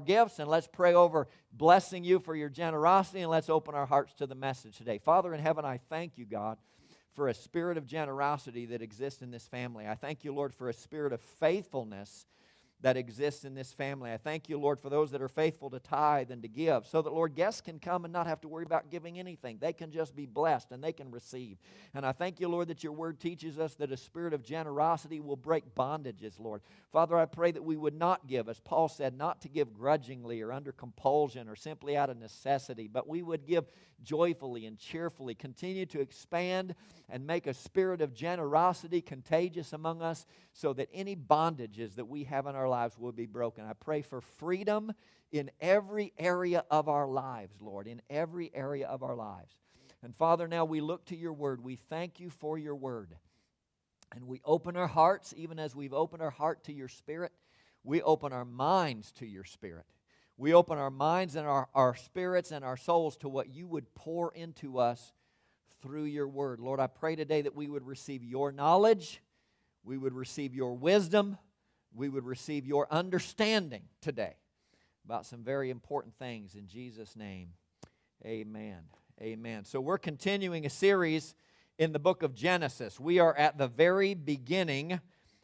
gifts 0.00 0.40
and 0.40 0.48
let's 0.48 0.66
pray 0.66 0.92
over 0.92 1.28
blessing 1.52 2.02
you 2.02 2.18
for 2.18 2.34
your 2.34 2.48
generosity 2.48 3.20
and 3.20 3.30
let's 3.30 3.48
open 3.48 3.76
our 3.76 3.86
hearts 3.86 4.12
to 4.14 4.26
the 4.26 4.34
message 4.34 4.76
today. 4.76 4.98
Father 4.98 5.32
in 5.32 5.38
heaven, 5.38 5.64
I 5.64 5.76
thank 5.88 6.18
you, 6.18 6.24
God, 6.24 6.58
for 7.14 7.28
a 7.28 7.34
spirit 7.34 7.78
of 7.78 7.86
generosity 7.86 8.66
that 8.66 8.82
exists 8.82 9.22
in 9.22 9.30
this 9.30 9.46
family. 9.46 9.86
I 9.86 9.94
thank 9.94 10.24
you, 10.24 10.34
Lord, 10.34 10.52
for 10.52 10.68
a 10.68 10.72
spirit 10.72 11.12
of 11.12 11.20
faithfulness 11.20 12.26
that 12.84 12.98
exists 12.98 13.46
in 13.46 13.54
this 13.54 13.72
family. 13.72 14.12
I 14.12 14.18
thank 14.18 14.50
you, 14.50 14.58
Lord, 14.58 14.78
for 14.78 14.90
those 14.90 15.10
that 15.12 15.22
are 15.22 15.28
faithful 15.28 15.70
to 15.70 15.78
tithe 15.78 16.30
and 16.30 16.42
to 16.42 16.48
give, 16.48 16.86
so 16.86 17.00
that, 17.00 17.14
Lord, 17.14 17.34
guests 17.34 17.62
can 17.62 17.78
come 17.78 18.04
and 18.04 18.12
not 18.12 18.26
have 18.26 18.42
to 18.42 18.48
worry 18.48 18.66
about 18.66 18.90
giving 18.90 19.18
anything. 19.18 19.56
They 19.58 19.72
can 19.72 19.90
just 19.90 20.14
be 20.14 20.26
blessed 20.26 20.70
and 20.70 20.84
they 20.84 20.92
can 20.92 21.10
receive. 21.10 21.56
And 21.94 22.04
I 22.04 22.12
thank 22.12 22.40
you, 22.40 22.48
Lord, 22.48 22.68
that 22.68 22.84
your 22.84 22.92
word 22.92 23.18
teaches 23.18 23.58
us 23.58 23.74
that 23.76 23.90
a 23.90 23.96
spirit 23.96 24.34
of 24.34 24.44
generosity 24.44 25.18
will 25.18 25.34
break 25.34 25.74
bondages, 25.74 26.38
Lord. 26.38 26.60
Father, 26.92 27.16
I 27.16 27.24
pray 27.24 27.52
that 27.52 27.64
we 27.64 27.78
would 27.78 27.98
not 27.98 28.26
give, 28.26 28.50
as 28.50 28.60
Paul 28.60 28.90
said, 28.90 29.16
not 29.16 29.40
to 29.40 29.48
give 29.48 29.72
grudgingly 29.72 30.42
or 30.42 30.52
under 30.52 30.72
compulsion 30.72 31.48
or 31.48 31.56
simply 31.56 31.96
out 31.96 32.10
of 32.10 32.18
necessity, 32.18 32.86
but 32.86 33.08
we 33.08 33.22
would 33.22 33.46
give 33.46 33.64
joyfully 34.02 34.66
and 34.66 34.78
cheerfully. 34.78 35.34
Continue 35.34 35.86
to 35.86 36.00
expand 36.00 36.74
and 37.08 37.26
make 37.26 37.46
a 37.46 37.54
spirit 37.54 38.02
of 38.02 38.12
generosity 38.12 39.00
contagious 39.00 39.72
among 39.72 40.02
us 40.02 40.26
so 40.54 40.72
that 40.72 40.88
any 40.94 41.16
bondages 41.16 41.96
that 41.96 42.06
we 42.06 42.24
have 42.24 42.46
in 42.46 42.54
our 42.54 42.68
lives 42.68 42.96
will 42.96 43.12
be 43.12 43.26
broken. 43.26 43.66
I 43.66 43.72
pray 43.72 44.02
for 44.02 44.20
freedom 44.20 44.92
in 45.32 45.50
every 45.60 46.12
area 46.16 46.64
of 46.70 46.88
our 46.88 47.08
lives, 47.08 47.56
Lord, 47.60 47.88
in 47.88 48.00
every 48.08 48.52
area 48.54 48.86
of 48.86 49.02
our 49.02 49.16
lives. 49.16 49.52
And 50.00 50.14
Father, 50.14 50.46
now 50.46 50.64
we 50.64 50.80
look 50.80 51.06
to 51.06 51.16
your 51.16 51.32
word. 51.32 51.62
We 51.62 51.74
thank 51.74 52.20
you 52.20 52.30
for 52.30 52.56
your 52.56 52.76
word. 52.76 53.16
And 54.14 54.28
we 54.28 54.40
open 54.44 54.76
our 54.76 54.86
hearts, 54.86 55.34
even 55.36 55.58
as 55.58 55.74
we've 55.74 55.92
opened 55.92 56.22
our 56.22 56.30
heart 56.30 56.62
to 56.64 56.72
your 56.72 56.88
spirit, 56.88 57.32
we 57.82 58.00
open 58.00 58.32
our 58.32 58.44
minds 58.44 59.10
to 59.12 59.26
your 59.26 59.44
spirit. 59.44 59.86
We 60.36 60.54
open 60.54 60.78
our 60.78 60.90
minds 60.90 61.34
and 61.34 61.48
our, 61.48 61.68
our 61.74 61.96
spirits 61.96 62.52
and 62.52 62.64
our 62.64 62.76
souls 62.76 63.16
to 63.18 63.28
what 63.28 63.52
you 63.52 63.66
would 63.66 63.92
pour 63.94 64.32
into 64.32 64.78
us 64.78 65.12
through 65.82 66.04
your 66.04 66.28
word. 66.28 66.60
Lord, 66.60 66.78
I 66.78 66.86
pray 66.86 67.16
today 67.16 67.42
that 67.42 67.56
we 67.56 67.68
would 67.68 67.86
receive 67.86 68.22
your 68.22 68.52
knowledge, 68.52 69.20
we 69.84 69.98
would 69.98 70.14
receive 70.14 70.54
your 70.54 70.74
wisdom, 70.74 71.36
we 71.94 72.08
would 72.08 72.24
receive 72.24 72.66
your 72.66 72.86
understanding 72.90 73.82
today 74.00 74.34
about 75.04 75.26
some 75.26 75.44
very 75.44 75.70
important 75.70 76.14
things. 76.18 76.54
In 76.54 76.66
Jesus' 76.66 77.14
name, 77.14 77.50
amen. 78.24 78.80
Amen. 79.20 79.64
So 79.64 79.80
we're 79.80 79.98
continuing 79.98 80.66
a 80.66 80.70
series 80.70 81.34
in 81.78 81.92
the 81.92 81.98
book 81.98 82.22
of 82.22 82.34
Genesis. 82.34 82.98
We 82.98 83.18
are 83.18 83.36
at 83.36 83.58
the 83.58 83.68
very 83.68 84.14
beginning 84.14 85.00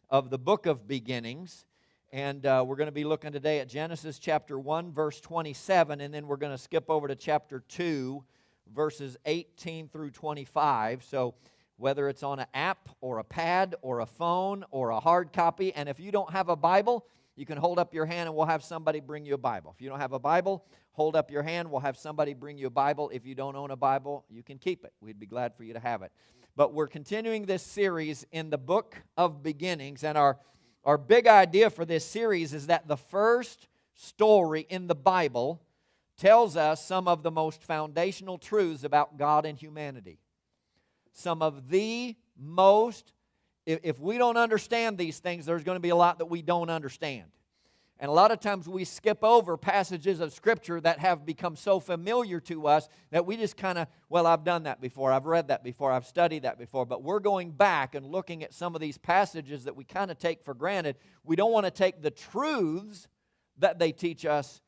of 0.09 0.29
the 0.29 0.37
book 0.37 0.65
of 0.65 0.87
beginnings. 0.87 1.65
And 2.11 2.45
uh, 2.45 2.65
we're 2.67 2.75
going 2.75 2.87
to 2.87 2.91
be 2.91 3.05
looking 3.05 3.31
today 3.31 3.59
at 3.59 3.69
Genesis 3.69 4.19
chapter 4.19 4.59
1, 4.59 4.91
verse 4.91 5.21
27, 5.21 6.01
and 6.01 6.13
then 6.13 6.27
we're 6.27 6.35
going 6.35 6.51
to 6.51 6.57
skip 6.57 6.89
over 6.89 7.07
to 7.07 7.15
chapter 7.15 7.63
2, 7.69 8.21
verses 8.75 9.15
18 9.25 9.87
through 9.87 10.11
25. 10.11 11.05
So, 11.05 11.35
whether 11.77 12.07
it's 12.09 12.23
on 12.23 12.39
an 12.39 12.47
app 12.53 12.89
or 13.01 13.19
a 13.19 13.23
pad 13.23 13.75
or 13.81 13.99
a 13.99 14.05
phone 14.05 14.65
or 14.71 14.91
a 14.91 14.99
hard 14.99 15.33
copy, 15.33 15.73
and 15.73 15.89
if 15.89 15.99
you 15.99 16.11
don't 16.11 16.31
have 16.31 16.49
a 16.49 16.55
Bible, 16.55 17.05
you 17.35 17.45
can 17.45 17.57
hold 17.57 17.79
up 17.79 17.93
your 17.93 18.05
hand 18.05 18.27
and 18.27 18.35
we'll 18.35 18.45
have 18.45 18.63
somebody 18.63 18.99
bring 18.99 19.25
you 19.25 19.33
a 19.33 19.37
Bible. 19.37 19.73
If 19.75 19.81
you 19.81 19.89
don't 19.89 19.99
have 19.99 20.13
a 20.13 20.19
Bible, 20.19 20.65
hold 20.91 21.15
up 21.15 21.31
your 21.31 21.43
hand. 21.43 21.71
We'll 21.71 21.81
have 21.81 21.97
somebody 21.97 22.33
bring 22.33 22.57
you 22.57 22.67
a 22.67 22.71
Bible. 22.71 23.09
If 23.13 23.25
you 23.25 23.35
don't 23.35 23.55
own 23.55 23.71
a 23.71 23.75
Bible, 23.75 24.25
you 24.29 24.43
can 24.43 24.57
keep 24.57 24.83
it. 24.83 24.93
We'd 25.01 25.19
be 25.19 25.25
glad 25.25 25.55
for 25.55 25.63
you 25.63 25.73
to 25.73 25.79
have 25.79 26.01
it. 26.01 26.11
But 26.55 26.73
we're 26.73 26.87
continuing 26.87 27.45
this 27.45 27.63
series 27.63 28.25
in 28.31 28.49
the 28.49 28.57
book 28.57 29.01
of 29.15 29.41
beginnings, 29.41 30.03
and 30.03 30.17
our 30.17 30.37
our 30.83 30.97
big 30.97 31.27
idea 31.27 31.69
for 31.69 31.85
this 31.85 32.03
series 32.03 32.53
is 32.53 32.67
that 32.67 32.87
the 32.87 32.97
first 32.97 33.67
story 33.93 34.65
in 34.69 34.87
the 34.87 34.95
Bible 34.95 35.61
tells 36.17 36.57
us 36.57 36.83
some 36.83 37.07
of 37.07 37.21
the 37.23 37.31
most 37.31 37.63
foundational 37.63 38.37
truths 38.37 38.83
about 38.83 39.17
God 39.17 39.45
and 39.45 39.57
humanity. 39.57 40.17
Some 41.13 41.41
of 41.41 41.69
the 41.69 42.15
most, 42.37 43.13
if 43.65 43.99
we 43.99 44.17
don't 44.17 44.37
understand 44.37 44.97
these 44.97 45.19
things, 45.19 45.45
there's 45.45 45.63
going 45.63 45.75
to 45.75 45.81
be 45.81 45.89
a 45.89 45.95
lot 45.95 46.19
that 46.19 46.25
we 46.25 46.41
don't 46.41 46.69
understand. 46.69 47.31
And 48.01 48.09
a 48.09 48.13
lot 48.13 48.31
of 48.31 48.39
times 48.39 48.67
we 48.67 48.83
skip 48.83 49.23
over 49.23 49.57
passages 49.57 50.21
of 50.21 50.33
Scripture 50.33 50.81
that 50.81 50.97
have 50.97 51.23
become 51.23 51.55
so 51.55 51.79
familiar 51.79 52.39
to 52.41 52.65
us 52.65 52.89
that 53.11 53.27
we 53.27 53.37
just 53.37 53.55
kind 53.55 53.77
of, 53.77 53.87
well, 54.09 54.25
I've 54.25 54.43
done 54.43 54.63
that 54.63 54.81
before, 54.81 55.11
I've 55.11 55.27
read 55.27 55.49
that 55.49 55.63
before, 55.63 55.91
I've 55.91 56.07
studied 56.07 56.41
that 56.41 56.57
before. 56.57 56.83
But 56.87 57.03
we're 57.03 57.19
going 57.19 57.51
back 57.51 57.93
and 57.93 58.03
looking 58.03 58.43
at 58.43 58.55
some 58.55 58.73
of 58.73 58.81
these 58.81 58.97
passages 58.97 59.65
that 59.65 59.75
we 59.75 59.83
kind 59.83 60.09
of 60.09 60.17
take 60.17 60.43
for 60.43 60.55
granted. 60.55 60.95
We 61.23 61.35
don't 61.35 61.51
want 61.51 61.67
to 61.67 61.71
take 61.71 62.01
the 62.01 62.09
truths 62.09 63.07
that 63.59 63.77
they 63.77 63.91
teach 63.91 64.25
us 64.25 64.61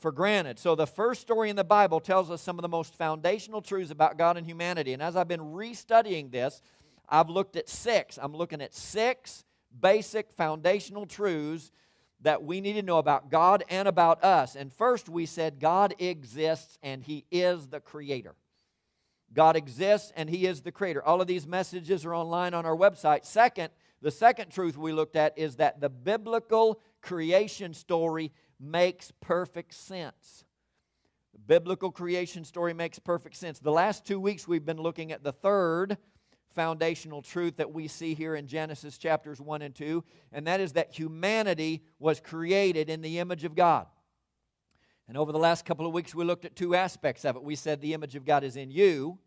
for 0.00 0.12
granted. 0.12 0.58
So 0.58 0.74
the 0.74 0.86
first 0.86 1.20
story 1.20 1.50
in 1.50 1.56
the 1.56 1.64
Bible 1.64 2.00
tells 2.00 2.30
us 2.30 2.40
some 2.40 2.58
of 2.58 2.62
the 2.62 2.68
most 2.68 2.94
foundational 2.94 3.60
truths 3.60 3.90
about 3.90 4.18
God 4.18 4.36
and 4.36 4.46
humanity. 4.46 4.92
And 4.92 5.02
as 5.02 5.16
I've 5.16 5.28
been 5.28 5.40
restudying 5.40 6.30
this, 6.30 6.62
I've 7.08 7.28
looked 7.28 7.56
at 7.56 7.68
six. 7.68 8.18
I'm 8.20 8.34
looking 8.34 8.62
at 8.62 8.74
six 8.74 9.44
basic 9.78 10.32
foundational 10.32 11.06
truths 11.06 11.70
that 12.22 12.42
we 12.42 12.60
need 12.60 12.74
to 12.74 12.82
know 12.82 12.98
about 12.98 13.30
God 13.30 13.64
and 13.68 13.88
about 13.88 14.22
us. 14.24 14.56
And 14.56 14.72
first, 14.72 15.08
we 15.08 15.26
said 15.26 15.58
God 15.58 15.94
exists 15.98 16.78
and 16.82 17.02
He 17.02 17.24
is 17.30 17.68
the 17.68 17.80
Creator. 17.80 18.34
God 19.32 19.56
exists 19.56 20.12
and 20.16 20.28
He 20.28 20.46
is 20.46 20.62
the 20.62 20.72
Creator. 20.72 21.02
All 21.02 21.20
of 21.20 21.26
these 21.26 21.46
messages 21.46 22.04
are 22.04 22.14
online 22.14 22.52
on 22.52 22.66
our 22.66 22.76
website. 22.76 23.24
Second, 23.24 23.70
the 24.02 24.10
second 24.10 24.50
truth 24.50 24.76
we 24.76 24.92
looked 24.92 25.16
at 25.16 25.38
is 25.38 25.56
that 25.56 25.80
the 25.80 25.88
biblical 25.88 26.80
creation 27.00 27.74
story 27.74 28.32
makes 28.60 29.12
perfect 29.20 29.74
sense. 29.74 30.44
The 31.32 31.38
biblical 31.38 31.90
creation 31.90 32.44
story 32.44 32.74
makes 32.74 32.98
perfect 32.98 33.36
sense. 33.36 33.58
The 33.58 33.72
last 33.72 34.04
two 34.04 34.20
weeks 34.20 34.46
we've 34.46 34.64
been 34.64 34.80
looking 34.80 35.12
at 35.12 35.24
the 35.24 35.32
third 35.32 35.96
foundational 36.54 37.22
truth 37.22 37.56
that 37.56 37.72
we 37.72 37.88
see 37.88 38.14
here 38.14 38.34
in 38.34 38.46
Genesis 38.46 38.98
chapters 38.98 39.40
1 39.40 39.62
and 39.62 39.74
2, 39.74 40.04
and 40.32 40.46
that 40.46 40.60
is 40.60 40.72
that 40.72 40.92
humanity 40.92 41.82
was 41.98 42.20
created 42.20 42.90
in 42.90 43.00
the 43.00 43.18
image 43.18 43.44
of 43.44 43.54
God. 43.54 43.86
And 45.08 45.16
over 45.16 45.32
the 45.32 45.38
last 45.38 45.64
couple 45.64 45.86
of 45.86 45.92
weeks, 45.92 46.14
we 46.14 46.24
looked 46.24 46.44
at 46.44 46.54
two 46.54 46.74
aspects 46.74 47.24
of 47.24 47.36
it. 47.36 47.42
We 47.42 47.56
said 47.56 47.80
the 47.80 47.94
image 47.94 48.16
of 48.16 48.24
God 48.24 48.44
is 48.44 48.56
in 48.56 48.70
you, 48.70 49.18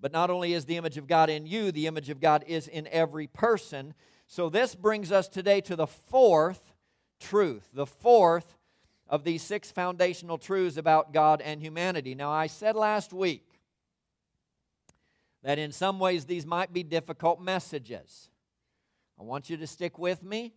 but 0.00 0.12
not 0.12 0.30
only 0.30 0.52
is 0.52 0.64
the 0.64 0.76
image 0.76 0.96
of 0.96 1.06
God 1.06 1.30
in 1.30 1.46
you, 1.46 1.72
the 1.72 1.86
image 1.86 2.10
of 2.10 2.20
God 2.20 2.44
is 2.46 2.68
in 2.68 2.86
every 2.88 3.26
person. 3.26 3.94
So 4.26 4.48
this 4.48 4.74
brings 4.74 5.12
us 5.12 5.28
today 5.28 5.60
to 5.62 5.76
the 5.76 5.86
fourth 5.86 6.69
truth, 7.20 7.68
the 7.72 7.86
fourth 7.86 8.56
of 9.08 9.24
these 9.24 9.42
six 9.42 9.70
foundational 9.70 10.38
truths 10.38 10.76
about 10.76 11.12
God 11.12 11.40
and 11.40 11.60
humanity. 11.60 12.14
Now, 12.14 12.30
I 12.30 12.46
said 12.46 12.76
last 12.76 13.12
week 13.12 13.46
that 15.42 15.58
in 15.58 15.72
some 15.72 15.98
ways 15.98 16.24
these 16.24 16.46
might 16.46 16.72
be 16.72 16.82
difficult 16.82 17.40
messages. 17.40 18.28
I 19.18 19.22
want 19.22 19.50
you 19.50 19.56
to 19.58 19.66
stick 19.66 19.98
with 19.98 20.22
me. 20.22 20.54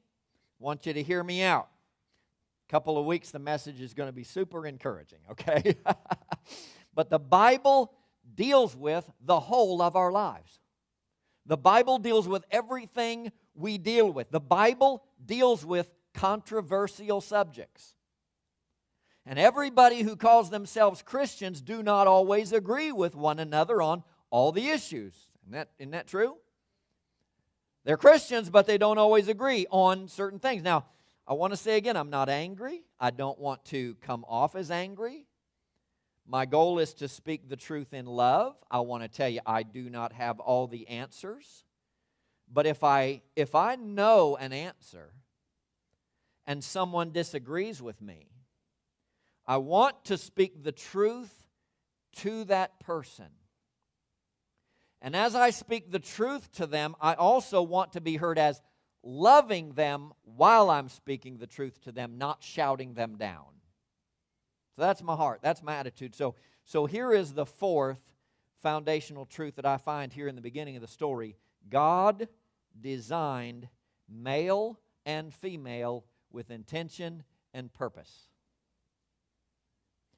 I 0.59 0.63
want 0.63 0.85
you 0.85 0.93
to 0.93 1.03
hear 1.03 1.23
me 1.23 1.43
out. 1.43 1.67
A 2.69 2.71
couple 2.71 2.97
of 2.97 3.05
weeks, 3.05 3.31
the 3.31 3.39
message 3.39 3.81
is 3.81 3.93
going 3.93 4.07
to 4.07 4.13
be 4.13 4.23
super 4.23 4.65
encouraging, 4.65 5.19
okay? 5.31 5.75
but 6.93 7.09
the 7.09 7.19
Bible 7.19 7.93
deals 8.35 8.75
with 8.75 9.09
the 9.21 9.39
whole 9.39 9.81
of 9.81 9.95
our 9.95 10.11
lives. 10.11 10.59
The 11.45 11.57
Bible 11.57 11.97
deals 11.97 12.27
with 12.27 12.45
everything 12.51 13.31
we 13.53 13.77
deal 13.77 14.09
with. 14.09 14.31
The 14.31 14.39
Bible 14.39 15.03
deals 15.25 15.65
with 15.65 15.91
controversial 16.13 17.21
subjects. 17.21 17.95
And 19.25 19.39
everybody 19.39 20.01
who 20.01 20.15
calls 20.15 20.49
themselves 20.49 21.01
Christians 21.01 21.61
do 21.61 21.81
not 21.81 22.07
always 22.07 22.51
agree 22.51 22.91
with 22.91 23.15
one 23.15 23.39
another 23.39 23.81
on 23.81 24.03
all 24.29 24.51
the 24.51 24.69
issues. 24.69 25.13
Isn't 25.43 25.53
that, 25.53 25.69
isn't 25.79 25.91
that 25.91 26.07
true? 26.07 26.35
They're 27.85 27.97
Christians, 27.97 28.49
but 28.49 28.65
they 28.65 28.77
don't 28.77 28.97
always 28.97 29.27
agree 29.27 29.65
on 29.69 30.07
certain 30.07 30.39
things. 30.39 30.63
Now, 30.63 30.85
I 31.27 31.33
want 31.33 31.53
to 31.53 31.57
say 31.57 31.77
again, 31.77 31.95
I'm 31.95 32.09
not 32.09 32.29
angry. 32.29 32.83
I 32.99 33.11
don't 33.11 33.39
want 33.39 33.63
to 33.65 33.95
come 34.01 34.25
off 34.27 34.55
as 34.55 34.71
angry. 34.71 35.25
My 36.25 36.45
goal 36.45 36.79
is 36.79 36.93
to 36.95 37.07
speak 37.07 37.49
the 37.49 37.55
truth 37.55 37.93
in 37.93 38.05
love. 38.05 38.55
I 38.71 38.79
want 38.79 39.03
to 39.03 39.09
tell 39.09 39.27
you 39.27 39.41
I 39.45 39.63
do 39.63 39.89
not 39.89 40.13
have 40.13 40.39
all 40.39 40.67
the 40.67 40.87
answers. 40.87 41.65
But 42.51 42.65
if 42.65 42.83
I 42.83 43.21
if 43.35 43.55
I 43.55 43.75
know 43.75 44.37
an 44.37 44.53
answer 44.53 45.11
and 46.45 46.63
someone 46.63 47.11
disagrees 47.11 47.81
with 47.81 48.01
me, 48.01 48.27
I 49.45 49.57
want 49.57 50.05
to 50.05 50.17
speak 50.17 50.63
the 50.63 50.71
truth 50.71 51.47
to 52.17 52.45
that 52.45 52.79
person. 52.79 53.29
And 55.01 55.15
as 55.15 55.35
I 55.35 55.49
speak 55.49 55.91
the 55.91 55.99
truth 55.99 56.51
to 56.53 56.65
them, 56.65 56.95
I 57.01 57.13
also 57.15 57.61
want 57.61 57.93
to 57.93 58.01
be 58.01 58.15
heard 58.15 58.39
as 58.39 58.61
loving 59.03 59.73
them 59.73 60.13
while 60.23 60.69
I'm 60.69 60.87
speaking 60.87 61.37
the 61.37 61.47
truth 61.47 61.81
to 61.81 61.91
them, 61.91 62.17
not 62.17 62.41
shouting 62.41 62.93
them 62.93 63.17
down. 63.17 63.45
So 64.75 64.81
that's 64.81 65.03
my 65.03 65.15
heart. 65.15 65.41
That's 65.43 65.61
my 65.61 65.75
attitude. 65.75 66.15
So, 66.15 66.35
so 66.63 66.85
here 66.85 67.11
is 67.11 67.33
the 67.33 67.45
fourth 67.45 67.99
foundational 68.61 69.25
truth 69.25 69.57
that 69.57 69.65
I 69.65 69.77
find 69.77 70.11
here 70.11 70.29
in 70.29 70.35
the 70.35 70.41
beginning 70.41 70.77
of 70.77 70.81
the 70.81 70.87
story 70.87 71.35
God 71.69 72.27
designed 72.79 73.67
male 74.09 74.79
and 75.05 75.33
female 75.33 76.05
with 76.33 76.51
intention 76.51 77.23
and 77.53 77.71
purpose. 77.71 78.27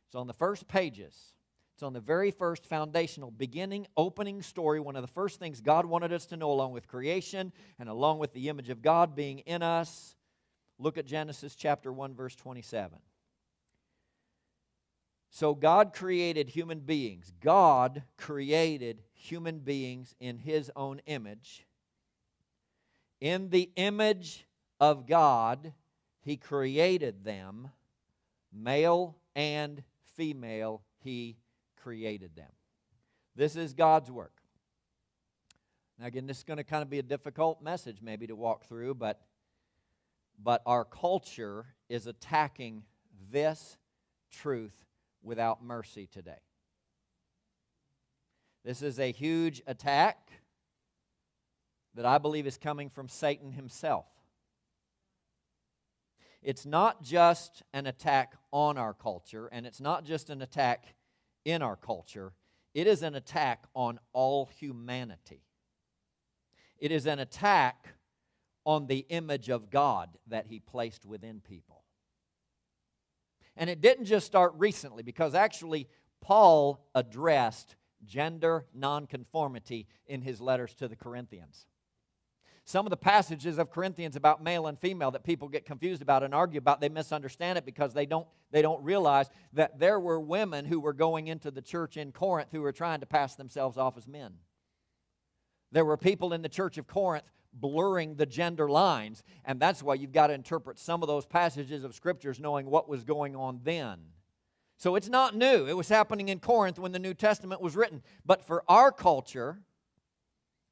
It's 0.07 0.15
on 0.15 0.27
the 0.27 0.33
first 0.33 0.67
pages. 0.67 1.33
It's 1.75 1.83
on 1.83 1.91
the 1.91 1.99
very 1.99 2.31
first 2.31 2.65
foundational, 2.65 3.31
beginning, 3.31 3.85
opening 3.97 4.41
story. 4.41 4.79
One 4.79 4.95
of 4.95 5.01
the 5.01 5.09
first 5.09 5.39
things 5.39 5.59
God 5.59 5.85
wanted 5.85 6.13
us 6.13 6.25
to 6.27 6.37
know, 6.37 6.49
along 6.51 6.71
with 6.71 6.87
creation 6.87 7.51
and 7.77 7.89
along 7.89 8.19
with 8.19 8.31
the 8.31 8.47
image 8.47 8.69
of 8.69 8.81
God 8.81 9.13
being 9.13 9.39
in 9.39 9.61
us. 9.61 10.15
Look 10.79 10.97
at 10.97 11.05
Genesis 11.05 11.53
chapter 11.53 11.91
1, 11.91 12.15
verse 12.15 12.35
27. 12.35 12.97
So 15.31 15.53
God 15.53 15.93
created 15.93 16.47
human 16.47 16.79
beings. 16.79 17.33
God 17.41 18.03
created 18.17 19.03
human 19.13 19.59
beings 19.59 20.15
in 20.21 20.37
His 20.37 20.71
own 20.77 21.01
image. 21.07 21.65
In 23.19 23.49
the 23.49 23.69
image 23.75 24.47
of 24.79 25.05
God, 25.05 25.73
He 26.25 26.37
created 26.37 27.23
them. 27.23 27.69
Male 28.51 29.15
and 29.35 29.83
female, 30.15 30.81
He 31.03 31.37
created 31.81 32.35
them. 32.35 32.49
This 33.35 33.55
is 33.55 33.73
God's 33.73 34.09
work. 34.09 34.41
Now, 35.99 36.07
again, 36.07 36.25
this 36.25 36.39
is 36.39 36.43
going 36.43 36.57
to 36.57 36.63
kind 36.63 36.81
of 36.81 36.89
be 36.89 36.99
a 36.99 37.03
difficult 37.03 37.61
message 37.61 37.97
maybe 38.01 38.25
to 38.27 38.35
walk 38.35 38.65
through, 38.65 38.95
but, 38.95 39.21
but 40.43 40.63
our 40.65 40.83
culture 40.83 41.67
is 41.89 42.07
attacking 42.07 42.83
this 43.31 43.77
truth 44.31 44.73
without 45.21 45.63
mercy 45.63 46.07
today. 46.11 46.39
This 48.63 48.81
is 48.81 48.99
a 48.99 49.11
huge 49.11 49.61
attack 49.67 50.31
that 51.93 52.05
I 52.05 52.17
believe 52.17 52.47
is 52.47 52.57
coming 52.57 52.89
from 52.89 53.07
Satan 53.07 53.51
himself. 53.51 54.05
It's 56.45 56.65
not 56.65 57.01
just 57.01 57.63
an 57.73 57.87
attack 57.87 58.35
on 58.51 58.77
our 58.77 58.93
culture, 58.93 59.49
and 59.51 59.65
it's 59.65 59.81
not 59.81 60.05
just 60.05 60.29
an 60.29 60.43
attack 60.43 60.93
in 61.43 61.63
our 61.63 61.75
culture, 61.75 62.33
it 62.75 62.85
is 62.85 63.01
an 63.01 63.15
attack 63.15 63.63
on 63.73 63.99
all 64.13 64.45
humanity. 64.59 65.41
It 66.77 66.91
is 66.91 67.07
an 67.07 67.17
attack 67.17 67.95
on 68.63 68.85
the 68.85 69.07
image 69.09 69.49
of 69.49 69.71
God 69.71 70.09
that 70.27 70.45
He 70.45 70.59
placed 70.59 71.03
within 71.03 71.39
people. 71.39 71.83
And 73.57 73.67
it 73.67 73.81
didn't 73.81 74.05
just 74.05 74.27
start 74.27 74.53
recently, 74.55 75.01
because 75.01 75.33
actually, 75.33 75.87
Paul 76.21 76.85
addressed 76.93 77.75
gender 78.05 78.67
nonconformity 78.71 79.87
in 80.05 80.21
his 80.21 80.39
letters 80.39 80.75
to 80.75 80.87
the 80.87 80.95
Corinthians. 80.95 81.65
Some 82.67 82.87
of 82.87 82.89
the 82.89 82.97
passages 82.97 83.59
of 83.59 83.69
Corinthians 83.69 84.15
about 84.15 84.43
male 84.43 84.65
and 84.65 84.77
female 84.79 85.11
that 85.11 85.23
people 85.23 85.47
get 85.47 85.65
confused 85.65 86.01
about 86.01 86.23
and 86.23 86.33
argue 86.33 86.57
about, 86.57 86.81
they 86.81 86.89
misunderstand 86.89 87.59
it 87.59 87.65
because 87.65 87.93
they 87.93 88.07
don't, 88.07 88.27
they 88.51 88.63
don't 88.63 88.83
realize 88.83 89.29
that 89.53 89.77
there 89.77 89.99
were 89.99 90.19
women 90.19 90.65
who 90.65 90.79
were 90.79 90.93
going 90.93 91.27
into 91.27 91.51
the 91.51 91.61
church 91.61 91.95
in 91.95 92.11
Corinth 92.11 92.49
who 92.51 92.61
were 92.61 92.71
trying 92.71 93.01
to 93.01 93.05
pass 93.05 93.35
themselves 93.35 93.77
off 93.77 93.97
as 93.97 94.07
men. 94.07 94.33
There 95.71 95.85
were 95.85 95.97
people 95.97 96.33
in 96.33 96.41
the 96.41 96.49
church 96.49 96.79
of 96.79 96.87
Corinth 96.87 97.25
blurring 97.53 98.15
the 98.15 98.25
gender 98.25 98.67
lines. 98.69 99.23
And 99.45 99.59
that's 99.59 99.81
why 99.81 99.93
you've 99.95 100.11
got 100.11 100.27
to 100.27 100.33
interpret 100.33 100.79
some 100.79 101.03
of 101.03 101.07
those 101.07 101.25
passages 101.25 101.83
of 101.83 101.95
scriptures 101.95 102.39
knowing 102.39 102.65
what 102.65 102.89
was 102.89 103.03
going 103.03 103.35
on 103.35 103.61
then. 103.63 103.99
So 104.77 104.95
it's 104.95 105.07
not 105.07 105.35
new. 105.35 105.67
It 105.67 105.77
was 105.77 105.87
happening 105.87 106.29
in 106.29 106.39
Corinth 106.39 106.79
when 106.79 106.91
the 106.91 106.99
New 106.99 107.13
Testament 107.13 107.61
was 107.61 107.75
written. 107.75 108.01
But 108.25 108.43
for 108.43 108.63
our 108.67 108.91
culture 108.91 109.59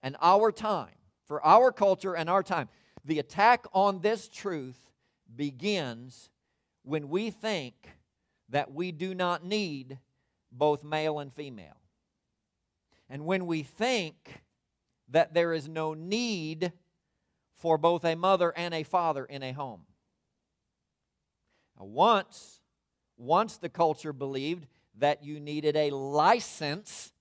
and 0.02 0.18
our 0.22 0.52
time, 0.52 0.96
for 1.26 1.44
our 1.46 1.72
culture 1.72 2.16
and 2.16 2.30
our 2.30 2.44
time, 2.44 2.70
the 3.06 3.20
attack 3.20 3.66
on 3.74 4.00
this 4.00 4.28
truth 4.28 4.90
begins 5.36 6.30
when 6.84 7.10
we 7.10 7.30
think 7.30 7.90
that 8.50 8.74
we 8.74 8.92
do 8.92 9.16
not 9.16 9.46
need 9.46 9.98
both 10.52 10.84
male 10.84 11.20
and 11.20 11.34
female. 11.34 11.78
And 13.10 13.26
when 13.26 13.46
we 13.46 13.64
think 13.64 14.44
that 15.10 15.34
there 15.34 15.54
is 15.54 15.68
no 15.68 15.94
need 15.94 16.72
for 17.56 17.78
both 17.78 18.04
a 18.04 18.16
mother 18.16 18.54
and 18.56 18.74
a 18.74 18.84
father 18.84 19.26
in 19.26 19.44
a 19.44 19.52
home. 19.52 19.82
Now, 21.80 21.86
once, 21.86 22.62
once 23.18 23.58
the 23.58 23.70
culture 23.70 24.14
believed 24.14 24.68
that 24.98 25.24
you 25.24 25.40
needed 25.40 25.76
a 25.76 25.92
license, 25.92 27.12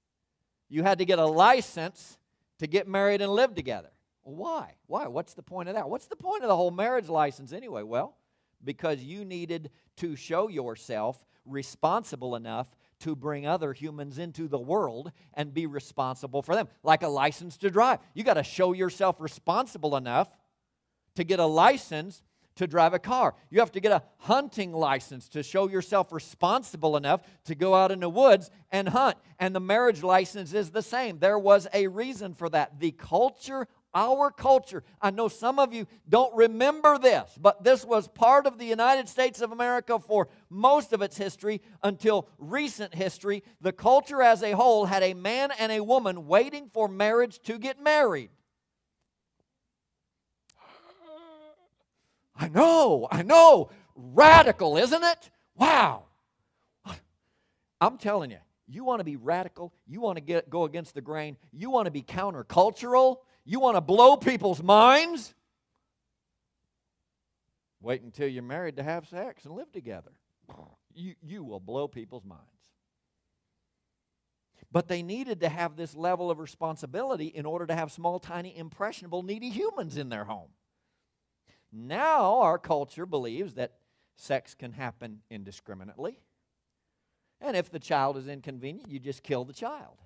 you 0.69 0.83
had 0.83 0.99
to 0.99 1.05
get 1.05 1.19
a 1.19 1.27
license 1.27 2.19
to 2.63 2.69
get 2.69 2.87
married 2.87 3.21
and 3.21 3.33
live 3.33 3.57
together. 3.57 3.91
Why? 4.23 4.77
Why? 4.87 5.09
What's 5.09 5.35
the 5.35 5.43
point 5.43 5.69
of 5.69 5.75
that? 5.75 5.91
What's 5.91 6.07
the 6.07 6.15
point 6.15 6.45
of 6.45 6.49
the 6.49 6.55
whole 6.55 6.71
marriage 6.71 7.09
license 7.09 7.53
anyway? 7.53 7.83
Well, 7.83 8.17
because 8.63 9.03
you 9.03 9.25
needed 9.25 9.71
to 9.97 10.15
show 10.15 10.47
yourself 10.47 11.25
responsible 11.45 12.37
enough 12.37 12.73
to 13.01 13.17
bring 13.17 13.49
other 13.49 13.73
humans 13.73 14.19
into 14.19 14.47
the 14.47 14.61
world 14.61 15.11
and 15.35 15.53
be 15.53 15.67
responsible 15.67 16.41
for 16.41 16.55
them, 16.55 16.69
like 16.85 17.03
a 17.03 17.09
license 17.09 17.57
to 17.57 17.69
drive. 17.69 17.99
You 18.15 18.23
got 18.23 18.35
to 18.35 18.45
show 18.45 18.73
yourself 18.73 19.17
responsible 19.19 19.97
enough 19.97 20.31
to 21.17 21.25
get 21.25 21.41
a 21.41 21.47
license 21.47 22.23
to 22.57 22.67
drive 22.67 22.95
a 22.95 22.99
car. 22.99 23.35
You 23.51 23.61
have 23.61 23.73
to 23.73 23.81
get 23.81 23.93
a 23.93 24.03
hunting 24.19 24.73
license 24.73 25.29
to 25.31 25.43
show 25.43 25.69
yourself 25.69 26.13
responsible 26.13 26.97
enough 26.97 27.23
to 27.45 27.55
go 27.55 27.75
out 27.75 27.91
in 27.91 28.01
the 28.01 28.09
woods 28.09 28.51
and 28.71 28.89
hunt. 28.89 29.17
And 29.39 29.55
the 29.55 29.61
marriage 29.61 30.03
license 30.03 30.53
is 30.53 30.71
the 30.71 30.83
same. 30.83 31.19
There 31.19 31.39
was 31.39 31.67
a 31.73 31.87
reason 31.87 32.35
for 32.35 32.49
that. 32.51 32.79
The 32.81 32.93
culture 32.93 33.67
our 33.95 34.31
culture. 34.31 34.83
I 35.01 35.11
know 35.11 35.29
some 35.29 35.59
of 35.59 35.73
you 35.73 35.87
don't 36.09 36.35
remember 36.35 36.99
this, 36.99 37.37
but 37.39 37.63
this 37.63 37.85
was 37.85 38.09
part 38.09 38.47
of 38.47 38.59
the 38.59 38.65
United 38.65 39.09
States 39.09 39.41
of 39.41 39.53
America 39.53 39.99
for 39.99 40.29
most 40.49 40.93
of 40.93 41.03
its 41.03 41.17
history 41.17 41.61
until 41.83 42.29
recent 42.39 42.95
history. 42.95 43.43
The 43.61 43.73
culture 43.73 44.23
as 44.23 44.43
a 44.43 44.53
whole 44.53 44.87
had 44.87 45.03
a 45.03 45.15
man 45.15 45.51
and 45.59 45.71
a 45.71 45.83
woman 45.83 46.27
waiting 46.27 46.71
for 46.73 46.89
marriage 46.89 47.41
to 47.43 47.59
get 47.59 47.83
married. 47.83 48.31
I 52.37 52.49
know, 52.49 53.07
I 53.11 53.23
know. 53.23 53.71
Radical, 53.95 54.77
isn't 54.77 55.03
it? 55.03 55.31
Wow. 55.57 56.05
I'm 57.81 57.99
telling 57.99 58.31
you, 58.31 58.39
you 58.69 58.85
want 58.85 59.01
to 59.01 59.05
be 59.05 59.17
radical, 59.17 59.73
you 59.87 60.01
want 60.01 60.17
to 60.17 60.23
get, 60.23 60.49
go 60.49 60.65
against 60.65 60.95
the 60.95 61.01
grain, 61.01 61.37
you 61.53 61.69
want 61.69 61.87
to 61.87 61.91
be 61.91 62.03
countercultural, 62.03 63.17
you 63.45 63.59
want 63.59 63.77
to 63.77 63.81
blow 63.81 64.17
people's 64.17 64.63
minds? 64.63 65.35
Wait 67.81 68.03
until 68.03 68.29
you're 68.29 68.45
married 68.45 68.77
to 68.77 68.85
have 68.85 69.09
sex 69.09 69.45
and 69.45 69.55
live 69.55 69.73
together. 69.73 70.13
You, 70.95 71.15
you 71.21 71.43
will 71.43 71.59
blow 71.59 71.89
people's 71.89 72.25
minds. 72.25 72.45
But 74.71 74.87
they 74.87 75.03
needed 75.03 75.41
to 75.41 75.49
have 75.49 75.77
this 75.77 75.95
level 75.95 76.31
of 76.31 76.39
responsibility 76.39 77.27
in 77.27 77.45
order 77.45 77.67
to 77.67 77.75
have 77.75 77.91
small, 77.91 78.21
tiny, 78.21 78.57
impressionable, 78.57 79.23
needy 79.23 79.51
humans 79.51 79.97
in 79.97 80.09
their 80.09 80.25
home. 80.25 80.51
Now, 81.73 82.41
our 82.41 82.59
culture 82.59 83.07
believes 83.07 83.55
that 83.55 83.73
sex 84.17 84.55
can 84.55 84.73
happen 84.73 85.21
indiscriminately. 85.31 86.19
And 87.41 87.57
if 87.57 87.71
the 87.71 87.81
child 87.81 88.17
is 88.17 88.29
inconvenient, 88.29 88.91
you 88.91 89.01
just 89.01 89.23
kill 89.23 89.45
the 89.45 89.53
child. 89.53 89.99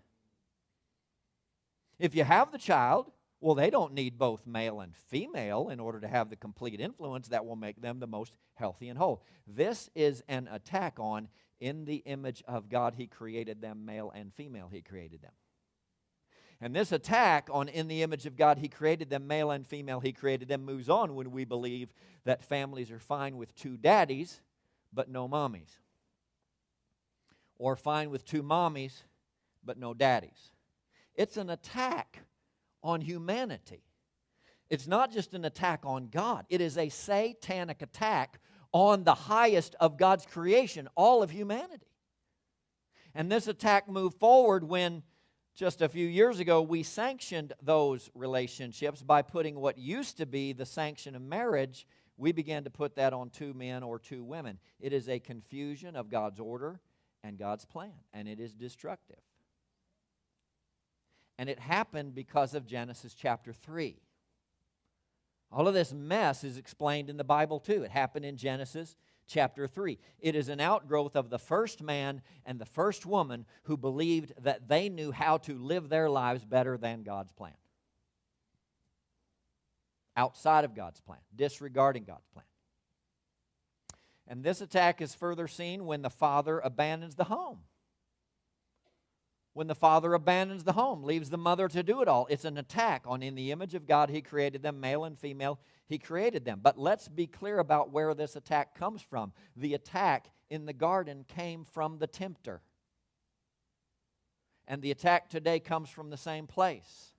If 1.99 2.15
you 2.15 2.25
have 2.25 2.53
the 2.53 2.59
child, 2.59 3.11
well, 3.41 3.55
they 3.55 3.71
don't 3.71 3.93
need 3.93 4.19
both 4.19 4.47
male 4.47 4.81
and 4.81 4.95
female 4.95 5.69
in 5.69 5.81
order 5.81 6.01
to 6.01 6.09
have 6.09 6.31
the 6.31 6.37
complete 6.37 6.81
influence 6.81 7.29
that 7.29 7.45
will 7.45 7.57
make 7.57 7.81
them 7.81 8.01
the 8.01 8.07
most 8.07 8.33
healthy 8.55 8.89
and 8.89 8.99
whole. 8.99 9.23
This 9.47 9.91
is 9.95 10.23
an 10.29 10.49
attack 10.51 10.95
on 10.99 11.29
in 11.61 11.85
the 11.85 11.97
image 11.97 12.43
of 12.47 12.69
God, 12.69 12.95
He 12.97 13.07
created 13.07 13.61
them, 13.61 13.85
male 13.85 14.13
and 14.15 14.33
female, 14.33 14.69
He 14.71 14.83
created 14.83 15.23
them. 15.23 15.33
And 16.61 16.75
this 16.75 16.91
attack 16.91 17.49
on 17.53 17.69
in 17.69 17.87
the 17.87 18.03
image 18.03 18.25
of 18.27 18.37
God, 18.37 18.59
He 18.59 18.69
created 18.69 19.11
them, 19.11 19.27
male 19.27 19.51
and 19.51 19.67
female, 19.67 20.01
He 20.01 20.13
created 20.13 20.49
them, 20.49 20.65
moves 20.65 20.89
on 20.89 21.15
when 21.15 21.31
we 21.31 21.45
believe 21.45 21.93
that 22.25 22.43
families 22.43 22.91
are 22.91 22.99
fine 22.99 23.37
with 23.37 23.55
two 23.55 23.77
daddies, 23.77 24.41
but 24.93 25.11
no 25.11 25.29
mommies. 25.29 25.81
Or 27.59 27.77
fine 27.77 28.11
with 28.11 28.25
two 28.25 28.43
mommies, 28.43 29.03
but 29.65 29.79
no 29.79 29.93
daddies. 29.93 30.51
It's 31.15 31.37
an 31.37 31.51
attack 31.51 32.21
on 32.83 33.01
humanity. 33.01 33.83
It's 34.71 34.87
not 34.87 35.13
just 35.13 35.35
an 35.35 35.45
attack 35.45 35.81
on 35.85 36.09
God, 36.09 36.47
it 36.49 36.61
is 36.61 36.79
a 36.79 36.89
satanic 36.89 37.83
attack 37.83 38.41
on 38.73 39.05
the 39.05 39.15
highest 39.15 39.75
of 39.81 39.97
God's 39.97 40.27
creation, 40.27 40.89
all 40.97 41.23
of 41.23 41.31
humanity. 41.31 41.87
And 43.15 43.31
this 43.31 43.47
attack 43.47 43.89
moved 43.89 44.19
forward 44.19 44.65
when 44.65 45.03
just 45.57 45.81
a 45.81 45.89
few 45.89 46.07
years 46.07 46.39
ago 46.39 46.61
we 46.61 46.83
sanctioned 46.83 47.55
those 47.63 48.11
relationships 48.15 49.03
by 49.03 49.23
putting 49.23 49.59
what 49.59 49.79
used 49.79 50.19
to 50.19 50.27
be 50.27 50.53
the 50.53 50.67
sanction 50.67 51.17
of 51.17 51.23
marriage, 51.23 51.87
we 52.19 52.31
began 52.31 52.65
to 52.65 52.71
put 52.71 52.95
that 52.97 53.15
on 53.15 53.31
two 53.31 53.55
men 53.55 53.83
or 53.83 53.99
two 53.99 54.23
women. 54.23 54.59
It 54.79 54.93
is 54.93 55.09
a 55.09 55.19
confusion 55.19 55.97
of 55.97 56.11
God's 56.11 56.41
order 56.41 56.81
and 57.25 57.39
God's 57.39 57.65
plan, 57.65 57.95
and 58.13 58.29
it 58.29 58.39
is 58.39 58.55
destructive. 58.55 59.19
And 61.39 61.49
it 61.49 61.59
happened 61.59 62.15
because 62.15 62.55
of 62.55 62.67
Genesis 62.67 63.15
chapter 63.15 63.53
3. 63.53 63.97
All 65.51 65.69
of 65.69 65.75
this 65.75 65.93
mess 65.93 66.45
is 66.45 66.59
explained 66.59 67.09
in 67.09 67.17
the 67.17 67.25
Bible 67.25 67.61
too. 67.61 67.83
It 67.83 67.91
happened 67.91 68.25
in 68.25 68.37
Genesis 68.37 68.95
chapter 69.27 69.67
3. 69.67 69.99
It 70.21 70.35
is 70.35 70.49
an 70.49 70.61
outgrowth 70.61 71.17
of 71.17 71.31
the 71.31 71.39
first 71.39 71.83
man 71.83 72.23
and 72.45 72.59
the 72.59 72.67
first 72.67 73.07
woman 73.07 73.47
who 73.65 73.77
believed 73.77 74.33
that 74.43 74.69
they 74.69 74.89
knew 74.89 75.13
how 75.13 75.39
to 75.39 75.59
live 75.59 75.89
their 75.89 76.09
lives 76.09 76.45
better 76.45 76.77
than 76.77 77.03
God's 77.03 77.33
plan. 77.33 77.55
Outside 80.17 80.65
of 80.65 80.75
God's 80.75 81.01
plan, 81.01 81.21
disregarding 81.35 82.05
God's 82.05 82.27
plan. 82.29 82.47
And 84.29 84.43
this 84.43 84.61
attack 84.61 85.01
is 85.01 85.15
further 85.15 85.47
seen 85.47 85.87
when 85.87 86.03
the 86.03 86.11
father 86.11 86.59
abandons 86.59 87.15
the 87.15 87.25
home 87.25 87.61
when 89.57 89.69
the 89.69 89.75
father 89.75 90.13
abandons 90.13 90.65
the 90.65 90.75
home, 90.75 91.03
leaves 91.03 91.31
the 91.31 91.39
mother 91.39 91.67
to 91.67 91.83
do 91.83 92.03
it 92.03 92.09
all. 92.09 92.27
It's 92.29 92.45
an 92.45 92.59
attack 92.59 93.05
on 93.07 93.23
in 93.23 93.35
the 93.35 93.53
image 93.53 93.75
of 93.75 93.87
God, 93.87 94.11
He 94.11 94.21
created 94.21 94.63
them, 94.63 94.81
male 94.81 95.05
and 95.05 95.19
female, 95.19 95.59
He 95.89 95.99
created 95.99 96.45
them. 96.45 96.61
But 96.63 96.79
let's 96.79 97.09
be 97.09 97.27
clear 97.27 97.59
about 97.59 97.93
where 97.93 98.15
this 98.15 98.37
attack 98.37 98.75
comes 98.75 99.03
from. 99.03 99.33
The 99.57 99.75
attack 99.75 100.31
in 100.51 100.67
the 100.67 100.73
garden 100.73 101.25
came 101.29 101.65
from 101.65 101.99
the 101.99 102.07
tempter. 102.07 102.61
And 104.69 104.83
the 104.83 104.91
attack 104.91 105.31
today 105.31 105.61
comes 105.61 105.89
from 105.89 106.11
the 106.11 106.17
same 106.17 106.47
place. 106.47 107.13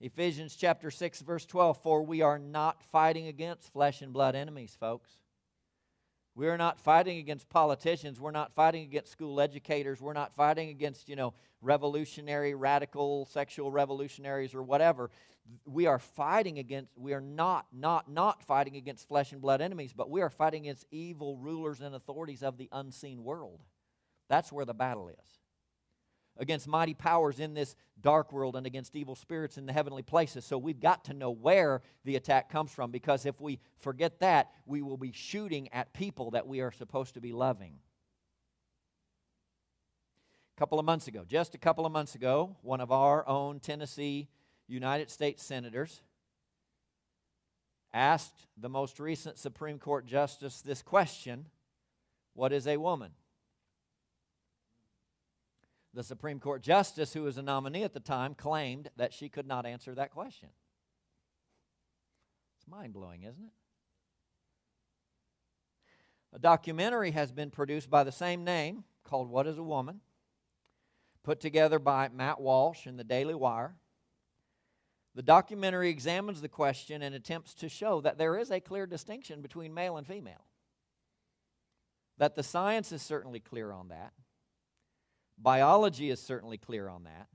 Ephesians 0.00 0.56
chapter 0.56 0.90
6, 0.90 1.20
verse 1.20 1.46
12 1.46 1.82
For 1.82 2.02
we 2.02 2.22
are 2.22 2.38
not 2.38 2.82
fighting 2.82 3.26
against 3.26 3.72
flesh 3.72 4.02
and 4.02 4.12
blood 4.12 4.34
enemies, 4.34 4.76
folks. 4.78 5.10
We're 6.36 6.56
not 6.56 6.80
fighting 6.80 7.18
against 7.18 7.48
politicians. 7.48 8.20
We're 8.20 8.32
not 8.32 8.54
fighting 8.54 8.82
against 8.82 9.12
school 9.12 9.40
educators. 9.40 10.00
We're 10.00 10.14
not 10.14 10.34
fighting 10.34 10.68
against, 10.68 11.08
you 11.08 11.14
know, 11.14 11.32
revolutionary, 11.62 12.54
radical, 12.54 13.26
sexual 13.26 13.70
revolutionaries 13.70 14.52
or 14.52 14.62
whatever. 14.62 15.10
We 15.66 15.86
are 15.86 15.98
fighting 15.98 16.58
against, 16.58 16.90
we 16.96 17.12
are 17.12 17.20
not, 17.20 17.66
not, 17.72 18.10
not 18.10 18.42
fighting 18.42 18.76
against 18.76 19.06
flesh 19.08 19.32
and 19.32 19.40
blood 19.40 19.60
enemies, 19.60 19.92
but 19.92 20.10
we 20.10 20.22
are 20.22 20.30
fighting 20.30 20.62
against 20.62 20.86
evil 20.90 21.36
rulers 21.36 21.80
and 21.80 21.94
authorities 21.94 22.42
of 22.42 22.56
the 22.56 22.68
unseen 22.72 23.24
world. 23.24 23.60
That's 24.28 24.50
where 24.50 24.64
the 24.64 24.74
battle 24.74 25.08
is 25.08 25.38
against 26.36 26.66
mighty 26.66 26.94
powers 26.94 27.38
in 27.38 27.54
this 27.54 27.76
dark 28.00 28.32
world 28.32 28.56
and 28.56 28.66
against 28.66 28.96
evil 28.96 29.14
spirits 29.14 29.56
in 29.56 29.66
the 29.66 29.72
heavenly 29.72 30.02
places. 30.02 30.44
So 30.44 30.58
we've 30.58 30.80
got 30.80 31.04
to 31.04 31.14
know 31.14 31.30
where 31.30 31.82
the 32.04 32.16
attack 32.16 32.50
comes 32.50 32.72
from 32.72 32.90
because 32.90 33.26
if 33.26 33.40
we 33.40 33.60
forget 33.78 34.18
that, 34.20 34.50
we 34.66 34.82
will 34.82 34.96
be 34.96 35.12
shooting 35.12 35.72
at 35.72 35.92
people 35.92 36.32
that 36.32 36.46
we 36.46 36.60
are 36.60 36.72
supposed 36.72 37.14
to 37.14 37.20
be 37.20 37.32
loving. 37.32 37.74
A 40.56 40.58
couple 40.58 40.78
of 40.78 40.84
months 40.84 41.08
ago, 41.08 41.24
just 41.26 41.54
a 41.54 41.58
couple 41.58 41.84
of 41.86 41.92
months 41.92 42.14
ago, 42.14 42.56
one 42.62 42.80
of 42.80 42.92
our 42.92 43.26
own 43.28 43.58
Tennessee 43.60 44.28
United 44.66 45.10
States 45.10 45.42
senators 45.42 46.00
asked 47.92 48.46
the 48.56 48.68
most 48.68 48.98
recent 48.98 49.38
Supreme 49.38 49.78
Court 49.78 50.06
justice 50.06 50.60
this 50.62 50.82
question 50.82 51.46
What 52.34 52.52
is 52.52 52.66
a 52.66 52.76
woman? 52.76 53.12
The 55.94 56.02
Supreme 56.02 56.40
Court 56.40 56.60
justice, 56.60 57.12
who 57.12 57.22
was 57.22 57.38
a 57.38 57.42
nominee 57.42 57.84
at 57.84 57.92
the 57.92 58.00
time, 58.00 58.34
claimed 58.34 58.90
that 58.96 59.12
she 59.12 59.28
could 59.28 59.46
not 59.46 59.64
answer 59.64 59.94
that 59.94 60.10
question. 60.10 60.48
It's 62.58 62.66
mind 62.66 62.92
blowing, 62.92 63.22
isn't 63.22 63.44
it? 63.44 63.52
A 66.32 66.38
documentary 66.40 67.12
has 67.12 67.30
been 67.30 67.50
produced 67.50 67.88
by 67.88 68.02
the 68.02 68.10
same 68.10 68.42
name 68.42 68.82
called 69.04 69.30
What 69.30 69.46
is 69.46 69.56
a 69.56 69.62
Woman, 69.62 70.00
put 71.22 71.38
together 71.38 71.78
by 71.78 72.08
Matt 72.08 72.40
Walsh 72.40 72.88
in 72.88 72.96
the 72.96 73.04
Daily 73.04 73.34
Wire. 73.34 73.76
The 75.14 75.22
documentary 75.22 75.90
examines 75.90 76.40
the 76.40 76.48
question 76.48 77.02
and 77.02 77.14
attempts 77.14 77.54
to 77.54 77.68
show 77.68 78.00
that 78.00 78.18
there 78.18 78.36
is 78.36 78.50
a 78.50 78.60
clear 78.60 78.86
distinction 78.86 79.42
between 79.42 79.72
male 79.72 79.96
and 79.96 80.06
female. 80.06 80.44
That 82.18 82.34
the 82.34 82.42
science 82.42 82.90
is 82.90 83.02
certainly 83.02 83.40
clear 83.40 83.70
on 83.72 83.88
that. 83.88 84.12
Biology 85.38 86.10
is 86.10 86.20
certainly 86.20 86.58
clear 86.58 86.88
on 86.88 87.04
that. 87.04 87.28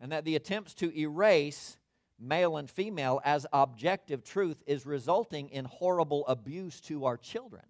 And 0.00 0.12
that 0.12 0.24
the 0.24 0.36
attempts 0.36 0.74
to 0.74 0.96
erase 0.96 1.78
male 2.18 2.56
and 2.56 2.70
female 2.70 3.20
as 3.24 3.46
objective 3.52 4.24
truth 4.24 4.62
is 4.66 4.86
resulting 4.86 5.48
in 5.50 5.64
horrible 5.64 6.26
abuse 6.26 6.80
to 6.82 7.04
our 7.04 7.16
children. 7.16 7.62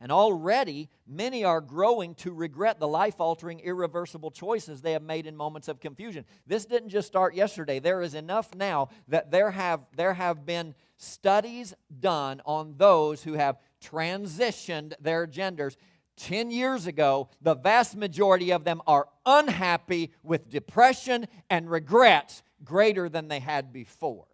And 0.00 0.12
already, 0.12 0.90
many 1.06 1.44
are 1.44 1.60
growing 1.60 2.14
to 2.16 2.32
regret 2.32 2.78
the 2.78 2.88
life 2.88 3.20
altering, 3.20 3.60
irreversible 3.60 4.30
choices 4.30 4.82
they 4.82 4.92
have 4.92 5.02
made 5.02 5.26
in 5.26 5.36
moments 5.36 5.68
of 5.68 5.80
confusion. 5.80 6.24
This 6.46 6.66
didn't 6.66 6.90
just 6.90 7.06
start 7.06 7.34
yesterday. 7.34 7.78
There 7.78 8.02
is 8.02 8.14
enough 8.14 8.54
now 8.54 8.88
that 9.08 9.30
there 9.30 9.52
have, 9.52 9.80
there 9.96 10.14
have 10.14 10.44
been 10.44 10.74
studies 10.98 11.74
done 12.00 12.42
on 12.44 12.74
those 12.76 13.22
who 13.22 13.34
have 13.34 13.58
transitioned 13.80 14.94
their 15.00 15.26
genders 15.26 15.76
10 16.16 16.50
years 16.50 16.86
ago, 16.86 17.28
the 17.40 17.54
vast 17.54 17.96
majority 17.96 18.52
of 18.52 18.64
them 18.64 18.80
are 18.86 19.08
unhappy 19.26 20.12
with 20.22 20.48
depression 20.48 21.26
and 21.50 21.70
regrets 21.70 22.42
greater 22.62 23.08
than 23.08 23.28
they 23.28 23.40
had 23.40 23.72
before 23.72 24.26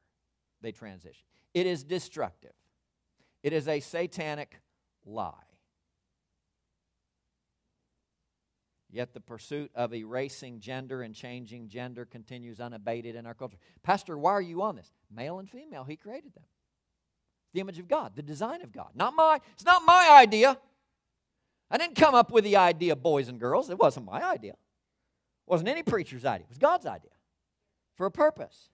they 0.61 0.73
transitioned. 0.73 1.25
It 1.55 1.67
is 1.67 1.85
destructive, 1.85 2.53
it 3.43 3.53
is 3.53 3.67
a 3.69 3.81
satanic 3.81 4.61
lie. 5.05 5.33
Yet 8.93 9.15
the 9.15 9.21
pursuit 9.21 9.71
of 9.75 9.95
erasing 9.95 10.59
gender 10.61 11.03
and 11.03 11.15
changing 11.15 11.69
gender 11.69 12.05
continues 12.05 12.59
unabated 12.59 13.15
in 13.15 13.25
our 13.25 13.35
culture. 13.35 13.57
Pastor, 13.83 14.19
why 14.19 14.33
are 14.33 14.43
you 14.43 14.63
on 14.63 14.77
this? 14.77 14.93
Male 15.15 15.39
and 15.39 15.49
female, 15.49 15.85
he 15.85 15.97
created 15.97 16.35
them. 16.35 16.43
The 17.53 17.61
image 17.61 17.79
of 17.79 17.89
God, 17.89 18.17
the 18.17 18.23
design 18.23 18.63
of 18.63 18.73
God. 18.73 18.91
Not 18.95 19.15
my, 19.15 19.39
it's 19.55 19.65
not 19.65 19.83
my 19.85 20.19
idea. 20.21 20.59
I 21.71 21.79
didn't 21.79 21.97
come 21.97 22.15
up 22.15 22.33
with 22.33 22.45
the 22.45 22.57
idea 22.57 22.93
of 22.93 23.03
boys 23.03 23.29
and 23.29 23.39
girls. 23.39 23.71
It 23.71 23.79
wasn't 23.79 24.07
my 24.07 24.23
idea. 24.23 24.53
It 24.53 24.57
wasn't 25.47 25.69
any 25.69 25.83
preacher's 25.83 26.25
idea. 26.25 26.45
It 26.45 26.51
was 26.51 26.59
God's 26.59 26.87
idea 26.87 27.11
for 27.95 28.07
a 28.07 28.11
purpose. 28.11 28.71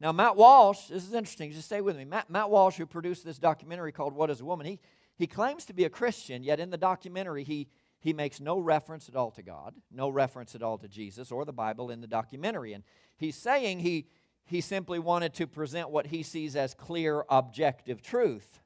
Now, 0.00 0.12
Matt 0.12 0.36
Walsh, 0.36 0.88
this 0.88 1.06
is 1.06 1.14
interesting. 1.14 1.50
Just 1.50 1.66
stay 1.66 1.80
with 1.80 1.96
me. 1.96 2.04
Matt, 2.04 2.30
Matt 2.30 2.50
Walsh, 2.50 2.76
who 2.76 2.86
produced 2.86 3.24
this 3.24 3.38
documentary 3.38 3.90
called 3.90 4.12
What 4.12 4.30
is 4.30 4.40
a 4.40 4.44
Woman, 4.44 4.66
he, 4.66 4.78
he 5.16 5.26
claims 5.26 5.64
to 5.66 5.72
be 5.72 5.84
a 5.84 5.90
Christian, 5.90 6.42
yet 6.42 6.60
in 6.60 6.70
the 6.70 6.76
documentary, 6.76 7.44
he, 7.44 7.68
he 8.04 8.12
makes 8.12 8.38
no 8.38 8.58
reference 8.58 9.08
at 9.08 9.16
all 9.16 9.30
to 9.30 9.42
God, 9.42 9.74
no 9.90 10.10
reference 10.10 10.54
at 10.54 10.62
all 10.62 10.76
to 10.76 10.88
Jesus 10.88 11.32
or 11.32 11.46
the 11.46 11.54
Bible 11.54 11.90
in 11.90 12.02
the 12.02 12.06
documentary. 12.06 12.74
And 12.74 12.84
he's 13.16 13.34
saying 13.34 13.80
he, 13.80 14.08
he 14.44 14.60
simply 14.60 14.98
wanted 14.98 15.32
to 15.34 15.46
present 15.46 15.88
what 15.88 16.08
he 16.08 16.22
sees 16.22 16.54
as 16.54 16.74
clear, 16.74 17.24
objective 17.30 18.02
truth 18.02 18.60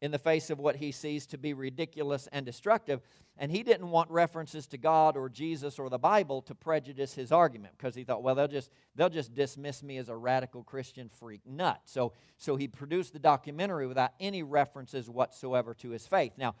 in 0.00 0.12
the 0.12 0.18
face 0.18 0.48
of 0.48 0.60
what 0.60 0.76
he 0.76 0.92
sees 0.92 1.26
to 1.26 1.38
be 1.38 1.54
ridiculous 1.54 2.28
and 2.30 2.46
destructive. 2.46 3.00
And 3.36 3.50
he 3.50 3.64
didn't 3.64 3.90
want 3.90 4.12
references 4.12 4.68
to 4.68 4.78
God 4.78 5.16
or 5.16 5.28
Jesus 5.28 5.80
or 5.80 5.90
the 5.90 5.98
Bible 5.98 6.42
to 6.42 6.54
prejudice 6.54 7.14
his 7.14 7.32
argument 7.32 7.74
because 7.76 7.96
he 7.96 8.04
thought, 8.04 8.22
well, 8.22 8.36
they'll 8.36 8.46
just, 8.46 8.70
they'll 8.94 9.08
just 9.08 9.34
dismiss 9.34 9.82
me 9.82 9.98
as 9.98 10.08
a 10.08 10.14
radical 10.14 10.62
Christian 10.62 11.08
freak 11.08 11.40
nut. 11.44 11.80
So, 11.84 12.12
so 12.38 12.54
he 12.54 12.68
produced 12.68 13.12
the 13.12 13.18
documentary 13.18 13.88
without 13.88 14.12
any 14.20 14.44
references 14.44 15.10
whatsoever 15.10 15.74
to 15.74 15.90
his 15.90 16.06
faith. 16.06 16.34
Now, 16.36 16.54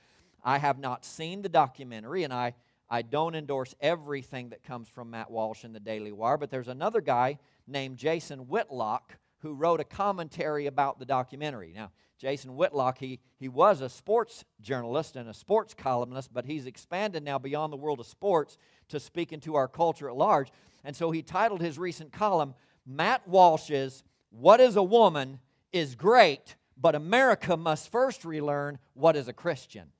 I 0.46 0.58
have 0.58 0.78
not 0.78 1.04
seen 1.04 1.42
the 1.42 1.48
documentary, 1.48 2.22
and 2.22 2.32
I, 2.32 2.54
I 2.88 3.02
don't 3.02 3.34
endorse 3.34 3.74
everything 3.80 4.50
that 4.50 4.62
comes 4.62 4.88
from 4.88 5.10
Matt 5.10 5.28
Walsh 5.28 5.64
in 5.64 5.72
the 5.72 5.80
Daily 5.80 6.12
Wire, 6.12 6.36
but 6.38 6.50
there's 6.50 6.68
another 6.68 7.00
guy 7.00 7.40
named 7.66 7.96
Jason 7.96 8.46
Whitlock 8.46 9.18
who 9.40 9.54
wrote 9.54 9.80
a 9.80 9.84
commentary 9.84 10.66
about 10.66 11.00
the 11.00 11.04
documentary. 11.04 11.72
Now, 11.74 11.90
Jason 12.16 12.54
Whitlock, 12.54 12.98
he, 12.98 13.18
he 13.40 13.48
was 13.48 13.80
a 13.80 13.88
sports 13.88 14.44
journalist 14.60 15.16
and 15.16 15.28
a 15.28 15.34
sports 15.34 15.74
columnist, 15.74 16.32
but 16.32 16.44
he's 16.44 16.66
expanded 16.66 17.24
now 17.24 17.38
beyond 17.38 17.72
the 17.72 17.76
world 17.76 17.98
of 17.98 18.06
sports 18.06 18.56
to 18.88 19.00
speak 19.00 19.32
into 19.32 19.56
our 19.56 19.66
culture 19.66 20.08
at 20.08 20.16
large. 20.16 20.52
And 20.84 20.94
so 20.94 21.10
he 21.10 21.22
titled 21.22 21.60
his 21.60 21.76
recent 21.76 22.12
column, 22.12 22.54
Matt 22.86 23.26
Walsh's 23.26 24.04
What 24.30 24.60
is 24.60 24.76
a 24.76 24.82
Woman 24.82 25.40
is 25.72 25.96
Great, 25.96 26.54
but 26.80 26.94
America 26.94 27.56
must 27.56 27.90
first 27.90 28.24
relearn 28.24 28.78
what 28.94 29.16
is 29.16 29.26
a 29.26 29.32
Christian. 29.32 29.90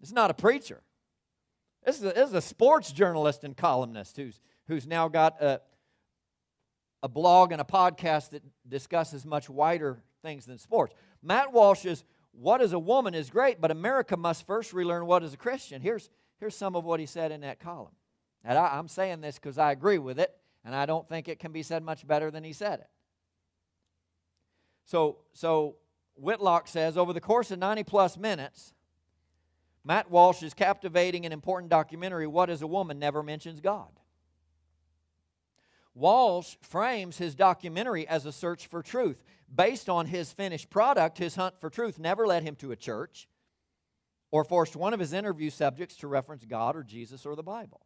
It's 0.00 0.12
not 0.12 0.30
a 0.30 0.34
preacher. 0.34 0.80
This 1.84 1.98
is 1.98 2.04
a, 2.04 2.12
this 2.12 2.28
is 2.28 2.34
a 2.34 2.40
sports 2.40 2.92
journalist 2.92 3.44
and 3.44 3.56
columnist 3.56 4.16
who's, 4.16 4.40
who's 4.66 4.86
now 4.86 5.08
got 5.08 5.40
a, 5.42 5.60
a 7.02 7.08
blog 7.08 7.52
and 7.52 7.60
a 7.60 7.64
podcast 7.64 8.30
that 8.30 8.42
discusses 8.68 9.24
much 9.24 9.48
wider 9.48 10.02
things 10.22 10.46
than 10.46 10.58
sports. 10.58 10.94
Matt 11.22 11.52
Walsh's 11.52 12.04
What 12.32 12.60
is 12.60 12.72
a 12.72 12.78
Woman 12.78 13.14
is 13.14 13.30
great, 13.30 13.60
but 13.60 13.70
America 13.70 14.16
must 14.16 14.46
first 14.46 14.72
relearn 14.72 15.06
what 15.06 15.22
is 15.22 15.34
a 15.34 15.36
Christian. 15.36 15.80
Here's, 15.80 16.10
here's 16.38 16.56
some 16.56 16.76
of 16.76 16.84
what 16.84 17.00
he 17.00 17.06
said 17.06 17.32
in 17.32 17.40
that 17.42 17.60
column. 17.60 17.94
And 18.44 18.58
I, 18.58 18.76
I'm 18.76 18.88
saying 18.88 19.20
this 19.20 19.36
because 19.36 19.58
I 19.58 19.72
agree 19.72 19.98
with 19.98 20.18
it, 20.18 20.34
and 20.64 20.74
I 20.74 20.86
don't 20.86 21.08
think 21.08 21.28
it 21.28 21.38
can 21.38 21.52
be 21.52 21.62
said 21.62 21.82
much 21.82 22.06
better 22.06 22.30
than 22.30 22.44
he 22.44 22.52
said 22.52 22.80
it. 22.80 22.88
So, 24.84 25.18
so 25.32 25.76
Whitlock 26.16 26.66
says 26.66 26.96
over 26.96 27.12
the 27.12 27.20
course 27.20 27.50
of 27.50 27.58
90 27.58 27.84
plus 27.84 28.16
minutes, 28.16 28.72
Matt 29.88 30.10
Walsh's 30.10 30.52
captivating 30.52 31.24
and 31.24 31.32
important 31.32 31.70
documentary, 31.70 32.26
What 32.26 32.50
is 32.50 32.60
a 32.60 32.66
Woman, 32.66 32.98
never 32.98 33.22
mentions 33.22 33.62
God. 33.62 33.88
Walsh 35.94 36.56
frames 36.60 37.16
his 37.16 37.34
documentary 37.34 38.06
as 38.06 38.26
a 38.26 38.30
search 38.30 38.66
for 38.66 38.82
truth. 38.82 39.24
Based 39.52 39.88
on 39.88 40.04
his 40.04 40.30
finished 40.30 40.68
product, 40.68 41.16
his 41.16 41.36
hunt 41.36 41.58
for 41.58 41.70
truth 41.70 41.98
never 41.98 42.26
led 42.26 42.42
him 42.42 42.54
to 42.56 42.70
a 42.70 42.76
church 42.76 43.28
or 44.30 44.44
forced 44.44 44.76
one 44.76 44.92
of 44.92 45.00
his 45.00 45.14
interview 45.14 45.48
subjects 45.48 45.96
to 45.96 46.06
reference 46.06 46.44
God 46.44 46.76
or 46.76 46.82
Jesus 46.82 47.24
or 47.24 47.34
the 47.34 47.42
Bible. 47.42 47.80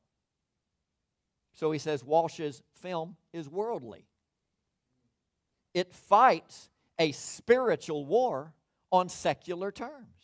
So 1.53 1.71
he 1.71 1.79
says 1.79 2.03
Walsh's 2.03 2.65
film 2.75 3.15
is 3.33 3.49
worldly. 3.49 4.09
It 5.73 5.95
fights 5.95 6.69
a 6.99 7.13
spiritual 7.13 8.05
war 8.05 8.55
on 8.91 9.09
secular 9.09 9.71
terms. 9.71 10.22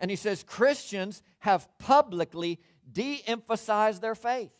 And 0.00 0.10
he 0.10 0.16
says 0.16 0.42
Christians 0.42 1.22
have 1.40 1.68
publicly 1.78 2.58
de 2.90 3.22
emphasized 3.26 4.02
their 4.02 4.16
faith. 4.16 4.50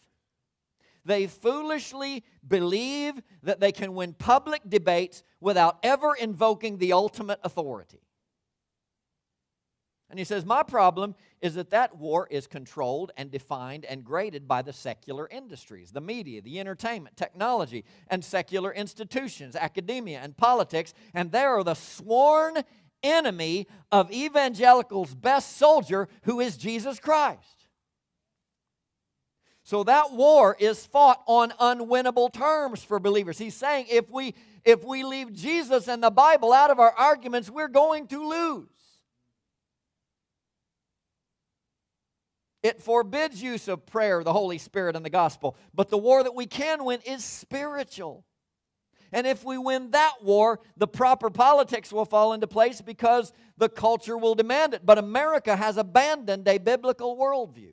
They 1.04 1.26
foolishly 1.26 2.24
believe 2.46 3.20
that 3.42 3.58
they 3.58 3.72
can 3.72 3.94
win 3.94 4.12
public 4.12 4.60
debates 4.68 5.24
without 5.40 5.78
ever 5.82 6.14
invoking 6.14 6.76
the 6.76 6.92
ultimate 6.92 7.40
authority. 7.42 8.02
And 10.10 10.18
he 10.18 10.24
says, 10.24 10.44
My 10.44 10.62
problem 10.62 11.14
is 11.40 11.54
that 11.54 11.70
that 11.70 11.96
war 11.96 12.26
is 12.30 12.46
controlled 12.46 13.12
and 13.16 13.30
defined 13.30 13.84
and 13.84 14.04
graded 14.04 14.46
by 14.46 14.60
the 14.60 14.72
secular 14.72 15.28
industries, 15.28 15.92
the 15.92 16.00
media, 16.00 16.42
the 16.42 16.58
entertainment, 16.58 17.16
technology, 17.16 17.84
and 18.08 18.24
secular 18.24 18.72
institutions, 18.72 19.54
academia, 19.54 20.20
and 20.20 20.36
politics. 20.36 20.92
And 21.14 21.30
they 21.30 21.44
are 21.44 21.62
the 21.62 21.74
sworn 21.74 22.56
enemy 23.02 23.66
of 23.90 24.12
evangelicals' 24.12 25.14
best 25.14 25.56
soldier, 25.56 26.08
who 26.22 26.40
is 26.40 26.56
Jesus 26.56 26.98
Christ. 26.98 27.60
So 29.62 29.84
that 29.84 30.12
war 30.12 30.56
is 30.58 30.84
fought 30.84 31.22
on 31.26 31.50
unwinnable 31.60 32.32
terms 32.32 32.82
for 32.82 32.98
believers. 32.98 33.38
He's 33.38 33.54
saying 33.54 33.86
if 33.88 34.10
we 34.10 34.34
if 34.64 34.84
we 34.84 35.04
leave 35.04 35.32
Jesus 35.32 35.88
and 35.88 36.02
the 36.02 36.10
Bible 36.10 36.52
out 36.52 36.70
of 36.70 36.78
our 36.78 36.92
arguments, 36.92 37.48
we're 37.48 37.68
going 37.68 38.06
to 38.08 38.28
lose. 38.28 38.66
It 42.62 42.82
forbids 42.82 43.42
use 43.42 43.68
of 43.68 43.86
prayer, 43.86 44.22
the 44.22 44.32
Holy 44.32 44.58
Spirit, 44.58 44.96
and 44.96 45.04
the 45.04 45.10
gospel. 45.10 45.56
But 45.72 45.88
the 45.88 45.96
war 45.96 46.22
that 46.22 46.34
we 46.34 46.46
can 46.46 46.84
win 46.84 47.00
is 47.06 47.24
spiritual. 47.24 48.24
And 49.12 49.26
if 49.26 49.44
we 49.44 49.58
win 49.58 49.90
that 49.90 50.22
war, 50.22 50.60
the 50.76 50.86
proper 50.86 51.30
politics 51.30 51.92
will 51.92 52.04
fall 52.04 52.32
into 52.32 52.46
place 52.46 52.80
because 52.80 53.32
the 53.56 53.68
culture 53.68 54.16
will 54.16 54.34
demand 54.34 54.74
it. 54.74 54.86
But 54.86 54.98
America 54.98 55.56
has 55.56 55.76
abandoned 55.76 56.46
a 56.46 56.58
biblical 56.58 57.16
worldview. 57.16 57.72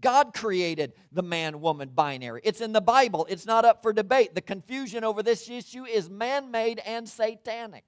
God 0.00 0.32
created 0.32 0.94
the 1.12 1.22
man 1.22 1.60
woman 1.60 1.90
binary. 1.94 2.40
It's 2.44 2.60
in 2.60 2.72
the 2.72 2.80
Bible, 2.80 3.26
it's 3.28 3.46
not 3.46 3.64
up 3.64 3.82
for 3.82 3.92
debate. 3.92 4.34
The 4.34 4.40
confusion 4.40 5.04
over 5.04 5.22
this 5.22 5.48
issue 5.48 5.84
is 5.84 6.08
man 6.08 6.50
made 6.50 6.80
and 6.86 7.08
satanic. 7.08 7.84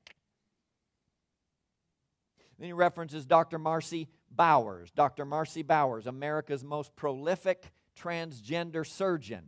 Then 2.59 2.66
he 2.66 2.73
references 2.73 3.25
Dr. 3.25 3.59
Marci 3.59 4.09
Bowers. 4.30 4.90
Dr. 4.90 5.25
Marci 5.25 5.66
Bowers, 5.66 6.06
America's 6.06 6.62
most 6.62 6.94
prolific 6.97 7.73
transgender 7.99 8.87
surgeon. 8.87 9.44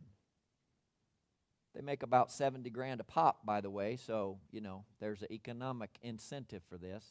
They 1.75 1.81
make 1.83 2.03
about 2.03 2.31
70 2.31 2.71
grand 2.71 3.01
a 3.01 3.05
pop, 3.05 3.45
by 3.45 3.61
the 3.61 3.71
way, 3.71 3.97
so, 3.97 4.39
you 4.53 4.61
know, 4.61 4.85
there's 5.01 5.23
an 5.23 5.33
economic 5.33 5.91
incentive 6.03 6.63
for 6.69 6.79
this. 6.79 7.05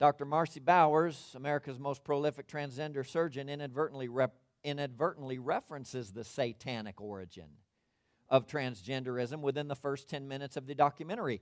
Dr. 0.00 0.26
Marci 0.26 0.64
Bowers, 0.64 1.32
America's 1.36 1.78
most 1.78 2.04
prolific 2.04 2.48
transgender 2.48 3.06
surgeon, 3.06 3.48
inadvertently, 3.48 4.08
rep- 4.08 4.40
inadvertently 4.64 5.38
references 5.38 6.12
the 6.12 6.24
satanic 6.24 7.00
origin 7.00 7.48
of 8.28 8.46
transgenderism 8.46 9.40
within 9.40 9.68
the 9.68 9.76
first 9.76 10.08
10 10.08 10.28
minutes 10.28 10.56
of 10.56 10.66
the 10.66 10.74
documentary. 10.74 11.40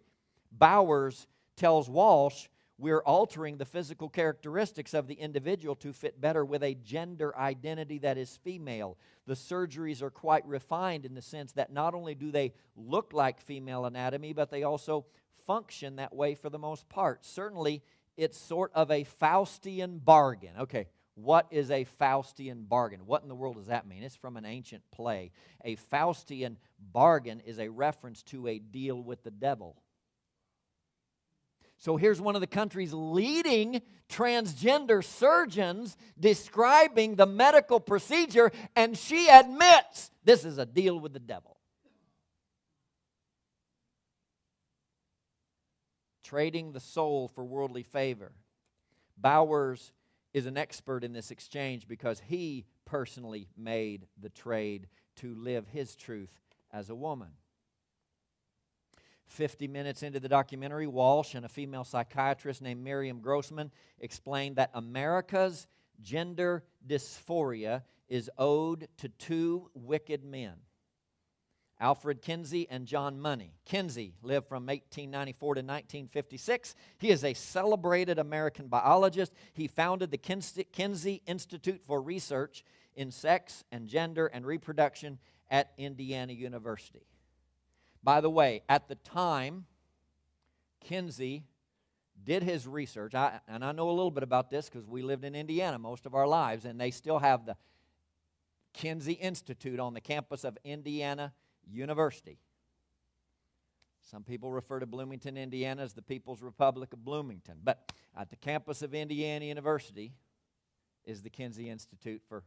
Bowers 0.52 1.26
tells 1.56 1.88
Walsh 1.88 2.48
we're 2.78 3.00
altering 3.00 3.56
the 3.56 3.64
physical 3.64 4.08
characteristics 4.08 4.92
of 4.92 5.06
the 5.06 5.14
individual 5.14 5.74
to 5.76 5.92
fit 5.92 6.20
better 6.20 6.44
with 6.44 6.62
a 6.62 6.74
gender 6.74 7.36
identity 7.36 7.98
that 7.98 8.18
is 8.18 8.38
female. 8.44 8.98
The 9.26 9.34
surgeries 9.34 10.02
are 10.02 10.10
quite 10.10 10.46
refined 10.46 11.06
in 11.06 11.14
the 11.14 11.22
sense 11.22 11.52
that 11.52 11.72
not 11.72 11.94
only 11.94 12.14
do 12.14 12.30
they 12.30 12.52
look 12.76 13.12
like 13.12 13.40
female 13.40 13.86
anatomy, 13.86 14.34
but 14.34 14.50
they 14.50 14.62
also 14.62 15.06
function 15.46 15.96
that 15.96 16.14
way 16.14 16.34
for 16.34 16.50
the 16.50 16.58
most 16.58 16.88
part. 16.88 17.24
Certainly, 17.24 17.82
it's 18.16 18.38
sort 18.38 18.72
of 18.74 18.90
a 18.90 19.04
Faustian 19.04 20.04
bargain. 20.04 20.52
Okay, 20.60 20.88
what 21.14 21.46
is 21.50 21.70
a 21.70 21.86
Faustian 21.98 22.68
bargain? 22.68 23.00
What 23.06 23.22
in 23.22 23.28
the 23.28 23.34
world 23.34 23.56
does 23.56 23.66
that 23.66 23.86
mean? 23.86 24.02
It's 24.02 24.16
from 24.16 24.36
an 24.36 24.44
ancient 24.44 24.82
play. 24.90 25.32
A 25.64 25.76
Faustian 25.76 26.56
bargain 26.92 27.40
is 27.40 27.58
a 27.58 27.68
reference 27.68 28.22
to 28.24 28.48
a 28.48 28.58
deal 28.58 29.02
with 29.02 29.22
the 29.22 29.30
devil. 29.30 29.76
So 31.78 31.96
here's 31.96 32.20
one 32.20 32.34
of 32.34 32.40
the 32.40 32.46
country's 32.46 32.92
leading 32.92 33.82
transgender 34.08 35.04
surgeons 35.04 35.96
describing 36.18 37.16
the 37.16 37.26
medical 37.26 37.80
procedure, 37.80 38.50
and 38.74 38.96
she 38.96 39.28
admits 39.28 40.10
this 40.24 40.44
is 40.44 40.58
a 40.58 40.66
deal 40.66 40.98
with 40.98 41.12
the 41.12 41.18
devil. 41.18 41.56
Trading 46.24 46.72
the 46.72 46.80
soul 46.80 47.28
for 47.28 47.44
worldly 47.44 47.84
favor. 47.84 48.32
Bowers 49.16 49.92
is 50.34 50.46
an 50.46 50.56
expert 50.56 51.04
in 51.04 51.12
this 51.12 51.30
exchange 51.30 51.86
because 51.86 52.20
he 52.26 52.64
personally 52.84 53.48
made 53.56 54.06
the 54.20 54.28
trade 54.28 54.88
to 55.16 55.34
live 55.34 55.66
his 55.68 55.94
truth 55.96 56.30
as 56.72 56.90
a 56.90 56.94
woman. 56.94 57.28
50 59.26 59.68
minutes 59.68 60.02
into 60.02 60.20
the 60.20 60.28
documentary, 60.28 60.86
Walsh 60.86 61.34
and 61.34 61.44
a 61.44 61.48
female 61.48 61.84
psychiatrist 61.84 62.62
named 62.62 62.82
Miriam 62.82 63.20
Grossman 63.20 63.70
explained 64.00 64.56
that 64.56 64.70
America's 64.74 65.66
gender 66.00 66.64
dysphoria 66.86 67.82
is 68.08 68.30
owed 68.38 68.88
to 68.98 69.08
two 69.08 69.70
wicked 69.74 70.24
men. 70.24 70.54
Alfred 71.78 72.22
Kinsey 72.22 72.66
and 72.70 72.86
John 72.86 73.20
Money. 73.20 73.52
Kinsey 73.66 74.14
lived 74.22 74.48
from 74.48 74.64
1894 74.64 75.54
to 75.56 75.60
1956. 75.60 76.74
He 76.98 77.10
is 77.10 77.22
a 77.22 77.34
celebrated 77.34 78.18
American 78.18 78.68
biologist. 78.68 79.34
He 79.52 79.68
founded 79.68 80.10
the 80.10 80.16
Kinsey 80.16 81.22
Institute 81.26 81.82
for 81.86 82.00
Research 82.00 82.64
in 82.94 83.10
Sex 83.10 83.64
and 83.70 83.88
Gender 83.88 84.26
and 84.26 84.46
Reproduction 84.46 85.18
at 85.50 85.72
Indiana 85.76 86.32
University. 86.32 87.06
By 88.02 88.20
the 88.20 88.30
way, 88.30 88.62
at 88.68 88.88
the 88.88 88.94
time, 88.94 89.66
Kinsey 90.80 91.44
did 92.22 92.42
his 92.42 92.66
research, 92.66 93.14
I, 93.14 93.40
and 93.46 93.64
I 93.64 93.72
know 93.72 93.88
a 93.88 93.92
little 93.92 94.10
bit 94.10 94.22
about 94.22 94.50
this 94.50 94.68
because 94.68 94.86
we 94.86 95.02
lived 95.02 95.24
in 95.24 95.34
Indiana 95.34 95.78
most 95.78 96.06
of 96.06 96.14
our 96.14 96.26
lives, 96.26 96.64
and 96.64 96.80
they 96.80 96.90
still 96.90 97.18
have 97.18 97.46
the 97.46 97.56
Kinsey 98.72 99.12
Institute 99.12 99.80
on 99.80 99.94
the 99.94 100.00
campus 100.00 100.44
of 100.44 100.58
Indiana 100.64 101.32
University. 101.66 102.38
Some 104.10 104.22
people 104.22 104.52
refer 104.52 104.78
to 104.78 104.86
Bloomington, 104.86 105.36
Indiana 105.36 105.82
as 105.82 105.94
the 105.94 106.02
People's 106.02 106.42
Republic 106.42 106.92
of 106.92 107.04
Bloomington, 107.04 107.58
but 107.64 107.92
at 108.16 108.30
the 108.30 108.36
campus 108.36 108.82
of 108.82 108.94
Indiana 108.94 109.44
University 109.44 110.12
is 111.04 111.22
the 111.22 111.30
Kinsey 111.30 111.68
Institute 111.68 112.22
for 112.28 112.44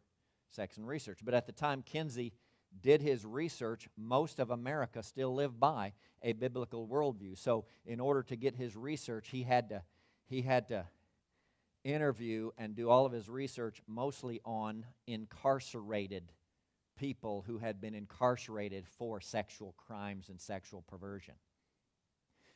Sex 0.49 0.77
and 0.77 0.87
Research. 0.87 1.19
But 1.23 1.33
at 1.33 1.45
the 1.45 1.51
time, 1.51 1.83
Kinsey 1.83 2.33
did 2.81 3.01
his 3.01 3.25
research, 3.25 3.87
most 3.97 4.39
of 4.39 4.51
America 4.51 5.03
still 5.03 5.33
lived 5.33 5.59
by 5.59 5.93
a 6.21 6.33
biblical 6.33 6.87
worldview. 6.87 7.37
So, 7.37 7.65
in 7.85 7.99
order 7.99 8.23
to 8.23 8.35
get 8.35 8.55
his 8.55 8.75
research, 8.75 9.29
he 9.29 9.43
had 9.43 9.69
to, 9.69 9.83
he 10.25 10.41
had 10.41 10.69
to 10.69 10.85
interview 11.83 12.51
and 12.57 12.75
do 12.75 12.89
all 12.89 13.05
of 13.05 13.11
his 13.11 13.29
research 13.29 13.81
mostly 13.87 14.41
on 14.43 14.85
incarcerated 15.07 16.31
people 16.97 17.43
who 17.47 17.57
had 17.57 17.79
been 17.79 17.95
incarcerated 17.95 18.85
for 18.85 19.21
sexual 19.21 19.73
crimes 19.77 20.29
and 20.29 20.39
sexual 20.39 20.81
perversion. 20.81 21.35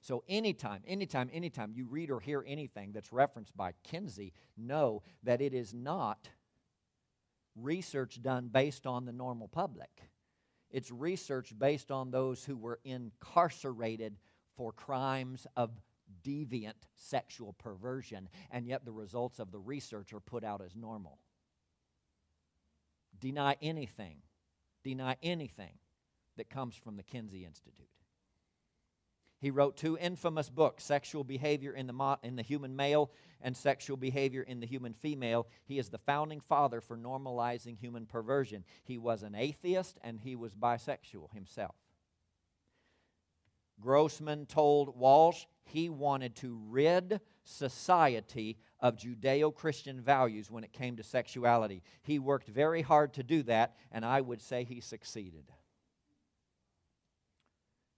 So, 0.02 0.24
anytime, 0.28 0.82
anytime, 0.86 1.30
anytime 1.32 1.72
you 1.74 1.86
read 1.86 2.12
or 2.12 2.20
hear 2.20 2.44
anything 2.46 2.92
that's 2.92 3.14
referenced 3.14 3.56
by 3.56 3.74
Kinsey, 3.84 4.34
know 4.58 5.02
that 5.24 5.42
it 5.42 5.54
is 5.54 5.74
not 5.74 6.28
research 7.56 8.22
done 8.22 8.50
based 8.52 8.86
on 8.86 9.06
the 9.06 9.12
normal 9.12 9.48
public. 9.48 9.90
It's 10.72 10.92
research 10.92 11.54
based 11.58 11.92
on 11.92 12.10
those 12.10 12.44
who 12.44 12.58
were 12.58 12.80
incarcerated 12.84 14.18
for 14.56 14.72
crimes 14.72 15.46
of 15.56 15.72
deviant 16.24 16.74
sexual 16.96 17.54
perversion, 17.54 18.30
and 18.52 18.66
yet 18.66 18.86
the 18.86 18.92
results 18.92 19.40
of 19.40 19.52
the 19.52 19.60
research 19.60 20.14
are 20.14 20.20
put 20.20 20.44
out 20.44 20.62
as 20.62 20.76
normal. 20.76 21.20
Deny 23.20 23.56
anything, 23.62 24.18
deny 24.84 25.16
anything 25.22 25.78
that 26.38 26.50
comes 26.50 26.76
from 26.76 26.98
the 26.98 27.04
Kinsey 27.04 27.46
Institute. 27.46 27.88
He 29.44 29.52
wrote 29.52 29.76
two 29.76 29.98
infamous 29.98 30.50
books 30.50 30.86
Sexual 30.86 31.26
Behavior 31.26 31.74
in 31.74 31.86
the, 31.86 31.92
Mo- 31.92 32.18
in 32.24 32.38
the 32.38 32.42
Human 32.42 32.78
Male 32.78 33.12
and 33.42 33.58
Sexual 33.58 33.98
Behavior 33.98 34.42
in 34.42 34.62
the 34.62 34.66
Human 34.66 34.94
Female. 34.94 35.48
He 35.66 35.78
is 35.78 35.90
the 35.90 35.98
founding 35.98 36.40
father 36.40 36.80
for 36.80 36.98
normalizing 36.98 37.78
human 37.78 38.06
perversion. 38.06 38.64
He 38.86 38.98
was 38.98 39.22
an 39.22 39.36
atheist 39.36 39.98
and 40.02 40.18
he 40.18 40.38
was 40.38 40.56
bisexual 40.56 41.34
himself. 41.34 41.76
Grossman 43.82 44.46
told 44.46 44.98
Walsh 44.98 45.44
he 45.66 45.90
wanted 45.90 46.38
to 46.38 46.58
rid 46.70 47.20
society 47.44 48.58
of 48.80 48.96
Judeo 48.96 49.54
Christian 49.54 50.00
values 50.00 50.50
when 50.50 50.64
it 50.64 50.72
came 50.72 50.96
to 50.96 51.04
sexuality. 51.04 51.84
He 52.02 52.18
worked 52.18 52.48
very 52.48 52.82
hard 52.82 53.14
to 53.16 53.24
do 53.24 53.44
that, 53.44 53.76
and 53.92 54.06
I 54.06 54.22
would 54.22 54.42
say 54.42 54.64
he 54.64 54.80
succeeded. 54.80 55.52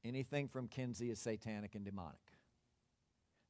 Anything 0.06 0.48
from 0.48 0.68
Kinsey 0.68 1.10
is 1.10 1.20
satanic 1.20 1.74
and 1.74 1.84
demonic. 1.84 2.20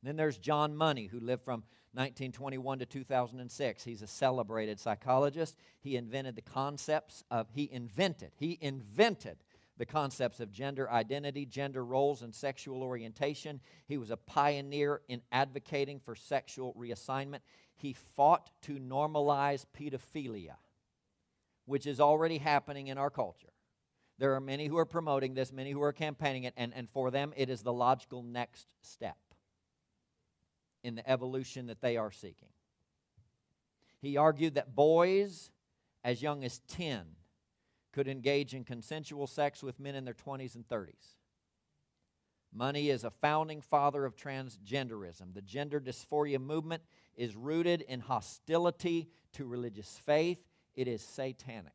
then 0.01 0.15
there's 0.15 0.37
John 0.37 0.75
Money, 0.75 1.07
who 1.07 1.19
lived 1.19 1.43
from 1.43 1.63
1921 1.93 2.79
to 2.79 2.85
2006. 2.85 3.83
He's 3.83 4.01
a 4.01 4.07
celebrated 4.07 4.79
psychologist. 4.79 5.57
He 5.81 5.95
invented 5.95 6.35
the 6.35 6.41
concepts 6.41 7.23
of, 7.31 7.47
he 7.51 7.69
invented, 7.71 8.31
he 8.37 8.57
invented 8.61 9.37
the 9.77 9.85
concepts 9.85 10.39
of 10.39 10.51
gender 10.51 10.89
identity, 10.89 11.45
gender 11.45 11.83
roles, 11.83 12.21
and 12.21 12.33
sexual 12.33 12.81
orientation. 12.83 13.59
He 13.87 13.97
was 13.97 14.09
a 14.09 14.17
pioneer 14.17 15.01
in 15.09 15.21
advocating 15.31 15.99
for 15.99 16.15
sexual 16.15 16.73
reassignment. 16.79 17.39
He 17.75 17.93
fought 17.93 18.51
to 18.63 18.77
normalize 18.79 19.65
pedophilia, 19.77 20.55
which 21.65 21.85
is 21.85 21.99
already 21.99 22.37
happening 22.37 22.87
in 22.87 22.97
our 22.97 23.09
culture. 23.09 23.49
There 24.17 24.33
are 24.33 24.39
many 24.39 24.67
who 24.67 24.77
are 24.77 24.85
promoting 24.85 25.33
this, 25.33 25.51
many 25.51 25.71
who 25.71 25.81
are 25.81 25.91
campaigning 25.91 26.45
it, 26.45 26.53
and, 26.55 26.73
and 26.73 26.89
for 26.89 27.11
them 27.11 27.33
it 27.35 27.49
is 27.49 27.61
the 27.61 27.73
logical 27.73 28.23
next 28.23 28.67
step 28.81 29.17
in 30.83 30.95
the 30.95 31.09
evolution 31.09 31.67
that 31.67 31.81
they 31.81 31.97
are 31.97 32.11
seeking. 32.11 32.49
He 34.01 34.17
argued 34.17 34.55
that 34.55 34.75
boys 34.75 35.51
as 36.03 36.21
young 36.21 36.43
as 36.43 36.59
10 36.67 37.05
could 37.91 38.07
engage 38.07 38.53
in 38.53 38.63
consensual 38.63 39.25
sex 39.25 39.63
with 39.63 39.79
men 39.79 39.95
in 39.95 40.05
their 40.05 40.13
20s 40.13 40.55
and 40.55 40.67
30s. 40.67 41.15
Money 42.53 42.89
is 42.89 43.03
a 43.03 43.09
founding 43.09 43.59
father 43.59 44.05
of 44.05 44.15
transgenderism. 44.15 45.33
The 45.33 45.41
gender 45.41 45.81
dysphoria 45.81 46.39
movement 46.39 46.83
is 47.17 47.35
rooted 47.35 47.81
in 47.81 47.99
hostility 47.99 49.09
to 49.33 49.45
religious 49.45 49.99
faith, 50.05 50.39
it 50.75 50.87
is 50.87 51.01
satanic. 51.01 51.73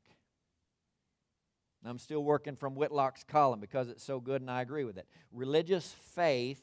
I'm 1.87 1.99
still 1.99 2.23
working 2.23 2.57
from 2.57 2.75
Whitlock's 2.75 3.25
column 3.25 3.61
because 3.61 3.89
it's 3.89 4.05
so 4.05 4.21
good 4.21 4.43
and 4.43 4.51
I 4.51 4.61
agree 4.61 4.85
with 4.85 4.99
it. 4.99 5.07
Religious 5.33 5.95
faith 6.15 6.63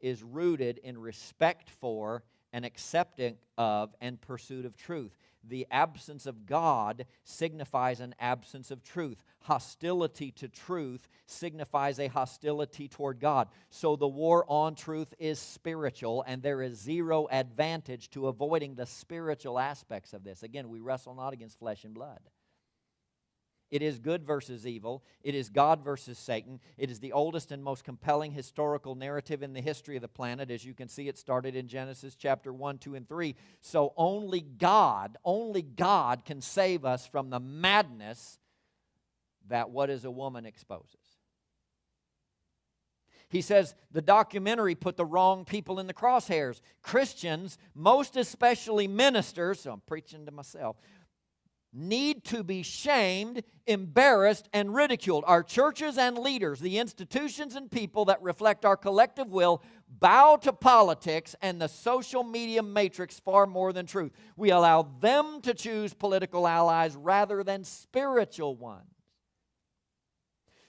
is 0.00 0.22
rooted 0.22 0.78
in 0.78 0.98
respect 0.98 1.70
for 1.70 2.22
and 2.52 2.64
accepting 2.64 3.36
of 3.56 3.94
and 4.00 4.20
pursuit 4.20 4.64
of 4.64 4.76
truth. 4.76 5.16
The 5.44 5.66
absence 5.70 6.26
of 6.26 6.46
God 6.46 7.06
signifies 7.24 8.00
an 8.00 8.14
absence 8.18 8.70
of 8.70 8.82
truth. 8.82 9.22
Hostility 9.40 10.30
to 10.32 10.48
truth 10.48 11.08
signifies 11.26 11.98
a 11.98 12.08
hostility 12.08 12.88
toward 12.88 13.20
God. 13.20 13.48
So 13.70 13.96
the 13.96 14.08
war 14.08 14.44
on 14.48 14.74
truth 14.74 15.14
is 15.18 15.38
spiritual, 15.38 16.24
and 16.26 16.42
there 16.42 16.60
is 16.60 16.78
zero 16.78 17.28
advantage 17.30 18.10
to 18.10 18.28
avoiding 18.28 18.74
the 18.74 18.86
spiritual 18.86 19.58
aspects 19.58 20.12
of 20.12 20.24
this. 20.24 20.42
Again, 20.42 20.68
we 20.68 20.80
wrestle 20.80 21.14
not 21.14 21.32
against 21.32 21.58
flesh 21.58 21.84
and 21.84 21.94
blood. 21.94 22.20
It 23.70 23.82
is 23.82 23.98
good 23.98 24.24
versus 24.24 24.66
evil. 24.66 25.04
It 25.22 25.34
is 25.34 25.50
God 25.50 25.84
versus 25.84 26.18
Satan. 26.18 26.58
It 26.78 26.90
is 26.90 27.00
the 27.00 27.12
oldest 27.12 27.52
and 27.52 27.62
most 27.62 27.84
compelling 27.84 28.32
historical 28.32 28.94
narrative 28.94 29.42
in 29.42 29.52
the 29.52 29.60
history 29.60 29.96
of 29.96 30.02
the 30.02 30.08
planet. 30.08 30.50
As 30.50 30.64
you 30.64 30.72
can 30.72 30.88
see, 30.88 31.08
it 31.08 31.18
started 31.18 31.54
in 31.54 31.68
Genesis 31.68 32.14
chapter 32.14 32.52
1, 32.52 32.78
2, 32.78 32.94
and 32.94 33.08
3. 33.08 33.34
So 33.60 33.92
only 33.96 34.40
God, 34.40 35.18
only 35.22 35.62
God 35.62 36.24
can 36.24 36.40
save 36.40 36.86
us 36.86 37.06
from 37.06 37.28
the 37.28 37.40
madness 37.40 38.38
that 39.48 39.70
what 39.70 39.90
is 39.90 40.04
a 40.04 40.10
woman 40.10 40.46
exposes. 40.46 41.18
He 43.30 43.42
says 43.42 43.74
the 43.92 44.00
documentary 44.00 44.74
put 44.74 44.96
the 44.96 45.04
wrong 45.04 45.44
people 45.44 45.78
in 45.78 45.86
the 45.86 45.94
crosshairs. 45.94 46.62
Christians, 46.80 47.58
most 47.74 48.16
especially 48.16 48.88
ministers, 48.88 49.60
so 49.60 49.72
I'm 49.72 49.82
preaching 49.86 50.24
to 50.24 50.32
myself, 50.32 50.76
need 51.78 52.24
to 52.24 52.42
be 52.42 52.62
shamed, 52.62 53.42
embarrassed, 53.66 54.48
and 54.52 54.74
ridiculed. 54.74 55.24
Our 55.26 55.42
churches 55.42 55.96
and 55.96 56.18
leaders, 56.18 56.60
the 56.60 56.78
institutions 56.78 57.54
and 57.54 57.70
people 57.70 58.06
that 58.06 58.22
reflect 58.22 58.64
our 58.64 58.76
collective 58.76 59.30
will, 59.30 59.62
bow 60.00 60.36
to 60.42 60.52
politics 60.52 61.34
and 61.40 61.60
the 61.60 61.68
social 61.68 62.24
media 62.24 62.62
matrix 62.62 63.20
far 63.20 63.46
more 63.46 63.72
than 63.72 63.86
truth. 63.86 64.12
We 64.36 64.50
allow 64.50 64.88
them 65.00 65.40
to 65.42 65.54
choose 65.54 65.94
political 65.94 66.46
allies 66.46 66.96
rather 66.96 67.42
than 67.44 67.64
spiritual 67.64 68.56
ones. 68.56 68.84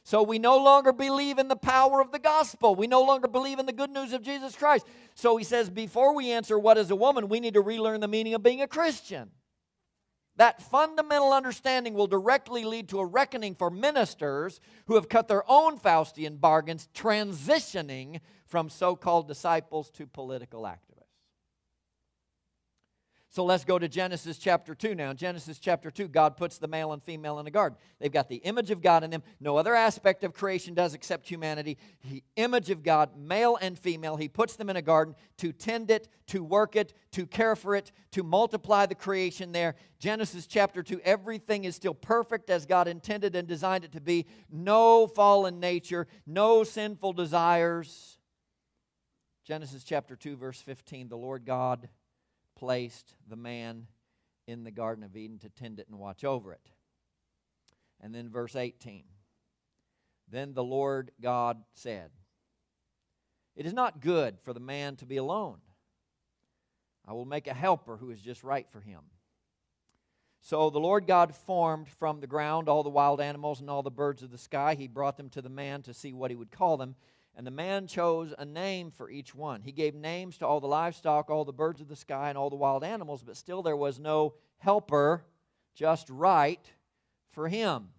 So 0.04 0.24
we 0.24 0.39
no 0.39 0.58
longer 0.58 0.91
believe 0.91 1.38
in 1.38 1.50
the 1.50 1.56
power 1.56 2.02
of 2.02 2.12
the 2.12 2.17
gospel. 2.17 2.74
We 2.74 2.88
no 2.88 3.04
longer 3.04 3.28
believe 3.28 3.60
in 3.60 3.67
the 3.67 3.74
good 3.74 3.91
news 3.91 4.12
of 4.12 4.24
Jesus 4.24 4.56
Christ. 4.56 4.88
So 5.13 5.38
he 5.38 5.43
says, 5.43 5.69
before 5.69 6.15
we 6.15 6.32
answer 6.32 6.58
what 6.58 6.80
is 6.80 6.89
a 6.89 6.95
woman, 6.95 7.30
we 7.30 7.39
need 7.39 7.54
to 7.54 7.62
relearn 7.62 8.00
the 8.00 8.08
meaning 8.08 8.34
of 8.34 8.41
being 8.41 8.62
a 8.62 8.67
Christian. 8.67 9.30
That 10.39 10.62
fundamental 10.62 11.34
understanding 11.34 11.93
will 11.93 12.08
directly 12.08 12.63
lead 12.63 12.88
to 12.89 12.99
a 12.99 13.06
reckoning 13.06 13.56
for 13.56 13.69
ministers 13.69 14.62
who 14.86 14.95
have 14.95 15.10
cut 15.10 15.28
their 15.28 15.43
own 15.52 15.78
Faustian 15.78 16.39
bargains, 16.39 16.88
transitioning 16.95 18.21
from 18.45 18.69
so 18.69 18.95
called 18.95 19.28
disciples 19.28 19.89
to 19.91 20.08
political 20.08 20.65
actors. 20.65 20.88
So 23.32 23.46
let's 23.46 23.63
go 23.63 23.78
to 23.78 23.88
Genesis 23.88 24.39
chapter 24.39 24.74
2 24.74 24.96
now. 24.96 25.13
Genesis 25.13 25.60
chapter 25.60 25.92
2, 25.92 26.08
God 26.08 26.36
puts 26.36 26.58
the 26.58 26.68
male 26.68 26.94
and 26.94 27.04
female 27.04 27.38
in 27.38 27.46
a 27.46 27.52
garden. 27.52 27.78
They've 28.00 28.12
got 28.12 28.28
the 28.28 28.38
image 28.38 28.72
of 28.72 28.82
God 28.82 29.04
in 29.04 29.12
them. 29.12 29.22
No 29.39 29.56
other 29.56 29.76
aspect 29.76 30.24
of 30.24 30.34
creation 30.34 30.74
does 30.74 30.96
except 30.96 31.30
humanity. 31.30 31.78
The 32.10 32.24
image 32.38 32.72
of 32.72 32.82
God, 32.82 33.15
male 33.15 33.56
and 33.62 33.78
female, 33.78 34.15
He 34.15 34.28
puts 34.28 34.56
them 34.56 34.68
in 34.68 34.78
a 34.78 34.82
garden 34.82 35.13
to 35.38 35.52
tend 35.52 35.92
it, 35.92 36.08
to 36.28 36.44
work 36.44 36.76
it, 36.76 36.96
to 37.12 37.28
care 37.28 37.56
for 37.56 37.76
it, 37.76 37.92
to 38.13 38.24
multiply 38.24 38.88
the 38.88 38.96
creation 38.96 39.52
there. 39.52 39.76
Genesis 40.00 40.48
chapter 40.48 40.82
2, 40.82 41.00
everything 41.04 41.65
is 41.65 41.76
still 41.76 41.94
perfect 41.94 42.50
as 42.50 42.65
God 42.65 42.88
intended 42.88 43.36
and 43.36 43.48
designed 43.48 43.84
it 43.84 43.92
to 43.92 44.02
be. 44.02 44.26
No 44.52 45.06
fallen 45.06 45.60
nature, 45.60 46.08
no 46.26 46.63
sinful 46.63 47.13
desires. 47.13 48.18
Genesis 49.44 49.84
chapter 49.84 50.15
2, 50.15 50.36
verse 50.36 50.60
15, 50.60 51.10
the 51.10 51.18
Lord 51.18 51.46
God 51.46 51.89
placed 52.60 53.15
the 53.30 53.38
man 53.38 53.88
in 54.45 54.65
the 54.65 54.72
Garden 54.72 55.04
of 55.06 55.15
Eden 55.15 55.39
to 55.39 55.50
tend 55.50 55.80
it 55.80 55.88
and 55.89 55.98
watch 55.98 56.26
over 56.26 56.52
it. 56.52 56.72
And 58.02 58.13
then 58.13 58.30
verse 58.30 58.56
18 58.56 59.04
Then 60.30 60.54
the 60.54 60.63
Lord 60.63 61.12
God 61.22 61.63
said, 61.74 62.12
It 63.56 63.65
is 63.65 63.74
not 63.74 64.02
good 64.02 64.38
for 64.43 64.54
the 64.54 64.60
man 64.60 64.98
to 64.98 65.06
be 65.06 65.17
alone. 65.17 65.60
I 67.08 67.13
will 67.13 67.26
make 67.26 67.48
a 67.48 67.54
helper 67.54 67.95
who 67.98 68.12
is 68.12 68.22
just 68.22 68.43
right 68.43 68.67
for 68.69 68.82
him. 68.82 69.02
So 70.41 70.69
the 70.69 70.80
Lord 70.80 71.08
God 71.08 71.36
formed 71.36 71.88
from 71.88 72.19
the 72.19 72.28
ground 72.28 72.69
all 72.69 72.84
the 72.84 72.89
wild 72.89 73.19
animals 73.19 73.62
and 73.62 73.69
all 73.69 73.84
the 73.84 73.91
birds 73.91 74.22
of 74.22 74.32
the 74.32 74.38
sky. 74.38 74.76
He 74.76 74.88
brought 74.88 75.17
them 75.17 75.30
to 75.30 75.41
the 75.41 75.50
man 75.50 75.82
to 75.84 75.93
see 75.93 76.13
what 76.13 76.32
he 76.32 76.36
would 76.36 76.52
call 76.52 76.78
them. 76.78 76.95
And 77.36 77.48
the 77.48 77.52
man 77.52 77.88
chose 77.88 78.34
a 78.38 78.46
name 78.46 78.92
for 78.92 79.10
each 79.10 79.34
one. 79.34 79.62
He 79.62 79.72
gave 79.72 79.96
names 79.96 80.38
to 80.39 80.48
all 80.48 80.60
the 80.60 80.68
livestock, 80.68 81.30
all 81.30 81.46
the 81.46 81.54
birds 81.54 81.80
of 81.80 81.88
the 81.88 81.96
sky, 81.96 82.30
and 82.30 82.38
all 82.38 82.50
the 82.50 82.56
wild 82.56 82.84
animals, 82.84 83.24
but 83.24 83.38
still 83.38 83.62
there 83.63 83.78
was 83.78 84.00
no 84.00 84.34
helper 84.58 85.24
just 85.74 86.10
right 86.10 86.70
for 87.32 87.48
him. 87.48 87.89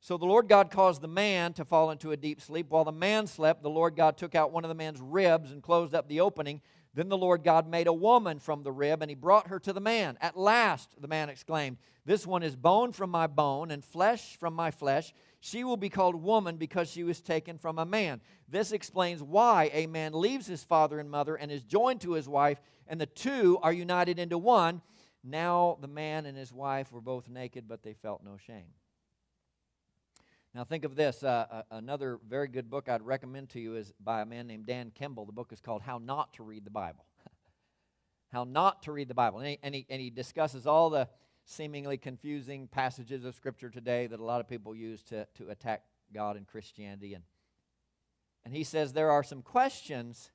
So 0.00 0.16
the 0.16 0.24
Lord 0.24 0.48
God 0.48 0.70
caused 0.70 1.02
the 1.02 1.08
man 1.08 1.52
to 1.54 1.64
fall 1.64 1.90
into 1.90 2.12
a 2.12 2.16
deep 2.16 2.40
sleep. 2.40 2.70
While 2.70 2.84
the 2.84 2.92
man 2.92 3.26
slept, 3.26 3.62
the 3.62 3.68
Lord 3.68 3.96
God 3.96 4.16
took 4.16 4.34
out 4.34 4.52
one 4.52 4.64
of 4.64 4.68
the 4.68 4.74
man's 4.74 5.00
ribs 5.00 5.50
and 5.50 5.62
closed 5.62 5.94
up 5.94 6.08
the 6.08 6.20
opening. 6.20 6.60
Then 6.94 7.08
the 7.08 7.18
Lord 7.18 7.42
God 7.42 7.68
made 7.68 7.88
a 7.88 7.92
woman 7.92 8.38
from 8.38 8.62
the 8.62 8.72
rib, 8.72 9.02
and 9.02 9.10
he 9.10 9.14
brought 9.14 9.48
her 9.48 9.58
to 9.58 9.72
the 9.72 9.80
man. 9.80 10.16
At 10.20 10.38
last, 10.38 10.94
the 11.00 11.08
man 11.08 11.28
exclaimed, 11.28 11.76
This 12.04 12.26
one 12.26 12.42
is 12.42 12.56
bone 12.56 12.92
from 12.92 13.10
my 13.10 13.26
bone 13.26 13.70
and 13.70 13.84
flesh 13.84 14.36
from 14.38 14.54
my 14.54 14.70
flesh. 14.70 15.12
She 15.46 15.62
will 15.62 15.76
be 15.76 15.90
called 15.90 16.16
woman 16.16 16.56
because 16.56 16.90
she 16.90 17.04
was 17.04 17.20
taken 17.20 17.56
from 17.56 17.78
a 17.78 17.84
man. 17.84 18.20
This 18.48 18.72
explains 18.72 19.22
why 19.22 19.70
a 19.72 19.86
man 19.86 20.12
leaves 20.12 20.48
his 20.48 20.64
father 20.64 20.98
and 20.98 21.08
mother 21.08 21.36
and 21.36 21.52
is 21.52 21.62
joined 21.62 22.00
to 22.00 22.14
his 22.14 22.28
wife, 22.28 22.60
and 22.88 23.00
the 23.00 23.06
two 23.06 23.56
are 23.62 23.72
united 23.72 24.18
into 24.18 24.38
one. 24.38 24.82
Now 25.22 25.78
the 25.80 25.86
man 25.86 26.26
and 26.26 26.36
his 26.36 26.52
wife 26.52 26.90
were 26.90 27.00
both 27.00 27.28
naked, 27.28 27.68
but 27.68 27.84
they 27.84 27.92
felt 27.92 28.24
no 28.24 28.36
shame. 28.44 28.74
Now, 30.52 30.64
think 30.64 30.84
of 30.84 30.96
this. 30.96 31.22
Uh, 31.22 31.46
uh, 31.48 31.62
another 31.70 32.18
very 32.28 32.48
good 32.48 32.68
book 32.68 32.88
I'd 32.88 33.02
recommend 33.02 33.50
to 33.50 33.60
you 33.60 33.76
is 33.76 33.92
by 34.02 34.22
a 34.22 34.26
man 34.26 34.48
named 34.48 34.66
Dan 34.66 34.90
Kimball. 34.92 35.26
The 35.26 35.32
book 35.32 35.52
is 35.52 35.60
called 35.60 35.82
How 35.82 35.98
Not 35.98 36.32
to 36.34 36.42
Read 36.42 36.64
the 36.64 36.70
Bible. 36.70 37.04
How 38.32 38.42
Not 38.42 38.82
to 38.82 38.92
Read 38.92 39.06
the 39.06 39.14
Bible. 39.14 39.38
And 39.38 39.48
he, 39.48 39.58
and 39.62 39.74
he, 39.76 39.86
and 39.88 40.00
he 40.00 40.10
discusses 40.10 40.66
all 40.66 40.90
the 40.90 41.08
seemingly 41.46 41.96
confusing 41.96 42.66
passages 42.66 43.24
of 43.24 43.34
Scripture 43.34 43.70
today 43.70 44.08
that 44.08 44.18
a 44.18 44.24
lot 44.24 44.40
of 44.40 44.48
people 44.48 44.74
use 44.74 45.02
to, 45.04 45.26
to 45.36 45.48
attack 45.48 45.84
God 46.12 46.36
and 46.36 46.46
Christianity. 46.46 47.14
And, 47.14 47.24
And 48.44 48.52
he 48.52 48.64
says 48.64 48.92
there 48.92 49.12
are 49.12 49.22
some 49.22 49.42
questions 49.42 50.32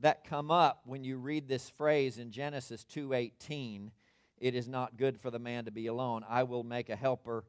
that 0.00 0.24
come 0.24 0.50
up 0.50 0.82
when 0.84 1.04
you 1.04 1.16
read 1.16 1.48
this 1.48 1.70
phrase 1.70 2.18
in 2.18 2.30
Genesis 2.30 2.84
2:18, 2.84 3.90
it 4.36 4.54
is 4.54 4.68
not 4.68 4.96
good 4.96 5.18
for 5.18 5.30
the 5.30 5.38
man 5.38 5.64
to 5.64 5.70
be 5.70 5.86
alone. 5.86 6.24
I 6.28 6.42
will 6.42 6.64
make 6.64 6.90
a 6.90 6.96
helper 6.96 7.44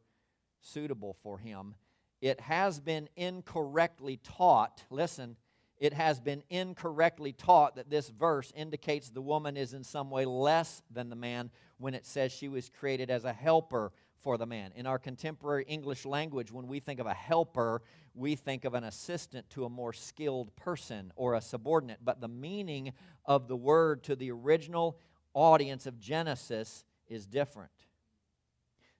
suitable 0.62 1.16
for 1.22 1.40
him. 1.40 1.76
It 2.22 2.42
has 2.42 2.80
been 2.80 3.10
incorrectly 3.16 4.18
taught, 4.18 4.84
listen, 4.90 5.38
it 5.80 5.94
has 5.94 6.20
been 6.20 6.44
incorrectly 6.50 7.32
taught 7.32 7.76
that 7.76 7.90
this 7.90 8.10
verse 8.10 8.52
indicates 8.56 9.10
the 9.10 9.22
woman 9.22 9.56
is 9.56 9.74
in 9.74 9.84
some 9.84 10.10
way 10.10 10.26
less 10.26 10.82
than 10.92 11.10
the 11.10 11.16
man 11.16 11.50
when 11.78 11.94
it 11.94 12.06
says 12.06 12.32
she 12.32 12.50
was 12.50 12.70
created 12.70 13.10
as 13.10 13.24
a 13.24 13.34
helper 13.34 13.92
for 14.22 14.38
the 14.38 14.46
man. 14.46 14.72
In 14.76 14.86
our 14.86 15.00
contemporary 15.00 15.64
English 15.68 16.06
language, 16.06 16.52
when 16.52 16.68
we 16.68 16.82
think 16.82 17.00
of 17.00 17.06
a 17.06 17.14
helper, 17.14 17.82
we 18.14 18.36
think 18.36 18.66
of 18.66 18.74
an 18.74 18.84
assistant 18.84 19.50
to 19.52 19.64
a 19.64 19.70
more 19.70 19.94
skilled 19.94 20.54
person 20.58 21.14
or 21.16 21.36
a 21.36 21.42
subordinate. 21.42 22.00
But 22.04 22.20
the 22.20 22.28
meaning 22.28 22.92
of 23.26 23.48
the 23.48 23.56
word 23.56 24.04
to 24.04 24.18
the 24.18 24.32
original 24.32 25.00
audience 25.34 25.86
of 25.86 26.00
Genesis 26.00 26.84
is 27.08 27.26
different. 27.26 27.72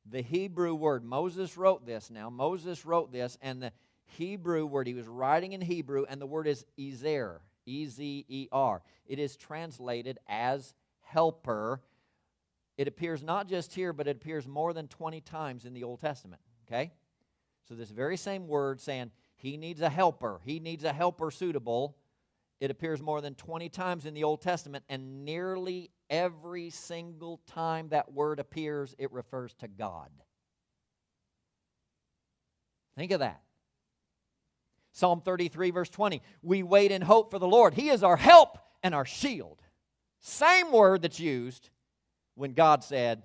The 0.06 0.22
Hebrew 0.22 0.74
word, 0.74 1.04
Moses 1.04 1.58
wrote 1.58 1.86
this 1.86 2.10
now, 2.10 2.30
Moses 2.30 2.86
wrote 2.86 3.12
this, 3.12 3.38
and 3.42 3.62
the 3.62 3.74
Hebrew 4.18 4.66
word, 4.66 4.88
he 4.88 4.94
was 4.94 5.08
writing 5.08 5.54
in 5.54 5.62
Hebrew, 5.62 6.06
and 6.10 6.22
the 6.22 6.26
word 6.26 6.48
is 6.48 6.66
Ezer, 6.80 7.42
E 7.66 7.86
Z 7.86 8.26
E 8.28 8.48
R. 8.52 8.82
It 9.06 9.20
is 9.20 9.36
translated 9.36 10.20
as 10.28 10.74
helper 11.02 11.82
it 12.80 12.88
appears 12.88 13.22
not 13.22 13.50
just 13.50 13.74
here, 13.74 13.92
but 13.92 14.08
it 14.08 14.16
appears 14.16 14.48
more 14.48 14.72
than 14.72 14.88
20 14.88 15.20
times 15.20 15.66
in 15.66 15.74
the 15.74 15.84
Old 15.84 16.00
Testament. 16.00 16.42
Okay? 16.66 16.94
So, 17.68 17.76
this 17.76 17.90
very 17.90 18.16
same 18.16 18.48
word 18.48 18.80
saying 18.80 19.12
he 19.36 19.58
needs 19.58 19.82
a 19.82 19.90
helper, 19.90 20.40
he 20.46 20.62
needs 20.62 20.86
a 20.86 20.94
helper 20.94 21.30
suitable, 21.30 21.98
it 22.62 22.72
appears 22.72 23.02
more 23.02 23.20
than 23.20 23.36
20 23.36 23.68
times 23.68 24.06
in 24.06 24.14
the 24.14 24.24
Old 24.24 24.42
Testament, 24.42 24.86
and 24.88 25.26
nearly 25.26 25.92
every 26.10 26.70
single 26.70 27.42
time 27.48 27.90
that 27.90 28.14
word 28.14 28.40
appears, 28.40 28.96
it 28.98 29.12
refers 29.12 29.54
to 29.56 29.68
God. 29.68 30.10
Think 32.96 33.12
of 33.12 33.20
that. 33.20 33.42
Psalm 34.92 35.22
33, 35.22 35.72
verse 35.72 35.90
20. 35.90 36.22
We 36.42 36.64
wait 36.64 36.92
in 36.92 37.02
hope 37.02 37.32
for 37.32 37.40
the 37.40 37.48
Lord. 37.48 37.74
He 37.74 37.90
is 37.90 38.04
our 38.04 38.18
help 38.18 38.58
and 38.84 38.96
our 38.96 39.06
shield. 39.06 39.62
Same 40.20 40.72
word 40.72 41.02
that's 41.02 41.20
used 41.20 41.70
when 42.36 42.54
God 42.54 42.84
said 42.84 43.24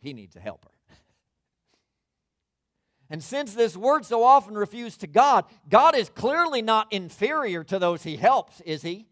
he 0.00 0.12
needs 0.12 0.36
a 0.36 0.40
helper. 0.40 0.70
And 3.12 3.24
since 3.24 3.54
this 3.54 3.76
word 3.76 4.06
so 4.06 4.22
often 4.22 4.54
refused 4.54 5.00
to 5.00 5.08
God, 5.08 5.44
God 5.68 5.96
is 5.96 6.08
clearly 6.08 6.62
not 6.62 6.92
inferior 6.92 7.64
to 7.64 7.80
those 7.80 8.04
he 8.04 8.16
helps, 8.16 8.60
is 8.60 8.82
he? 8.82 9.08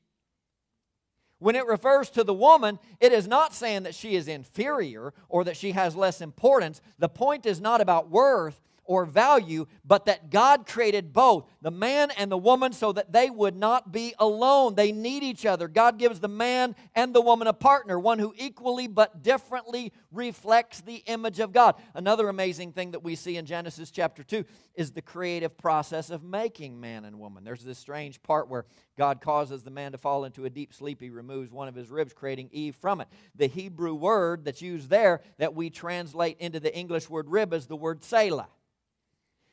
When 1.40 1.56
it 1.56 1.66
refers 1.66 2.10
to 2.10 2.22
the 2.22 2.34
woman, 2.34 2.78
it 3.00 3.12
is 3.12 3.26
not 3.28 3.54
saying 3.54 3.84
that 3.84 3.96
she 3.96 4.14
is 4.14 4.28
inferior 4.28 5.14
or 5.28 5.44
that 5.44 5.56
she 5.56 5.72
has 5.72 5.96
less 5.96 6.20
importance. 6.20 6.80
The 6.98 7.08
point 7.08 7.46
is 7.46 7.60
not 7.60 7.80
about 7.80 8.08
worth, 8.08 8.60
or 8.88 9.04
value, 9.04 9.66
but 9.84 10.06
that 10.06 10.30
God 10.30 10.66
created 10.66 11.12
both, 11.12 11.44
the 11.60 11.70
man 11.70 12.10
and 12.16 12.32
the 12.32 12.38
woman, 12.38 12.72
so 12.72 12.90
that 12.90 13.12
they 13.12 13.28
would 13.30 13.54
not 13.54 13.92
be 13.92 14.14
alone. 14.18 14.74
They 14.74 14.90
need 14.90 15.22
each 15.22 15.46
other. 15.46 15.68
God 15.68 15.98
gives 15.98 16.18
the 16.18 16.28
man 16.28 16.74
and 16.96 17.14
the 17.14 17.20
woman 17.20 17.46
a 17.46 17.52
partner, 17.52 18.00
one 18.00 18.18
who 18.18 18.34
equally 18.36 18.88
but 18.88 19.22
differently 19.22 19.92
reflects 20.10 20.80
the 20.80 21.02
image 21.06 21.38
of 21.38 21.52
God. 21.52 21.76
Another 21.94 22.30
amazing 22.30 22.72
thing 22.72 22.92
that 22.92 23.04
we 23.04 23.14
see 23.14 23.36
in 23.36 23.44
Genesis 23.44 23.90
chapter 23.90 24.24
2 24.24 24.44
is 24.74 24.92
the 24.92 25.02
creative 25.02 25.58
process 25.58 26.08
of 26.08 26.24
making 26.24 26.80
man 26.80 27.04
and 27.04 27.20
woman. 27.20 27.44
There's 27.44 27.62
this 27.62 27.78
strange 27.78 28.22
part 28.22 28.48
where 28.48 28.64
God 28.96 29.20
causes 29.20 29.62
the 29.62 29.70
man 29.70 29.92
to 29.92 29.98
fall 29.98 30.24
into 30.24 30.46
a 30.46 30.50
deep 30.50 30.72
sleep. 30.72 31.00
He 31.00 31.10
removes 31.10 31.52
one 31.52 31.68
of 31.68 31.74
his 31.74 31.90
ribs, 31.90 32.14
creating 32.14 32.48
Eve 32.52 32.74
from 32.76 33.02
it. 33.02 33.08
The 33.36 33.48
Hebrew 33.48 33.94
word 33.94 34.46
that's 34.46 34.62
used 34.62 34.88
there 34.88 35.20
that 35.36 35.54
we 35.54 35.68
translate 35.68 36.38
into 36.38 36.58
the 36.58 36.74
English 36.74 37.10
word 37.10 37.28
rib 37.28 37.52
is 37.52 37.66
the 37.66 37.76
word 37.76 38.02
selah. 38.02 38.48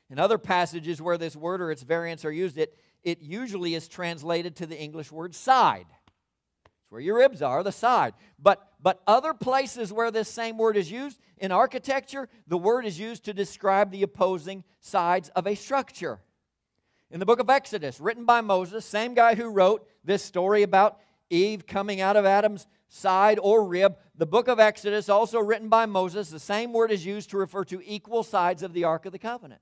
In 0.09 0.19
other 0.19 0.37
passages 0.37 1.01
where 1.01 1.17
this 1.17 1.35
word 1.35 1.61
or 1.61 1.71
its 1.71 1.81
variants 1.81 2.25
are 2.25 2.31
used, 2.31 2.57
it, 2.57 2.77
it 3.03 3.21
usually 3.21 3.73
is 3.73 3.87
translated 3.87 4.55
to 4.57 4.65
the 4.65 4.79
English 4.79 5.11
word 5.11 5.33
side. 5.33 5.87
It's 6.65 6.91
where 6.91 7.01
your 7.01 7.17
ribs 7.17 7.41
are, 7.41 7.63
the 7.63 7.71
side. 7.71 8.13
But, 8.37 8.61
but 8.81 9.01
other 9.07 9.33
places 9.33 9.91
where 9.91 10.11
this 10.11 10.29
same 10.29 10.57
word 10.57 10.77
is 10.77 10.91
used, 10.91 11.19
in 11.37 11.51
architecture, 11.51 12.29
the 12.47 12.57
word 12.57 12.85
is 12.85 12.99
used 12.99 13.25
to 13.25 13.33
describe 13.33 13.91
the 13.91 14.03
opposing 14.03 14.63
sides 14.79 15.29
of 15.29 15.47
a 15.47 15.55
structure. 15.55 16.19
In 17.11 17.19
the 17.19 17.25
book 17.25 17.39
of 17.39 17.49
Exodus, 17.49 17.99
written 17.99 18.25
by 18.25 18.41
Moses, 18.41 18.85
same 18.85 19.13
guy 19.13 19.35
who 19.35 19.49
wrote 19.49 19.87
this 20.03 20.23
story 20.23 20.63
about 20.63 20.99
Eve 21.29 21.65
coming 21.65 22.01
out 22.01 22.15
of 22.15 22.25
Adam's 22.25 22.67
side 22.87 23.39
or 23.41 23.65
rib, 23.65 23.97
the 24.15 24.25
book 24.25 24.47
of 24.47 24.59
Exodus, 24.59 25.09
also 25.09 25.39
written 25.39 25.67
by 25.67 25.85
Moses, 25.85 26.29
the 26.29 26.39
same 26.39 26.71
word 26.71 26.91
is 26.91 27.05
used 27.05 27.31
to 27.31 27.37
refer 27.37 27.63
to 27.65 27.81
equal 27.83 28.23
sides 28.23 28.63
of 28.63 28.73
the 28.73 28.83
Ark 28.83 29.05
of 29.05 29.11
the 29.11 29.19
Covenant. 29.19 29.61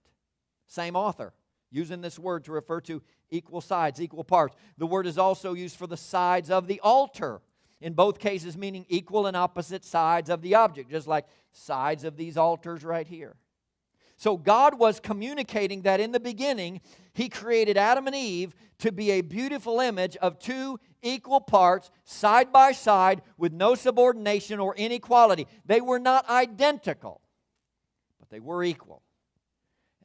Same 0.68 0.96
author, 0.96 1.34
using 1.72 2.02
this 2.02 2.18
word 2.18 2.46
to 2.46 2.52
refer 2.52 2.82
to 2.82 3.02
equal 3.30 3.62
sides, 3.62 4.02
equal 4.02 4.24
parts. 4.24 4.56
The 4.78 4.88
word 4.88 5.08
is 5.08 5.18
also 5.18 5.54
used 5.54 5.76
for 5.76 5.88
the 5.88 5.98
sides 5.98 6.50
of 6.50 6.68
the 6.68 6.80
altar, 6.82 7.42
in 7.82 7.94
both 7.94 8.20
cases 8.20 8.58
meaning 8.58 8.86
equal 8.88 9.28
and 9.28 9.36
opposite 9.36 9.84
sides 9.84 10.30
of 10.30 10.42
the 10.42 10.56
object, 10.56 10.90
just 10.90 11.08
like 11.08 11.26
sides 11.52 12.04
of 12.04 12.16
these 12.16 12.38
altars 12.38 12.84
right 12.84 13.08
here. 13.08 13.36
So 14.16 14.38
God 14.38 14.80
was 14.80 15.00
communicating 15.00 15.82
that 15.82 16.00
in 16.00 16.12
the 16.12 16.20
beginning, 16.20 16.82
He 17.14 17.28
created 17.28 17.78
Adam 17.78 18.08
and 18.08 18.16
Eve 18.16 18.56
to 18.80 18.92
be 18.92 19.12
a 19.12 19.22
beautiful 19.22 19.80
image 19.80 20.16
of 20.18 20.40
two 20.40 20.80
equal 21.02 21.42
parts, 21.42 21.92
side 22.06 22.52
by 22.52 22.72
side, 22.72 23.22
with 23.38 23.52
no 23.52 23.76
subordination 23.76 24.60
or 24.60 24.76
inequality. 24.76 25.48
They 25.66 25.82
were 25.82 26.00
not 26.00 26.30
identical, 26.30 27.22
but 28.20 28.30
they 28.30 28.40
were 28.40 28.64
equal 28.64 29.02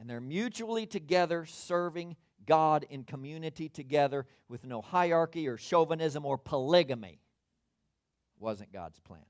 and 0.08 0.14
they're 0.14 0.20
mutually 0.22 0.86
together 0.86 1.44
serving 1.44 2.16
God 2.46 2.86
in 2.88 3.04
community 3.04 3.68
together 3.68 4.24
with 4.48 4.64
no 4.64 4.80
hierarchy 4.80 5.46
or 5.46 5.58
chauvinism 5.58 6.24
or 6.24 6.38
polygamy. 6.38 7.20
Wasn't 8.38 8.72
God's 8.72 8.98
plan. 9.00 9.20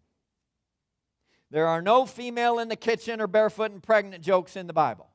There 1.50 1.66
are 1.66 1.82
no 1.82 2.06
female 2.06 2.60
in 2.60 2.68
the 2.68 2.76
kitchen 2.76 3.20
or 3.20 3.26
barefoot 3.26 3.72
and 3.72 3.82
pregnant 3.82 4.22
jokes 4.22 4.54
in 4.54 4.68
the 4.68 4.72
Bible. 4.72 5.10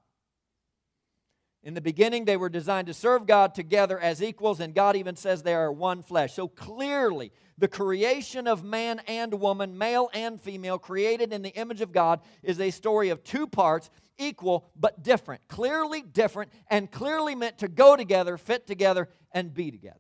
In 1.63 1.73
the 1.73 1.81
beginning, 1.81 2.25
they 2.25 2.35
were 2.35 2.49
designed 2.49 2.87
to 2.87 2.93
serve 2.93 3.25
God 3.25 3.55
together 3.55 3.97
as 3.97 4.21
equals, 4.21 4.59
and 4.59 4.75
God 4.75 4.97
even 4.97 5.15
says 5.15 5.43
they 5.43 5.53
are 5.53 5.71
one 5.71 6.01
flesh. 6.01 6.33
So 6.33 6.49
clearly, 6.49 7.31
the 7.57 7.69
creation 7.69 8.47
of 8.47 8.65
man 8.65 8.99
and 9.07 9.33
woman, 9.35 9.77
male 9.77 10.09
and 10.13 10.41
female, 10.41 10.77
created 10.77 11.31
in 11.31 11.41
the 11.41 11.51
image 11.51 11.79
of 11.79 11.93
God, 11.93 12.19
is 12.41 12.59
a 12.59 12.69
story 12.69 13.09
of 13.09 13.23
two 13.23 13.47
parts 13.47 13.89
equal 14.17 14.69
but 14.75 15.03
different, 15.03 15.47
clearly 15.47 16.01
different, 16.01 16.51
and 16.69 16.91
clearly 16.91 17.33
meant 17.33 17.59
to 17.59 17.69
go 17.69 17.95
together, 17.95 18.37
fit 18.37 18.67
together, 18.67 19.07
and 19.31 19.53
be 19.53 19.71
together. 19.71 19.99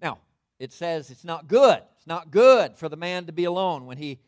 Now, 0.00 0.18
it 0.58 0.72
says 0.72 1.10
it's 1.10 1.24
not 1.24 1.48
good. 1.48 1.82
It's 1.98 2.06
not 2.06 2.30
good 2.30 2.76
for 2.78 2.88
the 2.88 2.96
man 2.96 3.26
to 3.26 3.32
be 3.32 3.44
alone 3.44 3.84
when 3.84 3.98
he 3.98 4.20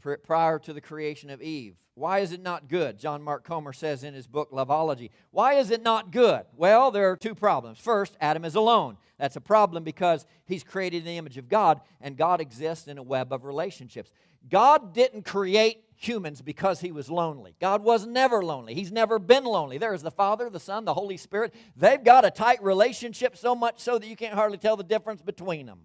prior 0.00 0.58
to 0.58 0.72
the 0.72 0.80
creation 0.80 1.30
of 1.30 1.42
Eve. 1.42 1.76
Why 1.94 2.20
is 2.20 2.32
it 2.32 2.42
not 2.42 2.68
good? 2.68 2.98
John 2.98 3.22
Mark 3.22 3.44
Comer 3.44 3.72
says 3.72 4.04
in 4.04 4.14
his 4.14 4.26
book 4.26 4.50
Loveology. 4.50 5.10
Why 5.32 5.54
is 5.54 5.70
it 5.70 5.82
not 5.82 6.10
good? 6.10 6.44
Well, 6.56 6.90
there 6.90 7.10
are 7.10 7.16
two 7.16 7.34
problems. 7.34 7.78
First, 7.78 8.16
Adam 8.20 8.44
is 8.44 8.54
alone. 8.54 8.96
That's 9.18 9.36
a 9.36 9.40
problem 9.40 9.84
because 9.84 10.24
he's 10.46 10.64
created 10.64 10.98
in 10.98 11.04
the 11.04 11.18
image 11.18 11.36
of 11.36 11.48
God 11.48 11.80
and 12.00 12.16
God 12.16 12.40
exists 12.40 12.88
in 12.88 12.96
a 12.96 13.02
web 13.02 13.32
of 13.32 13.44
relationships. 13.44 14.12
God 14.48 14.94
didn't 14.94 15.26
create 15.26 15.84
humans 15.94 16.40
because 16.40 16.80
he 16.80 16.92
was 16.92 17.10
lonely. 17.10 17.54
God 17.60 17.84
was 17.84 18.06
never 18.06 18.42
lonely. 18.42 18.72
He's 18.72 18.90
never 18.90 19.18
been 19.18 19.44
lonely. 19.44 19.76
There's 19.76 20.02
the 20.02 20.10
Father, 20.10 20.48
the 20.48 20.58
Son, 20.58 20.86
the 20.86 20.94
Holy 20.94 21.18
Spirit. 21.18 21.52
They've 21.76 22.02
got 22.02 22.24
a 22.24 22.30
tight 22.30 22.62
relationship 22.62 23.36
so 23.36 23.54
much 23.54 23.80
so 23.80 23.98
that 23.98 24.06
you 24.06 24.16
can't 24.16 24.34
hardly 24.34 24.56
tell 24.56 24.76
the 24.76 24.84
difference 24.84 25.20
between 25.20 25.66
them. 25.66 25.80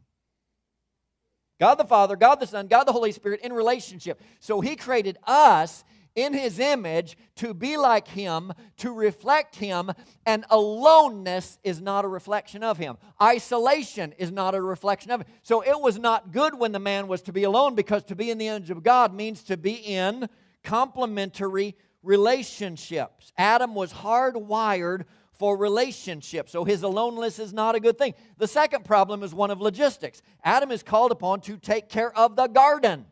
God 1.59 1.75
the 1.75 1.85
Father, 1.85 2.15
God 2.15 2.39
the 2.39 2.47
Son, 2.47 2.67
God 2.67 2.83
the 2.85 2.91
Holy 2.91 3.11
Spirit 3.11 3.41
in 3.41 3.53
relationship. 3.53 4.21
So 4.39 4.61
he 4.61 4.75
created 4.75 5.17
us 5.25 5.83
in 6.15 6.33
his 6.33 6.59
image 6.59 7.17
to 7.35 7.53
be 7.53 7.75
like 7.77 8.07
him, 8.07 8.53
to 8.77 8.91
reflect 8.93 9.55
him, 9.55 9.91
and 10.25 10.45
aloneness 10.49 11.59
is 11.63 11.81
not 11.81 12.05
a 12.05 12.07
reflection 12.07 12.63
of 12.63 12.77
him. 12.77 12.97
Isolation 13.21 14.13
is 14.17 14.31
not 14.31 14.55
a 14.55 14.61
reflection 14.61 15.11
of 15.11 15.21
him. 15.21 15.27
So 15.43 15.61
it 15.61 15.79
was 15.79 15.99
not 15.99 16.31
good 16.31 16.57
when 16.57 16.71
the 16.71 16.79
man 16.79 17.07
was 17.07 17.21
to 17.23 17.33
be 17.33 17.43
alone 17.43 17.75
because 17.75 18.03
to 18.05 18.15
be 18.15 18.31
in 18.31 18.37
the 18.37 18.47
image 18.47 18.69
of 18.69 18.81
God 18.81 19.13
means 19.13 19.43
to 19.43 19.57
be 19.57 19.73
in 19.73 20.29
complementary 20.63 21.75
relationships. 22.01 23.33
Adam 23.37 23.75
was 23.75 23.91
hardwired 23.91 25.03
for 25.37 25.57
relationships, 25.57 26.51
so 26.51 26.63
his 26.63 26.83
aloneness 26.83 27.39
is 27.39 27.53
not 27.53 27.75
a 27.75 27.79
good 27.79 27.97
thing. 27.97 28.13
The 28.37 28.47
second 28.47 28.85
problem 28.85 29.23
is 29.23 29.33
one 29.33 29.51
of 29.51 29.61
logistics. 29.61 30.21
Adam 30.43 30.71
is 30.71 30.83
called 30.83 31.11
upon 31.11 31.41
to 31.41 31.57
take 31.57 31.89
care 31.89 32.15
of 32.17 32.35
the 32.35 32.47
garden. 32.47 33.05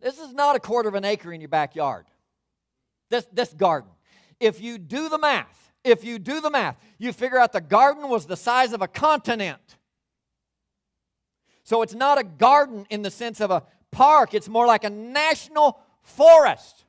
This 0.00 0.18
is 0.18 0.32
not 0.32 0.54
a 0.54 0.60
quarter 0.60 0.88
of 0.88 0.94
an 0.94 1.04
acre 1.04 1.32
in 1.32 1.40
your 1.40 1.48
backyard. 1.48 2.06
This, 3.10 3.26
this 3.32 3.52
garden. 3.52 3.90
If 4.38 4.60
you 4.60 4.78
do 4.78 5.08
the 5.08 5.18
math, 5.18 5.72
if 5.82 6.04
you 6.04 6.18
do 6.18 6.40
the 6.40 6.50
math, 6.50 6.76
you 6.98 7.12
figure 7.12 7.38
out 7.38 7.52
the 7.52 7.60
garden 7.60 8.08
was 8.08 8.26
the 8.26 8.36
size 8.36 8.72
of 8.72 8.82
a 8.82 8.88
continent. 8.88 9.76
So 11.62 11.82
it's 11.82 11.94
not 11.94 12.18
a 12.18 12.24
garden 12.24 12.86
in 12.90 13.02
the 13.02 13.10
sense 13.10 13.40
of 13.40 13.50
a 13.50 13.62
park, 13.90 14.34
it's 14.34 14.48
more 14.48 14.66
like 14.66 14.84
a 14.84 14.90
national 14.90 15.78
forest 16.02 16.83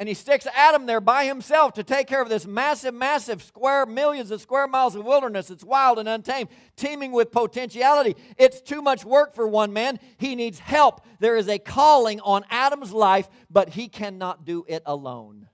and 0.00 0.08
he 0.08 0.14
sticks 0.14 0.46
Adam 0.54 0.86
there 0.86 1.02
by 1.02 1.26
himself 1.26 1.74
to 1.74 1.84
take 1.84 2.06
care 2.06 2.22
of 2.22 2.30
this 2.30 2.46
massive, 2.46 2.94
massive 2.94 3.42
square, 3.42 3.84
millions 3.84 4.30
of 4.30 4.40
square 4.40 4.66
miles 4.66 4.96
of 4.96 5.04
wilderness. 5.04 5.50
It's 5.50 5.62
wild 5.62 5.98
and 5.98 6.08
untamed, 6.08 6.48
teeming 6.74 7.12
with 7.12 7.30
potentiality. 7.30 8.16
It's 8.38 8.62
too 8.62 8.80
much 8.80 9.04
work 9.04 9.34
for 9.34 9.46
one 9.46 9.74
man. 9.74 10.00
He 10.16 10.36
needs 10.36 10.58
help. 10.58 11.02
There 11.18 11.36
is 11.36 11.48
a 11.48 11.58
calling 11.58 12.18
on 12.20 12.46
Adam's 12.48 12.92
life, 12.92 13.28
but 13.50 13.68
he 13.68 13.88
cannot 13.88 14.46
do 14.46 14.64
it 14.66 14.82
alone. 14.86 15.48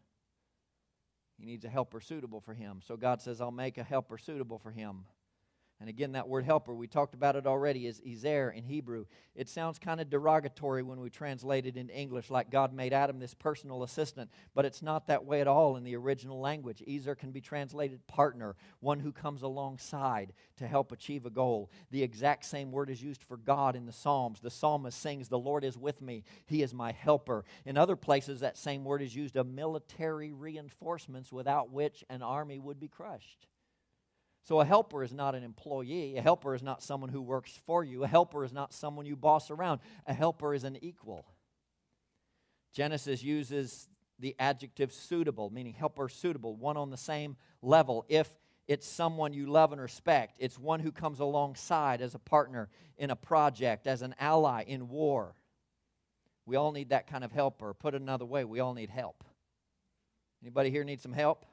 He 1.41 1.45
needs 1.45 1.65
a 1.65 1.69
helper 1.69 2.01
suitable 2.01 2.41
for 2.41 2.55
him. 2.55 2.83
So 2.87 2.97
God 2.97 3.21
says, 3.21 3.41
I'll 3.41 3.51
make 3.51 3.79
a 3.79 3.83
helper 3.83 4.17
suitable 4.17 4.61
for 4.61 4.71
him. 4.71 5.07
And 5.79 5.91
again, 5.91 6.13
that 6.13 6.27
word 6.27 6.47
helper, 6.47 6.75
we 6.75 6.87
talked 6.87 7.13
about 7.13 7.37
it 7.37 7.47
already, 7.47 7.87
is 7.87 8.01
ezer 8.01 8.51
in 8.51 8.65
Hebrew. 8.65 9.05
It 9.35 9.47
sounds 9.47 9.79
kind 9.79 10.01
of 10.01 10.09
derogatory 10.09 10.83
when 10.83 11.01
we 11.01 11.11
translate 11.11 11.67
it 11.67 11.77
into 11.77 11.95
English, 11.95 12.31
like 12.31 12.51
God 12.51 12.73
made 12.73 12.95
Adam 12.95 13.19
this 13.19 13.35
personal 13.35 13.83
assistant, 13.83 14.31
but 14.55 14.65
it's 14.65 14.81
not 14.81 15.07
that 15.09 15.27
way 15.27 15.43
at 15.43 15.47
all 15.47 15.77
in 15.77 15.85
the 15.85 15.95
original 15.95 16.41
language. 16.41 16.83
Ezer 16.89 17.15
can 17.15 17.31
be 17.31 17.43
translated 17.43 18.07
partner, 18.07 18.57
one 18.81 19.01
who 19.01 19.13
comes 19.13 19.43
alongside 19.43 20.33
to 20.57 20.67
help 20.67 20.93
achieve 20.93 21.27
a 21.27 21.31
goal. 21.31 21.71
The 21.91 22.03
exact 22.03 22.47
same 22.47 22.73
word 22.73 22.89
is 22.89 23.03
used 23.03 23.23
for 23.23 23.37
God 23.37 23.77
in 23.77 23.85
the 23.85 23.93
Psalms. 23.93 24.41
The 24.41 24.51
psalmist 24.51 24.99
sings, 24.99 25.29
The 25.29 25.39
Lord 25.39 25.63
is 25.63 25.77
with 25.77 26.01
me, 26.01 26.25
He 26.47 26.63
is 26.63 26.73
my 26.73 26.93
helper. 26.93 27.45
In 27.67 27.77
other 27.77 27.97
places, 27.97 28.41
that 28.41 28.57
same 28.57 28.83
word 28.83 29.03
is 29.03 29.15
used 29.15 29.37
of 29.37 29.47
military 29.47 30.33
reinforcements 30.33 31.31
without 31.31 31.71
which 31.71 32.03
an 32.09 32.23
army 32.23 32.59
would 32.59 32.81
be 32.81 32.89
crushed. 32.89 33.47
So, 34.47 34.61
a 34.61 34.65
helper 34.65 35.03
is 35.03 35.13
not 35.13 35.35
an 35.35 35.43
employee. 35.43 36.17
A 36.17 36.23
helper 36.23 36.55
is 36.55 36.63
not 36.63 36.81
someone 36.81 37.11
who 37.11 37.21
works 37.21 37.51
for 37.67 37.83
you. 37.83 38.05
A 38.05 38.07
helper 38.07 38.45
is 38.45 38.53
not 38.53 38.73
someone 38.73 39.05
you 39.05 39.17
boss 39.17 39.51
around. 39.51 39.81
A 40.07 40.15
helper 40.15 40.55
is 40.55 40.63
an 40.63 40.79
equal. 40.83 41.27
Genesis 42.73 43.25
uses 43.25 43.89
the 44.21 44.37
adjective 44.39 44.93
suitable, 44.93 45.51
meaning 45.51 45.75
helper 45.75 46.09
suitable, 46.09 46.55
one 46.55 46.77
on 46.77 46.91
the 46.91 46.97
same 46.97 47.37
level. 47.61 48.05
If 48.09 48.31
it's 48.69 48.87
someone 48.87 49.33
you 49.33 49.47
love 49.47 49.73
and 49.73 49.81
respect, 49.81 50.37
it's 50.39 50.59
one 50.59 50.79
who 50.79 50.93
comes 50.93 51.19
alongside 51.19 52.01
as 52.01 52.15
a 52.15 52.19
partner 52.21 52.69
in 52.99 53.11
a 53.11 53.17
project, 53.17 53.89
as 53.89 54.03
an 54.03 54.15
ally 54.21 54.63
in 54.67 54.89
war. 54.89 55.35
We 56.45 56.55
all 56.55 56.71
need 56.71 56.91
that 56.91 57.09
kind 57.09 57.25
of 57.25 57.33
helper. 57.33 57.75
Put 57.75 57.95
it 57.95 58.01
another 58.01 58.25
way, 58.25 58.45
we 58.45 58.61
all 58.61 58.75
need 58.75 58.91
help. 58.91 59.25
Anybody 60.41 60.71
here 60.71 60.85
need 60.85 61.01
some 61.01 61.13
help? 61.13 61.45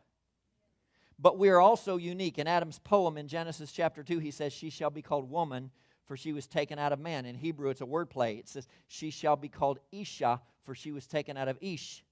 But 1.19 1.38
we 1.38 1.49
are 1.49 1.60
also 1.60 1.97
unique. 1.97 2.38
In 2.38 2.47
Adam's 2.47 2.80
poem 2.80 3.17
in 3.17 3.28
Genesis 3.28 3.71
chapter 3.71 4.04
2, 4.04 4.19
he 4.19 4.32
says, 4.32 4.54
She 4.54 4.69
shall 4.69 4.89
be 4.89 5.02
called 5.02 5.30
woman, 5.30 5.71
for 6.06 6.17
she 6.17 6.34
was 6.34 6.47
taken 6.47 6.80
out 6.80 6.91
of 6.91 6.99
man. 6.99 7.26
In 7.26 7.36
Hebrew, 7.36 7.69
it's 7.69 7.82
a 7.82 7.86
wordplay. 7.86 8.39
It 8.39 8.47
says, 8.47 8.67
She 8.88 9.10
shall 9.10 9.36
be 9.36 9.49
called 9.49 9.80
Isha, 9.91 10.41
for 10.63 10.76
she 10.76 10.91
was 10.91 11.08
taken 11.08 11.38
out 11.38 11.47
of 11.47 11.58
Ish. 11.62 12.04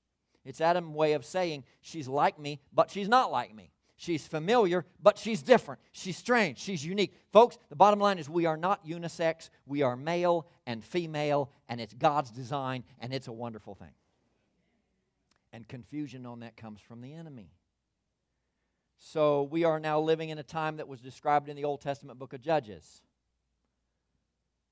It's 0.46 0.62
Adam's 0.62 0.96
way 0.96 1.14
of 1.14 1.26
saying, 1.26 1.64
She's 1.82 2.08
like 2.08 2.40
me, 2.40 2.60
but 2.74 2.90
she's 2.90 3.10
not 3.10 3.32
like 3.32 3.54
me. 3.54 3.72
She's 4.02 4.26
familiar, 4.26 4.84
but 5.00 5.20
she's 5.20 5.44
different. 5.44 5.80
She's 5.92 6.18
strange. 6.18 6.58
She's 6.58 6.84
unique. 6.84 7.14
Folks, 7.32 7.60
the 7.70 7.76
bottom 7.76 8.00
line 8.00 8.18
is 8.18 8.28
we 8.28 8.48
are 8.48 8.58
not 8.58 8.84
unisex. 8.84 9.52
We 9.68 9.84
are 9.84 9.96
male 9.96 10.48
and 10.66 10.84
female, 10.84 11.52
and 11.70 11.80
it's 11.80 11.94
God's 11.94 12.32
design, 12.32 12.84
and 12.98 13.14
it's 13.14 13.28
a 13.28 13.32
wonderful 13.32 13.76
thing. 13.76 13.94
And 15.54 15.68
confusion 15.68 16.26
on 16.26 16.40
that 16.40 16.58
comes 16.58 16.82
from 16.82 17.02
the 17.02 17.14
enemy. 17.14 17.52
So 19.04 19.44
we 19.44 19.64
are 19.64 19.80
now 19.80 20.00
living 20.00 20.30
in 20.30 20.38
a 20.38 20.44
time 20.44 20.78
that 20.78 20.88
was 20.88 21.02
described 21.02 21.50
in 21.50 21.56
the 21.56 21.64
Old 21.64 21.82
Testament 21.82 22.20
book 22.20 22.34
of 22.34 22.42
Judges. 22.42 23.02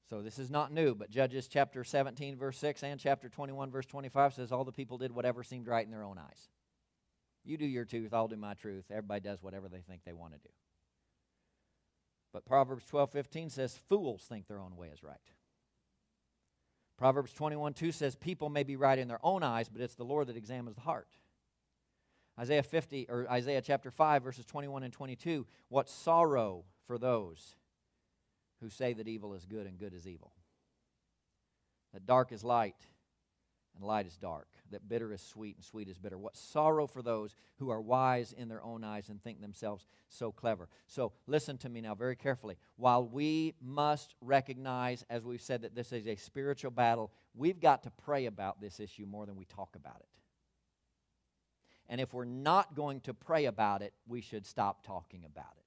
So 0.07 0.21
this 0.21 0.37
is 0.37 0.51
not 0.51 0.71
new, 0.71 0.93
but 0.93 1.09
Judges 1.09 1.47
chapter 1.47 1.83
17, 1.83 2.37
verse 2.37 2.57
6, 2.59 2.83
and 2.83 2.99
chapter 2.99 3.27
21, 3.27 3.71
verse 3.71 3.87
25 3.87 4.35
says, 4.35 4.51
All 4.51 4.63
the 4.63 4.71
people 4.71 4.99
did 4.99 5.11
whatever 5.11 5.41
seemed 5.41 5.67
right 5.67 5.83
in 5.83 5.89
their 5.89 6.03
own 6.03 6.19
eyes. 6.19 6.49
You 7.43 7.57
do 7.57 7.65
your 7.65 7.85
truth, 7.85 8.13
I'll 8.13 8.27
do 8.27 8.37
my 8.37 8.53
truth. 8.53 8.85
Everybody 8.91 9.21
does 9.21 9.41
whatever 9.41 9.67
they 9.67 9.81
think 9.81 10.03
they 10.05 10.13
want 10.13 10.33
to 10.33 10.39
do. 10.39 10.53
But 12.31 12.45
Proverbs 12.45 12.85
12, 12.85 13.11
15 13.11 13.49
says, 13.49 13.79
Fools 13.89 14.21
think 14.29 14.47
their 14.47 14.59
own 14.59 14.75
way 14.75 14.89
is 14.93 15.01
right. 15.01 15.17
Proverbs 16.99 17.33
21, 17.33 17.73
2 17.73 17.91
says, 17.91 18.15
People 18.15 18.49
may 18.49 18.61
be 18.61 18.75
right 18.75 18.99
in 18.99 19.07
their 19.07 19.25
own 19.25 19.41
eyes, 19.41 19.69
but 19.69 19.81
it's 19.81 19.95
the 19.95 20.03
Lord 20.03 20.27
that 20.27 20.37
examines 20.37 20.75
the 20.75 20.81
heart. 20.81 21.07
Isaiah 22.39 22.63
50 22.63 23.07
or 23.09 23.29
Isaiah 23.29 23.61
chapter 23.61 23.91
5 23.91 24.23
verses 24.23 24.45
21 24.45 24.83
and 24.83 24.93
22, 24.93 25.45
what 25.67 25.89
sorrow 25.89 26.63
for 26.87 26.97
those 26.97 27.55
who 28.61 28.69
say 28.69 28.93
that 28.93 29.07
evil 29.07 29.33
is 29.33 29.45
good 29.45 29.67
and 29.67 29.77
good 29.77 29.93
is 29.93 30.07
evil. 30.07 30.31
That 31.93 32.05
dark 32.05 32.31
is 32.31 32.43
light 32.43 32.75
and 33.75 33.83
light 33.83 34.05
is 34.05 34.17
dark, 34.17 34.47
that 34.71 34.87
bitter 34.87 35.11
is 35.11 35.21
sweet 35.21 35.55
and 35.55 35.65
sweet 35.65 35.87
is 35.87 35.97
bitter. 35.97 36.17
What 36.17 36.37
sorrow 36.37 36.87
for 36.87 37.01
those 37.01 37.35
who 37.57 37.69
are 37.69 37.81
wise 37.81 38.33
in 38.33 38.47
their 38.47 38.63
own 38.63 38.83
eyes 38.83 39.09
and 39.09 39.21
think 39.21 39.41
themselves 39.41 39.85
so 40.07 40.31
clever. 40.31 40.67
So 40.87 41.13
listen 41.27 41.57
to 41.59 41.69
me 41.69 41.81
now 41.81 41.95
very 41.95 42.15
carefully. 42.15 42.57
While 42.77 43.05
we 43.05 43.55
must 43.61 44.15
recognize, 44.21 45.05
as 45.09 45.23
we've 45.23 45.41
said, 45.41 45.61
that 45.63 45.75
this 45.75 45.91
is 45.91 46.07
a 46.07 46.15
spiritual 46.15 46.71
battle, 46.71 47.11
we've 47.33 47.59
got 47.59 47.83
to 47.83 47.91
pray 47.91 48.25
about 48.25 48.61
this 48.61 48.79
issue 48.79 49.05
more 49.05 49.25
than 49.25 49.35
we 49.35 49.45
talk 49.45 49.75
about 49.75 49.97
it. 49.99 50.18
And 51.89 51.99
if 51.99 52.13
we're 52.13 52.25
not 52.25 52.75
going 52.75 53.01
to 53.01 53.13
pray 53.15 53.45
about 53.45 53.81
it, 53.81 53.93
we 54.07 54.21
should 54.21 54.45
stop 54.45 54.85
talking 54.85 55.25
about 55.25 55.53
it. 55.57 55.63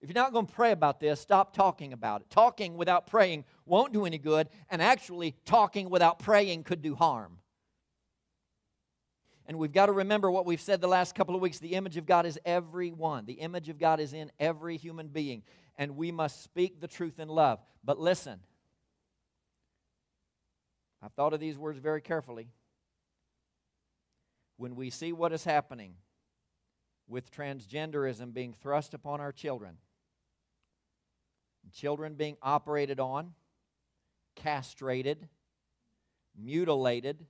If 0.00 0.08
you're 0.08 0.14
not 0.14 0.32
going 0.32 0.46
to 0.46 0.52
pray 0.52 0.72
about 0.72 0.98
this, 0.98 1.20
stop 1.20 1.54
talking 1.54 1.92
about 1.92 2.22
it. 2.22 2.30
Talking 2.30 2.78
without 2.78 3.06
praying 3.06 3.44
won't 3.66 3.92
do 3.92 4.06
any 4.06 4.16
good, 4.16 4.48
and 4.70 4.80
actually, 4.80 5.36
talking 5.44 5.90
without 5.90 6.18
praying 6.18 6.64
could 6.64 6.80
do 6.80 6.94
harm. 6.94 7.36
And 9.44 9.58
we've 9.58 9.72
got 9.72 9.86
to 9.86 9.92
remember 9.92 10.30
what 10.30 10.46
we've 10.46 10.60
said 10.60 10.80
the 10.80 10.88
last 10.88 11.14
couple 11.14 11.34
of 11.34 11.42
weeks 11.42 11.58
the 11.58 11.74
image 11.74 11.98
of 11.98 12.06
God 12.06 12.24
is 12.24 12.38
everyone, 12.46 13.26
the 13.26 13.34
image 13.34 13.68
of 13.68 13.78
God 13.78 14.00
is 14.00 14.14
in 14.14 14.32
every 14.40 14.78
human 14.78 15.08
being, 15.08 15.42
and 15.76 15.96
we 15.96 16.10
must 16.10 16.42
speak 16.42 16.80
the 16.80 16.88
truth 16.88 17.18
in 17.18 17.28
love. 17.28 17.60
But 17.84 17.98
listen, 17.98 18.40
I've 21.02 21.12
thought 21.12 21.34
of 21.34 21.40
these 21.40 21.58
words 21.58 21.78
very 21.78 22.00
carefully 22.00 22.48
when 24.60 24.76
we 24.76 24.90
see 24.90 25.10
what 25.10 25.32
is 25.32 25.44
happening 25.44 25.94
with 27.08 27.32
transgenderism 27.32 28.34
being 28.34 28.52
thrust 28.52 28.92
upon 28.92 29.18
our 29.18 29.32
children, 29.32 29.78
children 31.72 32.12
being 32.12 32.36
operated 32.42 33.00
on, 33.00 33.32
castrated, 34.36 35.26
mutilated, 36.38 37.24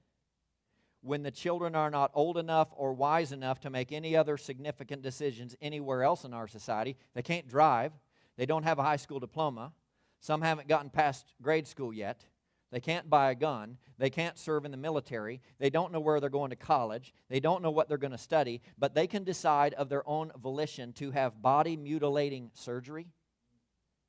when 1.03 1.23
the 1.23 1.31
children 1.31 1.77
are 1.77 1.89
not 1.89 2.11
old 2.15 2.37
enough 2.37 2.67
or 2.73 2.93
wise 2.93 3.31
enough 3.31 3.61
to 3.61 3.71
make 3.71 3.93
any 3.93 4.17
other 4.17 4.37
significant 4.37 5.01
decisions 5.01 5.55
anywhere 5.63 6.03
else 6.03 6.25
in 6.25 6.35
our 6.35 6.49
society. 6.49 6.97
They 7.15 7.23
can't 7.23 7.47
drive, 7.47 7.93
they 8.37 8.45
don't 8.45 8.65
have 8.65 8.81
a 8.81 8.83
high 8.83 8.97
school 8.97 9.21
diploma, 9.21 9.73
some 10.19 10.43
haven't 10.43 10.67
gotten 10.67 10.91
past 10.91 11.33
grade 11.41 11.69
school 11.69 11.93
yet. 11.93 12.25
They 12.71 12.81
can't 12.81 13.11
buy 13.11 13.31
a 13.31 13.35
gun. 13.35 13.79
They 13.99 14.11
can't 14.11 14.39
serve 14.39 14.65
in 14.65 14.71
the 14.71 14.77
military. 14.77 15.41
They 15.59 15.71
don't 15.71 15.93
know 15.93 16.01
where 16.01 16.21
they're 16.21 16.31
going 16.31 16.51
to 16.51 16.57
college. 16.57 17.13
They 17.29 17.41
don't 17.41 17.63
know 17.63 17.71
what 17.71 17.89
they're 17.89 17.99
going 17.99 18.13
to 18.13 18.19
study, 18.19 18.63
but 18.79 18.95
they 18.95 19.07
can 19.07 19.25
decide 19.25 19.75
of 19.75 19.89
their 19.89 20.09
own 20.09 20.31
volition 20.41 20.93
to 20.95 21.11
have 21.11 21.43
body 21.43 21.77
mutilating 21.77 22.51
surgery 22.55 23.09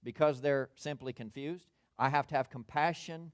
because 0.04 0.42
they're 0.42 0.70
simply 0.76 1.14
confused. 1.14 1.66
I 1.98 2.10
have 2.10 2.28
to 2.28 2.36
have 2.36 2.50
compassion 2.50 3.32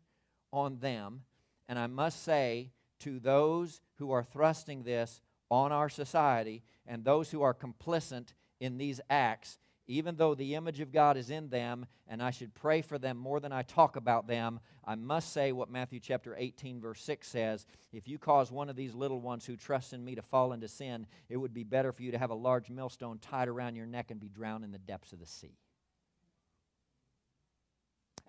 on 0.52 0.80
them. 0.80 1.22
And 1.68 1.78
I 1.78 1.88
must 1.88 2.24
say 2.24 2.72
to 3.00 3.20
those 3.20 3.82
who 3.96 4.12
are 4.12 4.24
thrusting 4.24 4.84
this 4.84 5.22
on 5.50 5.72
our 5.72 5.90
society 5.90 6.64
and 6.86 7.04
those 7.04 7.32
who 7.32 7.42
are 7.42 7.54
complicit 7.54 8.30
in 8.60 8.78
these 8.78 9.02
acts, 9.10 9.60
even 9.88 10.18
though 10.18 10.36
the 10.36 10.56
image 10.56 10.82
of 10.82 10.92
God 10.92 11.16
is 11.16 11.30
in 11.30 11.50
them, 11.50 11.86
and 12.08 12.22
I 12.22 12.32
should 12.32 12.54
pray 12.54 12.82
for 12.82 12.98
them 12.98 13.18
more 13.18 13.40
than 13.40 13.54
I 13.54 13.62
talk 13.62 13.96
about 13.96 14.28
them, 14.28 14.60
I 14.86 14.96
must 14.96 15.32
say 15.32 15.54
what 15.54 15.70
Matthew 15.70 16.00
chapter 16.00 16.36
18, 16.38 16.82
verse 16.82 17.02
6 17.02 17.28
says 17.28 17.66
If 17.94 18.08
you 18.08 18.18
cause 18.18 18.52
one 18.52 18.70
of 18.70 18.76
these 18.76 18.94
little 18.94 19.22
ones 19.22 19.46
who 19.46 19.56
trust 19.56 19.94
in 19.94 20.04
me 20.04 20.16
to 20.16 20.22
fall 20.22 20.52
into 20.52 20.68
sin, 20.68 21.08
it 21.30 21.38
would 21.38 21.54
be 21.54 21.64
better 21.64 21.92
for 21.92 22.04
you 22.04 22.12
to 22.12 22.18
have 22.18 22.32
a 22.32 22.36
large 22.36 22.70
millstone 22.70 23.20
tied 23.20 23.48
around 23.48 23.76
your 23.76 23.86
neck 23.86 24.12
and 24.12 24.20
be 24.20 24.30
drowned 24.30 24.66
in 24.66 24.72
the 24.72 24.78
depths 24.78 25.14
of 25.14 25.20
the 25.20 25.26
sea. 25.26 25.58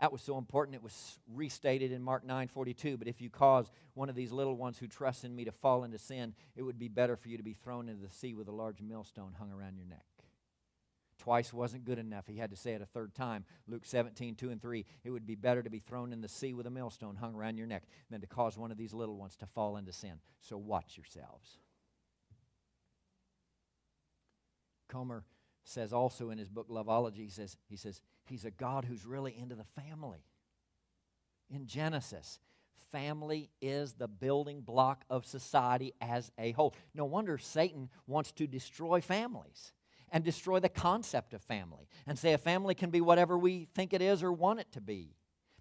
That 0.01 0.13
was 0.13 0.23
so 0.23 0.39
important. 0.39 0.77
It 0.77 0.83
was 0.83 1.19
restated 1.35 1.91
in 1.91 2.03
Mark 2.03 2.25
9 2.25 2.49
42. 2.49 2.97
But 2.97 3.09
if 3.09 3.21
you 3.21 3.31
cause 3.31 3.71
one 3.95 4.09
of 4.09 4.15
these 4.15 4.31
little 4.31 4.55
ones 4.55 4.79
who 4.79 4.87
trust 4.87 5.25
in 5.25 5.35
me 5.35 5.45
to 5.45 5.53
fall 5.53 5.83
into 5.83 5.99
sin, 5.99 6.35
it 6.55 6.63
would 6.63 6.79
be 6.79 6.89
better 6.89 7.17
for 7.17 7.29
you 7.29 7.37
to 7.37 7.43
be 7.43 7.55
thrown 7.55 7.89
into 7.89 8.07
the 8.07 8.15
sea 8.15 8.33
with 8.35 8.47
a 8.47 8.53
large 8.53 8.81
millstone 8.81 9.35
hung 9.37 9.51
around 9.51 9.77
your 9.77 9.87
neck. 9.87 10.05
Twice 11.19 11.53
wasn't 11.53 11.85
good 11.85 11.99
enough. 11.99 12.27
He 12.27 12.37
had 12.37 12.51
to 12.51 12.57
say 12.57 12.73
it 12.73 12.83
a 12.83 12.87
third 12.87 13.15
time. 13.15 13.45
Luke 13.67 13.85
17, 13.85 14.37
2 14.37 14.51
and 14.51 14.63
3. 14.63 14.85
It 15.05 15.11
would 15.11 15.27
be 15.27 15.35
better 15.35 15.63
to 15.63 15.71
be 15.71 15.81
thrown 15.81 16.13
in 16.13 16.21
the 16.21 16.29
sea 16.29 16.55
with 16.55 16.67
a 16.67 16.71
millstone 16.71 17.17
hung 17.17 17.35
around 17.35 17.59
your 17.59 17.67
neck 17.67 17.85
than 18.11 18.21
to 18.21 18.27
cause 18.27 18.57
one 18.57 18.71
of 18.71 18.79
these 18.79 18.95
little 18.95 19.17
ones 19.17 19.37
to 19.37 19.47
fall 19.47 19.77
into 19.77 19.93
sin. 19.93 20.21
So 20.41 20.57
watch 20.57 20.97
yourselves. 20.97 21.59
Comer 24.89 25.25
says 25.65 25.93
also 25.93 26.31
in 26.31 26.39
his 26.39 26.49
book 26.49 26.69
Loveology, 26.71 27.25
he 27.25 27.31
says, 27.31 27.57
he 27.69 27.77
says, 27.77 28.01
He's 28.25 28.45
a 28.45 28.51
God 28.51 28.85
who's 28.85 29.05
really 29.05 29.37
into 29.37 29.55
the 29.55 29.83
family. 29.83 30.25
In 31.51 31.67
Genesis, 31.67 32.39
family 32.93 33.51
is 33.61 33.95
the 33.95 34.09
building 34.09 34.61
block 34.61 35.05
of 35.11 35.27
society 35.27 35.95
as 36.01 36.31
a 36.39 36.53
whole. 36.53 36.75
No 36.95 37.07
wonder 37.07 37.39
Satan 37.39 37.89
wants 38.07 38.33
to 38.33 38.47
destroy 38.47 39.01
families 39.01 39.73
and 40.11 40.25
destroy 40.25 40.61
the 40.61 40.69
concept 40.69 41.35
of 41.35 41.43
family 41.43 41.89
and 42.07 42.19
say 42.19 42.33
a 42.33 42.39
family 42.39 42.75
can 42.75 42.91
be 42.91 43.01
whatever 43.01 43.37
we 43.37 43.69
think 43.75 43.93
it 43.93 44.03
is 44.03 44.23
or 44.23 44.33
want 44.33 44.61
it 44.61 44.71
to 44.73 44.81
be. 44.81 45.15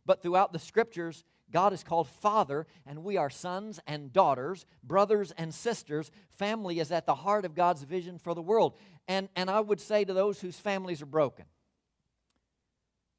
But 0.05 0.21
throughout 0.21 0.53
the 0.53 0.59
scriptures, 0.59 1.23
God 1.51 1.73
is 1.73 1.83
called 1.83 2.07
Father, 2.07 2.65
and 2.85 3.03
we 3.03 3.17
are 3.17 3.29
sons 3.29 3.79
and 3.87 4.11
daughters, 4.11 4.65
brothers 4.83 5.31
and 5.37 5.53
sisters. 5.53 6.11
Family 6.29 6.79
is 6.79 6.91
at 6.91 7.05
the 7.05 7.15
heart 7.15 7.45
of 7.45 7.55
God's 7.55 7.83
vision 7.83 8.17
for 8.17 8.33
the 8.33 8.41
world. 8.41 8.77
And, 9.07 9.29
and 9.35 9.49
I 9.49 9.59
would 9.59 9.79
say 9.79 10.03
to 10.03 10.13
those 10.13 10.41
whose 10.41 10.57
families 10.57 11.01
are 11.01 11.07
broken, 11.07 11.45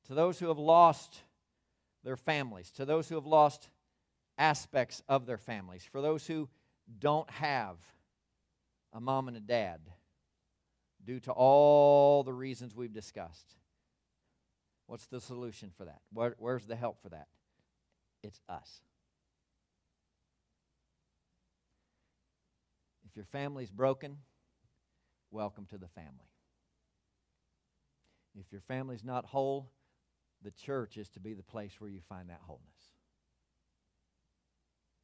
to 0.07 0.15
those 0.15 0.39
who 0.39 0.49
have 0.49 0.59
lost 0.59 1.23
their 2.05 2.17
families, 2.17 2.71
to 2.73 2.85
those 2.85 3.09
who 3.09 3.15
have 3.15 3.27
lost 3.27 3.71
aspects 4.37 5.03
of 5.09 5.27
their 5.27 5.39
families, 5.39 5.85
for 5.85 6.01
those 6.01 6.27
who 6.27 6.49
don't 6.99 7.29
have 7.31 7.77
a 8.93 9.01
mom 9.01 9.29
and 9.29 9.37
a 9.37 9.41
dad 9.41 9.81
due 11.09 11.19
to 11.19 11.33
all 11.33 12.23
the 12.23 12.35
reasons 12.35 12.77
we've 12.77 12.93
discussed. 12.93 13.57
What's 14.87 15.07
the 15.07 15.23
solution 15.23 15.73
for 15.75 15.87
that? 15.87 16.03
Where, 16.13 16.37
where's 16.39 16.67
the 16.67 16.77
help 16.77 17.01
for 17.03 17.09
that? 17.09 17.29
It's 18.23 18.43
us. 18.47 18.83
If 23.09 23.17
your 23.17 23.25
family's 23.25 23.71
broken, 23.71 24.19
welcome 25.31 25.65
to 25.71 25.79
the 25.79 25.89
family. 25.89 26.29
If 28.39 28.53
your 28.53 28.61
family's 28.61 29.03
not 29.03 29.25
whole, 29.25 29.71
the 30.43 30.51
church 30.51 30.99
is 30.99 31.09
to 31.11 31.21
be 31.21 31.33
the 31.33 31.43
place 31.43 31.73
where 31.79 31.89
you 31.89 32.01
find 32.07 32.29
that 32.29 32.41
wholeness. 32.43 32.67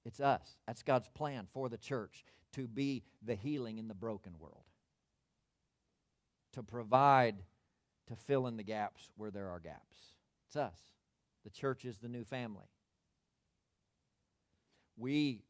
It's 0.05 0.21
us. 0.21 0.59
That's 0.67 0.83
God's 0.83 1.09
plan 1.09 1.47
for 1.51 1.71
the 1.71 1.79
church 1.79 2.27
to 2.53 2.69
be 2.69 3.05
the 3.25 3.35
healing 3.35 3.79
in 3.79 3.89
the 3.89 3.95
broken 3.95 4.35
world, 4.39 4.65
to 6.55 6.63
provide, 6.63 7.37
to 8.09 8.17
fill 8.17 8.47
in 8.47 8.57
the 8.57 8.63
gaps 8.63 9.11
where 9.17 9.31
there 9.31 9.49
are 9.49 9.61
gaps. 9.61 9.97
It's 10.47 10.57
us. 10.57 10.79
The 11.45 11.51
church 11.51 11.85
is 11.85 11.99
the 11.99 12.09
new 12.09 12.25
family. 12.25 12.67
We, 14.97 15.43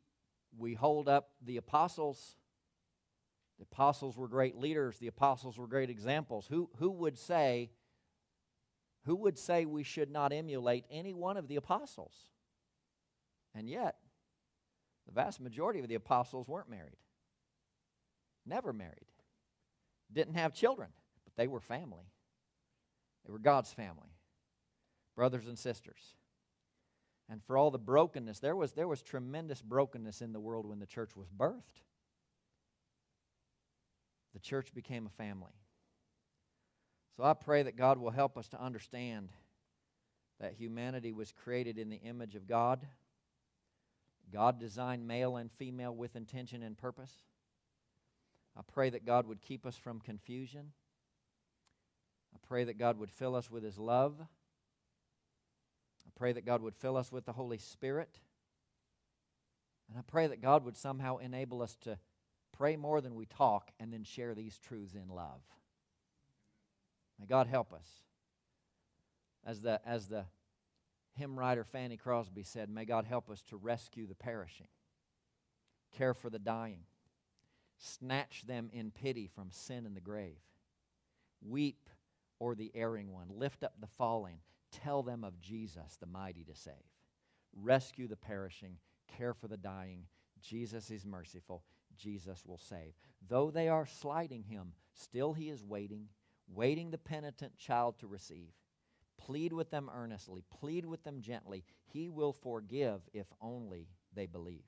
we 0.59 0.75
hold 0.75 1.09
up 1.09 1.31
the 1.45 1.57
apostles. 1.57 2.37
The 3.59 3.67
apostles 3.71 4.17
were 4.17 4.29
great 4.29 4.57
leaders, 4.57 4.99
the 4.99 5.07
apostles 5.07 5.59
were 5.59 5.69
great 5.69 5.91
examples. 5.91 6.47
Who, 6.49 6.71
who 6.79 6.91
would 6.91 7.17
say, 7.17 7.71
who 9.05 9.15
would 9.17 9.39
say 9.39 9.65
we 9.65 9.85
should 9.85 10.11
not 10.11 10.33
emulate 10.33 10.85
any 10.91 11.15
one 11.15 11.37
of 11.37 11.47
the 11.47 11.57
apostles? 11.57 12.15
And 13.55 13.69
yet, 13.69 13.97
the 15.07 15.13
vast 15.13 15.41
majority 15.41 15.79
of 15.81 15.89
the 15.89 15.95
apostles 15.95 16.49
weren't 16.49 16.69
married, 16.69 16.97
never 18.45 18.73
married, 18.73 19.07
didn't 20.13 20.35
have 20.35 20.53
children, 20.53 20.89
but 21.25 21.35
they 21.37 21.47
were 21.47 21.61
family. 21.61 22.05
They 23.27 23.33
were 23.33 23.39
God's 23.39 23.73
family, 23.73 24.13
brothers 25.17 25.47
and 25.47 25.59
sisters. 25.59 26.15
And 27.29 27.43
for 27.43 27.57
all 27.57 27.71
the 27.71 27.79
brokenness, 27.79 28.39
there 28.41 28.55
was, 28.55 28.73
there 28.73 28.89
was 28.89 29.03
tremendous 29.03 29.63
brokenness 29.63 30.21
in 30.21 30.33
the 30.33 30.41
world 30.41 30.67
when 30.67 30.79
the 30.79 30.87
church 30.87 31.17
was 31.17 31.29
birthed. 31.29 31.81
The 34.35 34.41
church 34.41 34.75
became 34.75 35.07
a 35.07 35.11
family. 35.11 35.53
So 37.17 37.23
I 37.23 37.33
pray 37.33 37.63
that 37.63 37.77
God 37.77 37.99
will 37.99 38.11
help 38.11 38.37
us 38.37 38.49
to 38.49 38.61
understand 38.61 39.31
that 40.41 40.55
humanity 40.55 41.13
was 41.13 41.33
created 41.33 41.79
in 41.79 41.89
the 41.89 42.01
image 42.03 42.35
of 42.35 42.47
God. 42.47 42.85
God 44.33 44.59
designed 44.59 45.07
male 45.07 45.37
and 45.37 45.51
female 45.53 45.95
with 45.95 46.17
intention 46.17 46.63
and 46.63 46.77
purpose. 46.77 47.13
I 48.57 48.61
pray 48.73 48.91
that 48.91 49.05
God 49.05 49.27
would 49.27 49.41
keep 49.41 49.67
us 49.67 49.77
from 49.77 50.01
confusion. 50.01 50.73
I 52.35 52.39
pray 52.47 52.65
that 52.65 52.79
God 52.79 52.99
would 52.99 53.11
fill 53.11 53.35
us 53.35 53.51
with 53.51 53.63
His 53.63 53.79
love. 53.79 54.17
I 54.21 56.11
pray 56.17 56.33
that 56.33 56.47
God 56.47 56.63
would 56.63 56.77
fill 56.77 56.97
us 56.97 57.11
with 57.11 57.25
the 57.25 57.33
Holy 57.33 57.59
Spirit. 57.59 58.21
And 59.89 59.99
I 59.99 60.03
pray 60.03 60.27
that 60.29 60.41
God 60.41 60.65
would 60.65 60.77
somehow 60.77 61.19
enable 61.19 61.63
us 61.63 61.77
to 61.83 61.99
pray 62.53 62.77
more 62.77 63.01
than 63.01 63.15
we 63.15 63.27
talk 63.27 63.71
and 63.81 63.93
then 63.93 64.05
share 64.05 64.35
these 64.35 64.59
truths 64.59 64.95
in 64.95 65.09
love. 65.09 65.43
May 67.19 67.27
God 67.27 67.47
help 67.47 67.73
us. 67.73 67.87
As 69.45 69.61
the, 69.61 69.81
as 69.87 70.09
the 70.09 70.25
hymn 71.17 71.39
writer 71.39 71.65
Fanny 71.65 71.97
Crosby 71.97 72.43
said, 72.43 72.71
may 72.71 72.85
God 72.85 73.05
help 73.05 73.29
us 73.31 73.43
to 73.51 73.57
rescue 73.57 74.07
the 74.07 74.15
perishing, 74.15 74.69
care 75.97 76.15
for 76.15 76.31
the 76.31 76.39
dying, 76.39 76.85
snatch 77.79 78.45
them 78.47 78.71
in 78.73 78.91
pity 78.91 79.27
from 79.27 79.51
sin 79.51 79.87
and 79.87 79.97
the 79.97 80.01
grave, 80.01 80.39
weep 81.41 81.89
o'er 82.41 82.55
the 82.55 82.73
erring 82.75 83.13
one, 83.13 83.29
lift 83.29 83.63
up 83.63 83.75
the 83.81 83.87
falling, 83.87 84.39
tell 84.71 85.03
them 85.03 85.25
of 85.25 85.41
Jesus, 85.41 85.97
the 86.01 86.07
mighty 86.07 86.45
to 86.45 86.55
save, 86.55 86.75
rescue 87.55 88.09
the 88.09 88.17
perishing, 88.17 88.77
care 89.17 89.35
for 89.35 89.49
the 89.49 89.57
dying. 89.57 90.07
Jesus 90.41 90.91
is 90.91 91.07
merciful. 91.07 91.63
Jesus 91.97 92.45
will 92.45 92.59
save. 92.59 92.93
Though 93.29 93.51
they 93.51 93.69
are 93.69 93.87
slighting 93.87 94.43
him, 94.43 94.73
still 94.95 95.33
he 95.33 95.49
is 95.49 95.63
waiting 95.63 96.09
waiting 96.53 96.91
the 96.91 96.99
penitent 96.99 97.57
child 97.57 97.99
to 97.99 98.07
receive. 98.07 98.53
Plead 99.17 99.53
with 99.53 99.71
them 99.71 99.91
earnestly, 99.95 100.43
plead 100.51 100.85
with 100.85 101.03
them 101.05 101.21
gently. 101.21 101.65
He 101.85 102.09
will 102.09 102.33
forgive 102.33 103.01
if 103.13 103.27
only 103.41 103.89
they 104.15 104.27
believe. 104.27 104.65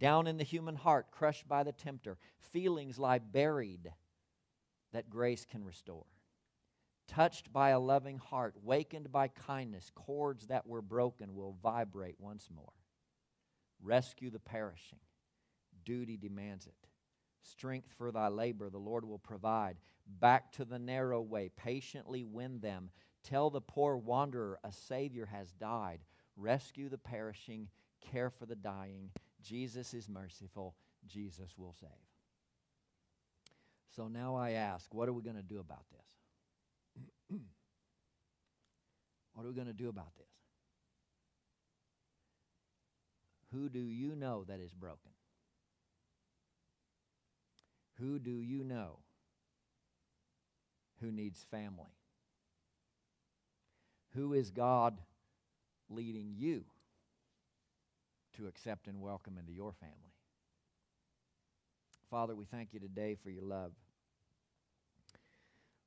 Down 0.00 0.26
in 0.26 0.38
the 0.38 0.44
human 0.44 0.76
heart, 0.76 1.10
crushed 1.10 1.46
by 1.46 1.62
the 1.62 1.72
tempter, 1.72 2.16
feelings 2.38 2.98
lie 2.98 3.18
buried 3.18 3.92
that 4.92 5.10
grace 5.10 5.44
can 5.44 5.64
restore. 5.64 6.06
Touched 7.06 7.52
by 7.52 7.70
a 7.70 7.78
loving 7.78 8.18
heart, 8.18 8.54
wakened 8.62 9.12
by 9.12 9.28
kindness, 9.28 9.90
cords 9.94 10.46
that 10.46 10.66
were 10.66 10.80
broken 10.80 11.34
will 11.34 11.56
vibrate 11.62 12.16
once 12.18 12.48
more. 12.54 12.72
Rescue 13.82 14.30
the 14.30 14.38
perishing. 14.38 15.00
Duty 15.84 16.16
demands 16.16 16.66
it. 16.66 16.88
Strength 17.42 17.92
for 17.96 18.10
thy 18.10 18.28
labor 18.28 18.70
the 18.70 18.78
Lord 18.78 19.04
will 19.04 19.18
provide 19.18 19.76
back 20.18 20.52
to 20.52 20.64
the 20.64 20.78
narrow 20.78 21.20
way. 21.20 21.50
Patiently 21.56 22.24
win 22.24 22.60
them. 22.60 22.90
Tell 23.22 23.50
the 23.50 23.60
poor 23.60 23.96
wanderer 23.96 24.58
a 24.64 24.72
Savior 24.72 25.26
has 25.26 25.52
died. 25.52 26.00
Rescue 26.36 26.88
the 26.88 26.98
perishing. 26.98 27.68
Care 28.00 28.30
for 28.30 28.46
the 28.46 28.56
dying. 28.56 29.10
Jesus 29.42 29.94
is 29.94 30.08
merciful. 30.08 30.74
Jesus 31.06 31.54
will 31.56 31.74
save. 31.80 31.88
So 33.96 34.08
now 34.08 34.36
I 34.36 34.52
ask, 34.52 34.92
what 34.94 35.08
are 35.08 35.12
we 35.12 35.22
going 35.22 35.36
to 35.36 35.42
do 35.42 35.58
about 35.58 35.84
this? 35.90 37.38
what 39.34 39.44
are 39.44 39.48
we 39.48 39.54
going 39.54 39.66
to 39.66 39.72
do 39.72 39.88
about 39.88 40.14
this? 40.16 40.26
Who 43.52 43.68
do 43.68 43.80
you 43.80 44.14
know 44.14 44.44
that 44.46 44.60
is 44.60 44.72
broken? 44.72 45.10
Who 47.98 48.18
do 48.18 48.30
you 48.30 48.64
know 48.64 48.98
who 51.00 51.10
needs 51.10 51.44
family? 51.50 51.96
Who 54.14 54.32
is 54.34 54.50
God 54.50 54.98
leading 55.88 56.34
you 56.36 56.64
to 58.40 58.46
accept 58.46 58.86
and 58.86 59.00
welcome 59.02 59.36
into 59.38 59.52
your 59.52 59.72
family? 59.72 60.14
Father, 62.10 62.34
we 62.34 62.46
thank 62.46 62.72
you 62.72 62.80
today 62.80 63.14
for 63.22 63.28
your 63.28 63.44
love. 63.44 63.72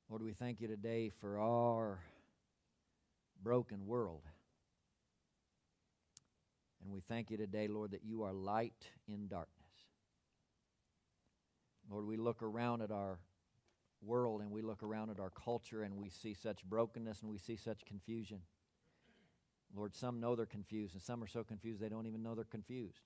Lord, 0.08 0.22
we 0.22 0.32
thank 0.32 0.60
you 0.60 0.68
today 0.68 1.10
for 1.20 1.40
our 1.40 1.98
broken 3.42 3.86
world. 3.86 4.22
And 6.82 6.92
we 6.92 7.00
thank 7.00 7.30
you 7.30 7.36
today, 7.36 7.66
Lord, 7.66 7.90
that 7.90 8.04
you 8.04 8.22
are 8.22 8.32
light 8.32 8.88
in 9.08 9.26
darkness. 9.26 9.50
Lord, 11.90 12.06
we 12.06 12.16
look 12.16 12.42
around 12.42 12.82
at 12.82 12.92
our 12.92 13.18
world 14.00 14.42
and 14.42 14.50
we 14.50 14.62
look 14.62 14.82
around 14.82 15.10
at 15.10 15.18
our 15.18 15.30
culture 15.30 15.82
and 15.82 15.96
we 15.96 16.08
see 16.08 16.34
such 16.34 16.64
brokenness 16.64 17.20
and 17.22 17.30
we 17.30 17.38
see 17.38 17.56
such 17.56 17.84
confusion. 17.84 18.38
Lord, 19.74 19.94
some 19.94 20.20
know 20.20 20.36
they're 20.36 20.46
confused 20.46 20.94
and 20.94 21.02
some 21.02 21.22
are 21.22 21.26
so 21.26 21.42
confused 21.42 21.80
they 21.80 21.88
don't 21.88 22.06
even 22.06 22.22
know 22.22 22.34
they're 22.34 22.44
confused. 22.44 23.00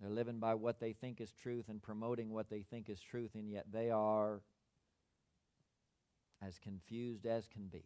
They're 0.00 0.10
living 0.10 0.40
by 0.40 0.54
what 0.54 0.80
they 0.80 0.92
think 0.92 1.20
is 1.20 1.32
truth 1.32 1.66
and 1.68 1.80
promoting 1.80 2.30
what 2.30 2.50
they 2.50 2.62
think 2.62 2.88
is 2.88 3.00
truth, 3.00 3.30
and 3.34 3.48
yet 3.48 3.66
they 3.72 3.90
are 3.90 4.42
as 6.44 6.58
confused 6.58 7.24
as 7.24 7.46
can 7.46 7.68
be. 7.68 7.84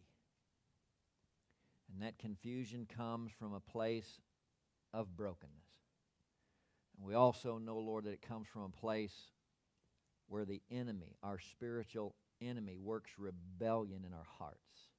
And 1.93 2.01
that 2.01 2.17
confusion 2.17 2.87
comes 2.87 3.31
from 3.37 3.53
a 3.53 3.59
place 3.59 4.19
of 4.93 5.15
brokenness. 5.15 5.53
And 6.97 7.05
we 7.05 7.13
also 7.13 7.59
know, 7.59 7.77
Lord, 7.77 8.05
that 8.05 8.13
it 8.13 8.21
comes 8.27 8.47
from 8.47 8.63
a 8.63 8.69
place 8.69 9.13
where 10.27 10.43
the 10.43 10.61
enemy, 10.71 11.17
our 11.21 11.39
spiritual 11.39 12.15
enemy, 12.41 12.77
works 12.77 13.11
rebellion 13.19 14.03
in 14.05 14.13
our 14.13 14.25
hearts. 14.39 14.89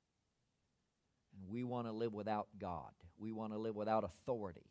And 1.38 1.48
we 1.48 1.64
want 1.64 1.86
to 1.86 1.92
live 1.92 2.12
without 2.12 2.48
God. 2.58 2.90
We 3.18 3.32
want 3.32 3.52
to 3.52 3.58
live 3.58 3.76
without 3.76 4.04
authority. 4.04 4.66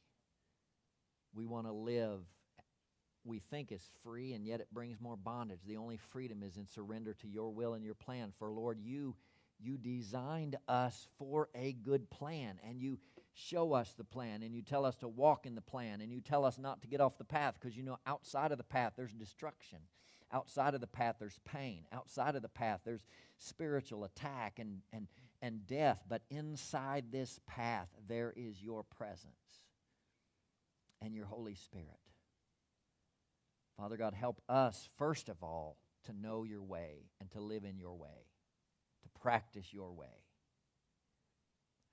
We 1.33 1.45
want 1.45 1.67
to 1.67 1.73
live, 1.73 2.21
we 3.23 3.39
think 3.39 3.71
is 3.71 3.87
free, 4.03 4.33
and 4.33 4.45
yet 4.45 4.61
it 4.61 4.73
brings 4.73 4.99
more 4.99 5.17
bondage. 5.17 5.59
The 5.67 5.77
only 5.77 5.97
freedom 5.97 6.41
is 6.43 6.57
in 6.57 6.65
surrender 6.65 7.13
to 7.15 7.27
your 7.27 7.49
will 7.49 7.73
and 7.73 7.83
your 7.83 7.93
plan. 7.93 8.31
For 8.37 8.51
Lord, 8.51 8.79
you 8.81 9.15
you 9.59 9.77
designed 9.77 10.55
us 10.67 11.07
for 11.17 11.49
a 11.55 11.73
good 11.73 12.09
plan, 12.09 12.59
and 12.67 12.79
you 12.79 12.99
show 13.33 13.73
us 13.73 13.93
the 13.97 14.03
plan, 14.03 14.43
and 14.43 14.53
you 14.53 14.61
tell 14.61 14.85
us 14.85 14.95
to 14.97 15.07
walk 15.07 15.45
in 15.45 15.55
the 15.55 15.61
plan, 15.61 16.01
and 16.01 16.11
you 16.11 16.21
tell 16.21 16.45
us 16.45 16.57
not 16.57 16.81
to 16.81 16.87
get 16.87 17.01
off 17.01 17.17
the 17.17 17.23
path 17.23 17.55
because 17.59 17.75
you 17.75 17.83
know 17.83 17.97
outside 18.05 18.51
of 18.51 18.57
the 18.57 18.63
path 18.63 18.93
there's 18.95 19.13
destruction. 19.13 19.79
Outside 20.31 20.73
of 20.73 20.81
the 20.81 20.87
path 20.87 21.15
there's 21.19 21.39
pain. 21.45 21.85
Outside 21.91 22.35
of 22.35 22.41
the 22.41 22.49
path 22.49 22.81
there's 22.85 23.05
spiritual 23.37 24.03
attack 24.03 24.59
and, 24.59 24.81
and, 24.91 25.07
and 25.41 25.65
death. 25.67 26.03
But 26.07 26.21
inside 26.29 27.05
this 27.11 27.39
path 27.47 27.89
there 28.07 28.33
is 28.35 28.61
your 28.61 28.83
presence 28.83 29.33
and 31.01 31.13
your 31.13 31.25
Holy 31.25 31.55
Spirit. 31.55 31.99
Father 33.77 33.97
God, 33.97 34.13
help 34.13 34.41
us, 34.49 34.89
first 34.97 35.29
of 35.29 35.43
all, 35.43 35.77
to 36.05 36.13
know 36.13 36.43
your 36.43 36.63
way 36.63 37.11
and 37.19 37.29
to 37.31 37.39
live 37.39 37.63
in 37.63 37.77
your 37.77 37.95
way 37.95 38.27
to 39.03 39.19
practice 39.19 39.73
your 39.73 39.91
way. 39.91 40.07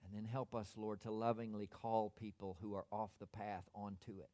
And 0.04 0.14
then 0.14 0.30
help 0.30 0.54
us, 0.54 0.72
Lord, 0.76 1.00
to 1.02 1.10
lovingly 1.10 1.66
call 1.66 2.12
people 2.18 2.58
who 2.60 2.74
are 2.74 2.84
off 2.90 3.10
the 3.18 3.26
path 3.26 3.64
onto 3.74 4.20
it 4.20 4.30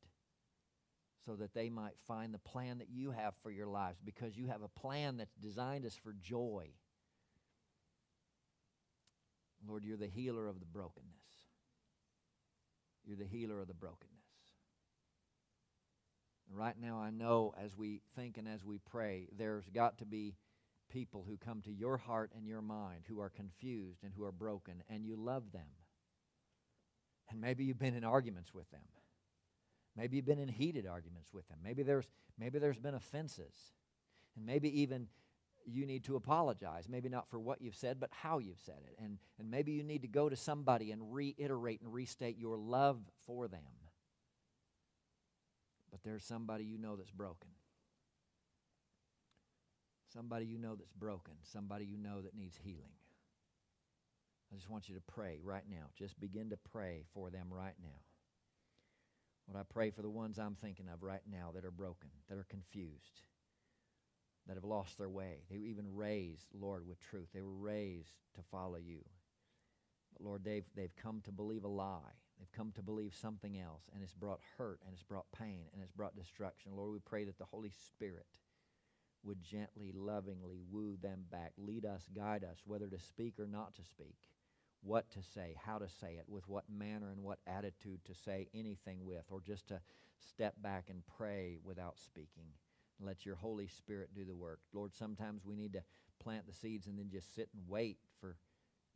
so 1.24 1.36
that 1.36 1.54
they 1.54 1.68
might 1.68 1.94
find 2.08 2.34
the 2.34 2.38
plan 2.38 2.78
that 2.78 2.90
you 2.90 3.12
have 3.12 3.34
for 3.42 3.50
your 3.50 3.68
lives 3.68 4.00
because 4.04 4.36
you 4.36 4.46
have 4.46 4.62
a 4.62 4.80
plan 4.80 5.16
that's 5.16 5.34
designed 5.34 5.84
us 5.86 5.98
for 6.02 6.14
joy. 6.20 6.70
Lord, 9.66 9.84
you're 9.84 9.96
the 9.96 10.06
healer 10.06 10.46
of 10.46 10.60
the 10.60 10.66
brokenness. 10.66 11.06
You're 13.04 13.16
the 13.16 13.24
healer 13.24 13.60
of 13.60 13.68
the 13.68 13.74
brokenness. 13.74 14.08
Right 16.52 16.76
now, 16.80 16.98
I 16.98 17.10
know 17.10 17.54
as 17.62 17.76
we 17.76 18.02
think 18.16 18.36
and 18.36 18.48
as 18.48 18.64
we 18.64 18.78
pray, 18.78 19.28
there's 19.36 19.68
got 19.68 19.98
to 19.98 20.04
be 20.04 20.34
people 20.90 21.24
who 21.26 21.36
come 21.36 21.62
to 21.62 21.72
your 21.72 21.96
heart 21.96 22.32
and 22.36 22.46
your 22.46 22.60
mind 22.62 23.04
who 23.08 23.20
are 23.20 23.28
confused 23.28 24.02
and 24.02 24.12
who 24.12 24.24
are 24.24 24.32
broken, 24.32 24.82
and 24.88 25.04
you 25.04 25.16
love 25.16 25.52
them. 25.52 25.68
And 27.30 27.40
maybe 27.40 27.64
you've 27.64 27.78
been 27.78 27.94
in 27.94 28.02
arguments 28.02 28.52
with 28.52 28.68
them. 28.70 28.80
Maybe 29.96 30.16
you've 30.16 30.26
been 30.26 30.40
in 30.40 30.48
heated 30.48 30.86
arguments 30.86 31.32
with 31.32 31.48
them. 31.48 31.58
Maybe 31.62 31.84
there's, 31.84 32.08
maybe 32.38 32.58
there's 32.58 32.78
been 32.78 32.94
offenses. 32.94 33.54
And 34.36 34.44
maybe 34.44 34.82
even 34.82 35.06
you 35.66 35.86
need 35.86 36.04
to 36.04 36.16
apologize. 36.16 36.88
Maybe 36.88 37.08
not 37.08 37.28
for 37.28 37.38
what 37.38 37.60
you've 37.60 37.76
said, 37.76 38.00
but 38.00 38.10
how 38.12 38.38
you've 38.38 38.60
said 38.64 38.78
it. 38.86 38.96
And, 39.02 39.18
and 39.38 39.50
maybe 39.50 39.72
you 39.72 39.82
need 39.82 40.02
to 40.02 40.08
go 40.08 40.28
to 40.28 40.36
somebody 40.36 40.90
and 40.90 41.14
reiterate 41.14 41.80
and 41.80 41.92
restate 41.92 42.38
your 42.38 42.56
love 42.56 42.98
for 43.26 43.48
them. 43.48 43.60
But 45.90 46.02
there's 46.04 46.24
somebody 46.24 46.64
you 46.64 46.78
know 46.78 46.96
that's 46.96 47.10
broken. 47.10 47.50
Somebody 50.12 50.46
you 50.46 50.58
know 50.58 50.74
that's 50.74 50.92
broken, 50.92 51.34
somebody 51.42 51.84
you 51.84 51.96
know 51.96 52.20
that 52.20 52.34
needs 52.34 52.56
healing. 52.56 52.96
I 54.52 54.56
just 54.56 54.68
want 54.68 54.88
you 54.88 54.96
to 54.96 55.00
pray 55.02 55.38
right 55.42 55.62
now. 55.70 55.86
Just 55.96 56.18
begin 56.18 56.50
to 56.50 56.56
pray 56.72 57.04
for 57.14 57.30
them 57.30 57.46
right 57.50 57.76
now. 57.80 58.00
What 59.46 59.58
I 59.58 59.62
pray 59.72 59.90
for 59.90 60.02
the 60.02 60.10
ones 60.10 60.38
I'm 60.38 60.56
thinking 60.56 60.86
of 60.92 61.02
right 61.02 61.22
now 61.30 61.52
that 61.54 61.64
are 61.64 61.70
broken, 61.70 62.10
that 62.28 62.38
are 62.38 62.46
confused, 62.48 63.22
that 64.46 64.56
have 64.56 64.64
lost 64.64 64.98
their 64.98 65.08
way. 65.08 65.42
They 65.50 65.58
were 65.58 65.66
even 65.66 65.94
raised, 65.94 66.46
Lord, 66.52 66.86
with 66.86 67.00
truth. 67.00 67.28
They 67.32 67.42
were 67.42 67.48
raised 67.48 68.14
to 68.34 68.42
follow 68.50 68.78
you. 68.78 69.04
But 70.12 70.26
Lord, 70.26 70.44
they've, 70.44 70.64
they've 70.74 70.96
come 70.96 71.20
to 71.24 71.32
believe 71.32 71.64
a 71.64 71.68
lie. 71.68 72.16
They've 72.38 72.52
come 72.52 72.72
to 72.76 72.82
believe 72.82 73.14
something 73.14 73.58
else, 73.58 73.82
and 73.92 74.02
it's 74.02 74.14
brought 74.14 74.40
hurt, 74.56 74.80
and 74.84 74.94
it's 74.94 75.02
brought 75.02 75.26
pain, 75.38 75.66
and 75.72 75.82
it's 75.82 75.92
brought 75.92 76.16
destruction. 76.16 76.72
Lord, 76.74 76.92
we 76.92 76.98
pray 76.98 77.24
that 77.24 77.38
the 77.38 77.44
Holy 77.44 77.70
Spirit 77.70 78.26
would 79.22 79.42
gently, 79.42 79.92
lovingly 79.94 80.62
woo 80.70 80.96
them 81.02 81.26
back. 81.30 81.52
Lead 81.58 81.84
us, 81.84 82.08
guide 82.16 82.42
us, 82.42 82.62
whether 82.64 82.88
to 82.88 82.98
speak 82.98 83.38
or 83.38 83.46
not 83.46 83.74
to 83.74 83.84
speak, 83.84 84.16
what 84.82 85.10
to 85.10 85.18
say, 85.22 85.54
how 85.62 85.76
to 85.76 85.88
say 86.00 86.14
it, 86.14 86.24
with 86.26 86.48
what 86.48 86.64
manner 86.70 87.10
and 87.10 87.22
what 87.22 87.38
attitude 87.46 88.02
to 88.06 88.14
say 88.14 88.48
anything 88.54 89.04
with, 89.04 89.24
or 89.28 89.42
just 89.42 89.68
to 89.68 89.80
step 90.18 90.54
back 90.62 90.84
and 90.88 91.02
pray 91.18 91.58
without 91.62 91.98
speaking. 91.98 92.46
Let 93.00 93.24
your 93.24 93.36
Holy 93.36 93.66
Spirit 93.66 94.10
do 94.14 94.24
the 94.24 94.34
work. 94.34 94.60
Lord, 94.72 94.94
sometimes 94.94 95.44
we 95.44 95.56
need 95.56 95.72
to 95.74 95.82
plant 96.22 96.46
the 96.46 96.52
seeds 96.52 96.86
and 96.86 96.98
then 96.98 97.08
just 97.10 97.34
sit 97.34 97.48
and 97.54 97.62
wait 97.68 97.98
for 98.20 98.36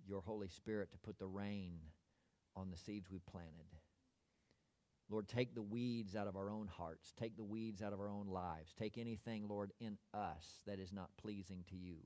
your 0.07 0.21
Holy 0.21 0.49
Spirit 0.49 0.93
to 0.93 0.99
put 0.99 1.19
the 1.19 1.27
rain 1.27 1.79
on 2.57 2.71
the 2.71 2.77
seeds 2.77 3.11
we 3.11 3.21
planted. 3.31 3.67
Lord, 5.11 5.29
take 5.29 5.55
the 5.55 5.63
weeds 5.63 6.17
out 6.17 6.27
of 6.27 6.37
our 6.37 6.51
own 6.51 6.67
hearts. 6.67 7.13
Take 7.19 7.37
the 7.37 7.45
weeds 7.45 7.83
out 7.83 7.93
of 7.93 8.01
our 8.01 8.09
own 8.09 8.27
lives. 8.27 8.73
Take 8.79 8.97
anything, 8.97 9.49
Lord, 9.49 9.73
in 9.81 9.99
us 10.15 10.61
that 10.67 10.79
is 10.79 10.93
not 10.93 11.11
pleasing 11.21 11.65
to 11.69 11.77
you. 11.77 11.97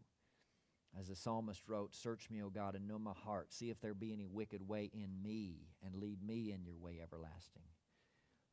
As 0.99 1.09
the 1.09 1.17
psalmist 1.17 1.69
wrote, 1.69 1.95
Search 1.95 2.31
me, 2.31 2.43
O 2.43 2.51
God, 2.51 2.75
and 2.75 2.89
know 2.89 2.99
my 2.99 3.13
heart. 3.13 3.53
See 3.53 3.71
if 3.71 3.81
there 3.81 3.95
be 3.95 4.13
any 4.13 4.27
wicked 4.27 4.67
way 4.67 4.91
in 4.93 5.23
me, 5.23 5.69
and 5.85 5.95
lead 5.95 6.23
me 6.23 6.53
in 6.53 6.65
your 6.65 6.77
way 6.77 6.99
everlasting. 7.03 7.63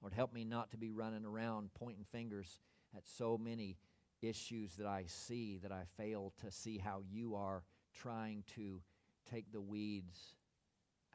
Lord, 0.01 0.13
help 0.13 0.33
me 0.33 0.43
not 0.43 0.71
to 0.71 0.77
be 0.77 0.91
running 0.91 1.25
around 1.25 1.69
pointing 1.73 2.05
fingers 2.11 2.59
at 2.95 3.07
so 3.07 3.37
many 3.37 3.77
issues 4.21 4.75
that 4.75 4.87
I 4.87 5.03
see 5.07 5.57
that 5.61 5.71
I 5.71 5.83
fail 5.97 6.33
to 6.41 6.51
see 6.51 6.77
how 6.77 7.01
you 7.09 7.35
are 7.35 7.63
trying 7.93 8.43
to 8.55 8.81
take 9.29 9.51
the 9.51 9.61
weeds 9.61 10.35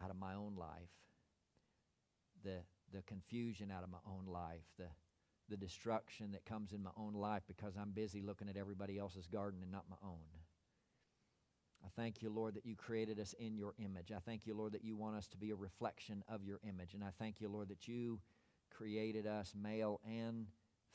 out 0.03 0.11
of 0.11 0.17
my 0.17 0.35
own 0.35 0.55
life. 0.57 0.91
The 2.45 2.61
the 2.93 3.03
confusion 3.03 3.71
out 3.71 3.83
of 3.83 3.91
my 3.91 3.99
own 4.07 4.27
life, 4.27 4.65
the, 4.79 4.87
the 5.49 5.57
destruction 5.57 6.33
that 6.33 6.45
comes 6.45 6.73
in 6.73 6.83
my 6.83 6.91
own 6.97 7.15
life 7.15 7.43
because 7.47 7.75
I'm 7.77 7.91
busy 7.91 8.23
looking 8.23 8.49
at 8.49 8.57
everybody 8.57 8.99
else's 8.99 9.27
garden 9.27 9.61
and 9.63 9.73
not 9.73 9.85
my 9.89 9.97
own. 10.05 10.19
I 11.85 11.89
thank 11.97 12.21
you, 12.21 12.31
Lord, 12.31 12.55
that 12.55 12.67
you 12.67 12.77
created 12.77 13.19
us 13.19 13.35
in 13.39 13.57
your 13.57 13.73
image. 13.79 14.13
I 14.15 14.19
thank 14.19 14.47
you, 14.47 14.55
Lord, 14.55 14.73
that 14.73 14.85
you 14.85 14.97
want 14.97 15.17
us 15.17 15.27
to 15.29 15.39
be 15.39 15.51
a 15.51 15.57
reflection 15.57 16.23
of 16.29 16.45
your 16.45 16.61
image. 16.69 16.95
And 16.95 17.03
I 17.03 17.09
thank 17.19 17.41
you, 17.41 17.49
Lord, 17.49 17.69
that 17.69 17.89
you 17.89 18.21
created 18.77 19.27
us 19.27 19.55
male 19.61 20.01
and 20.07 20.47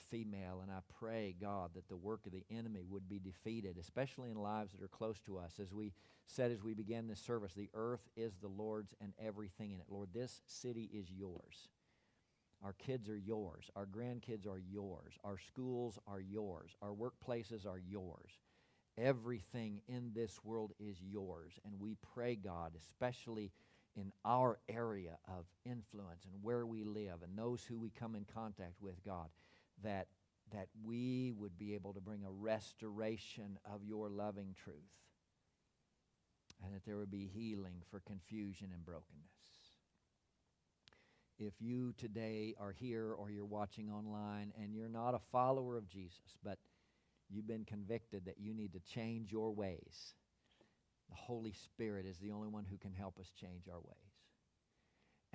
female. 0.10 0.60
And 0.62 0.72
I 0.72 0.80
pray, 1.00 1.36
God, 1.40 1.72
that 1.76 1.88
the 1.88 1.96
work 1.96 2.26
of 2.26 2.32
the 2.32 2.46
enemy 2.50 2.84
would 2.88 3.08
be 3.08 3.20
defeated, 3.20 3.78
especially 3.80 4.30
in 4.30 4.38
lives 4.38 4.72
that 4.74 4.84
are 4.84 4.88
close 4.88 5.20
to 5.22 5.38
us. 5.38 5.60
As 5.62 5.74
we 5.74 5.94
said 6.28 6.52
as 6.52 6.64
we 6.64 6.74
began 6.74 7.08
this 7.08 7.20
service, 7.20 7.54
the 7.54 7.70
earth 7.74 8.08
is 8.16 8.34
the 8.42 8.48
Lord's 8.48 8.94
and 9.02 9.14
everything 9.20 9.72
in 9.72 9.80
it. 9.80 9.86
Lord, 9.90 10.10
this 10.14 10.42
city 10.48 10.90
is 10.94 11.10
yours. 11.12 11.70
Our 12.64 12.74
kids 12.74 13.10
are 13.10 13.18
yours. 13.18 13.70
Our 13.76 13.86
grandkids 13.86 14.48
are 14.48 14.60
yours. 14.60 15.14
Our 15.24 15.38
schools 15.38 16.00
are 16.08 16.22
yours. 16.22 16.72
Our 16.82 16.94
workplaces 16.94 17.66
are 17.66 17.80
yours. 17.80 18.32
Everything 18.98 19.82
in 19.88 20.12
this 20.16 20.40
world 20.44 20.72
is 20.80 20.96
yours. 21.02 21.60
And 21.66 21.80
we 21.80 21.98
pray, 22.14 22.36
God, 22.36 22.72
especially 22.80 23.52
in 23.96 24.12
our 24.24 24.60
area 24.68 25.18
of 25.28 25.46
influence 25.66 26.26
and 26.26 26.42
where 26.42 26.66
we 26.66 26.84
live 26.84 27.22
and 27.24 27.38
those 27.38 27.64
who 27.64 27.78
we 27.78 27.90
come 27.90 28.16
in 28.16 28.26
contact 28.34 28.82
with, 28.82 29.04
God, 29.06 29.28
that, 29.84 30.08
that 30.52 30.68
we 30.84 31.34
would 31.38 31.58
be 31.58 31.74
able 31.74 31.94
to 31.94 32.02
bring 32.02 32.24
a 32.24 32.32
restoration 32.32 33.58
of 33.72 33.84
your 33.84 34.10
loving 34.10 34.56
truth 34.64 34.76
and 36.64 36.74
that 36.74 36.86
there 36.86 36.98
would 36.98 37.12
be 37.12 37.30
healing 37.34 37.82
for 37.90 38.00
confusion 38.00 38.70
and 38.74 38.86
brokenness 38.86 39.36
if 41.38 41.54
you 41.60 41.94
today 41.98 42.56
are 42.60 42.72
here 42.72 43.14
or 43.14 43.30
you're 43.30 43.46
watching 43.46 43.90
online 43.90 44.54
and 44.62 44.74
you're 44.74 44.90
not 44.90 45.14
a 45.14 45.20
follower 45.32 45.78
of 45.78 45.88
Jesus, 45.88 46.38
but 46.44 46.58
you've 47.30 47.48
been 47.48 47.66
convicted 47.66 48.26
that 48.26 48.40
you 48.40 48.54
need 48.54 48.74
to 48.74 48.80
change 48.80 49.32
your 49.32 49.52
ways, 49.52 50.14
the 51.10 51.16
Holy 51.16 51.54
Spirit 51.54 52.06
is 52.06 52.18
the 52.20 52.32
only 52.32 52.48
one 52.48 52.66
who 52.70 52.78
can 52.78 52.94
help 52.94 53.20
us 53.20 53.32
change 53.40 53.68
our 53.70 53.80
ways. 53.80 54.15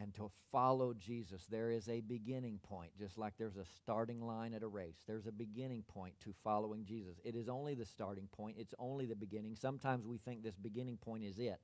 And 0.00 0.14
to 0.14 0.30
follow 0.50 0.94
Jesus, 0.94 1.46
there 1.50 1.70
is 1.70 1.88
a 1.88 2.00
beginning 2.00 2.58
point, 2.62 2.90
just 2.98 3.18
like 3.18 3.34
there's 3.38 3.56
a 3.56 3.64
starting 3.76 4.22
line 4.22 4.54
at 4.54 4.62
a 4.62 4.68
race. 4.68 4.96
There's 5.06 5.26
a 5.26 5.32
beginning 5.32 5.82
point 5.88 6.14
to 6.20 6.32
following 6.42 6.84
Jesus. 6.84 7.20
It 7.24 7.34
is 7.34 7.48
only 7.48 7.74
the 7.74 7.84
starting 7.84 8.28
point, 8.32 8.56
it's 8.58 8.74
only 8.78 9.04
the 9.04 9.14
beginning. 9.14 9.56
Sometimes 9.56 10.06
we 10.06 10.18
think 10.18 10.42
this 10.42 10.56
beginning 10.56 10.96
point 10.96 11.24
is 11.24 11.38
it. 11.38 11.60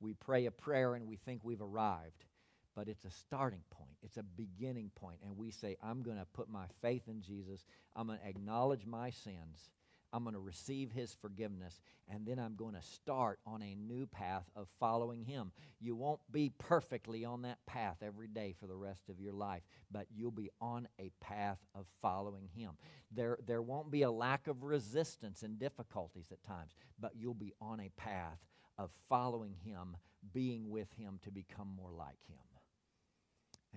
We 0.00 0.14
pray 0.14 0.46
a 0.46 0.50
prayer 0.50 0.94
and 0.94 1.06
we 1.06 1.16
think 1.16 1.42
we've 1.44 1.62
arrived 1.62 2.24
but 2.74 2.88
it's 2.88 3.04
a 3.04 3.10
starting 3.10 3.62
point. 3.70 3.96
It's 4.02 4.16
a 4.16 4.22
beginning 4.22 4.90
point. 4.94 5.18
And 5.24 5.36
we 5.36 5.50
say, 5.50 5.76
I'm 5.82 6.02
going 6.02 6.16
to 6.16 6.26
put 6.32 6.48
my 6.48 6.64
faith 6.80 7.02
in 7.06 7.20
Jesus. 7.20 7.64
I'm 7.94 8.06
going 8.06 8.18
to 8.18 8.26
acknowledge 8.26 8.86
my 8.86 9.10
sins. 9.10 9.70
I'm 10.12 10.24
going 10.24 10.34
to 10.34 10.40
receive 10.40 10.90
His 10.92 11.14
forgiveness, 11.14 11.80
and 12.08 12.26
then 12.26 12.38
I'm 12.38 12.54
going 12.54 12.74
to 12.74 12.82
start 12.82 13.38
on 13.46 13.62
a 13.62 13.74
new 13.74 14.06
path 14.06 14.44
of 14.54 14.68
following 14.78 15.24
Him. 15.24 15.52
You 15.80 15.96
won't 15.96 16.20
be 16.30 16.52
perfectly 16.58 17.24
on 17.24 17.42
that 17.42 17.64
path 17.66 17.96
every 18.02 18.28
day 18.28 18.54
for 18.60 18.66
the 18.66 18.76
rest 18.76 19.08
of 19.08 19.20
your 19.20 19.32
life, 19.32 19.62
but 19.90 20.06
you'll 20.14 20.30
be 20.30 20.50
on 20.60 20.86
a 21.00 21.10
path 21.20 21.58
of 21.74 21.86
following 22.02 22.48
Him. 22.54 22.72
There, 23.10 23.38
there 23.46 23.62
won't 23.62 23.90
be 23.90 24.02
a 24.02 24.10
lack 24.10 24.48
of 24.48 24.62
resistance 24.62 25.42
and 25.42 25.58
difficulties 25.58 26.30
at 26.30 26.42
times, 26.44 26.72
but 27.00 27.12
you'll 27.16 27.34
be 27.34 27.54
on 27.60 27.80
a 27.80 27.90
path 27.96 28.38
of 28.78 28.90
following 29.08 29.54
Him, 29.64 29.96
being 30.32 30.70
with 30.70 30.88
Him 30.98 31.18
to 31.22 31.30
become 31.30 31.68
more 31.76 31.92
like 31.92 32.18
Him. 32.28 32.38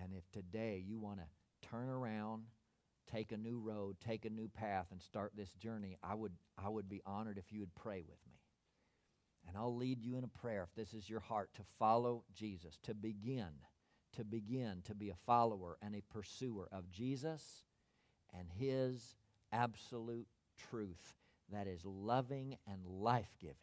And 0.02 0.12
if 0.12 0.30
today 0.30 0.82
you 0.86 0.98
want 0.98 1.20
to 1.20 1.68
turn 1.68 1.88
around, 1.88 2.42
take 3.16 3.32
a 3.32 3.36
new 3.36 3.58
road, 3.58 3.96
take 4.06 4.26
a 4.26 4.30
new 4.30 4.48
path, 4.48 4.86
and 4.90 5.00
start 5.00 5.32
this 5.34 5.52
journey, 5.52 5.96
I 6.02 6.14
would, 6.14 6.32
I 6.62 6.68
would 6.68 6.88
be 6.88 7.00
honored 7.06 7.38
if 7.38 7.50
you 7.50 7.60
would 7.60 7.74
pray 7.74 8.02
with 8.06 8.18
me. 8.28 8.40
And 9.48 9.56
I'll 9.56 9.74
lead 9.74 10.02
you 10.02 10.16
in 10.16 10.24
a 10.24 10.28
prayer 10.28 10.66
if 10.68 10.74
this 10.74 10.92
is 10.92 11.08
your 11.08 11.20
heart 11.20 11.50
to 11.54 11.62
follow 11.78 12.24
Jesus, 12.34 12.78
to 12.82 12.94
begin, 12.94 13.48
to 14.16 14.24
begin 14.24 14.82
to 14.84 14.94
be 14.94 15.10
a 15.10 15.16
follower 15.24 15.78
and 15.80 15.94
a 15.94 16.02
pursuer 16.12 16.68
of 16.72 16.90
Jesus 16.90 17.64
and 18.36 18.48
His 18.58 19.14
absolute 19.52 20.26
truth 20.70 21.14
that 21.50 21.66
is 21.66 21.84
loving 21.84 22.56
and 22.66 22.84
life 22.84 23.32
giving. 23.40 23.56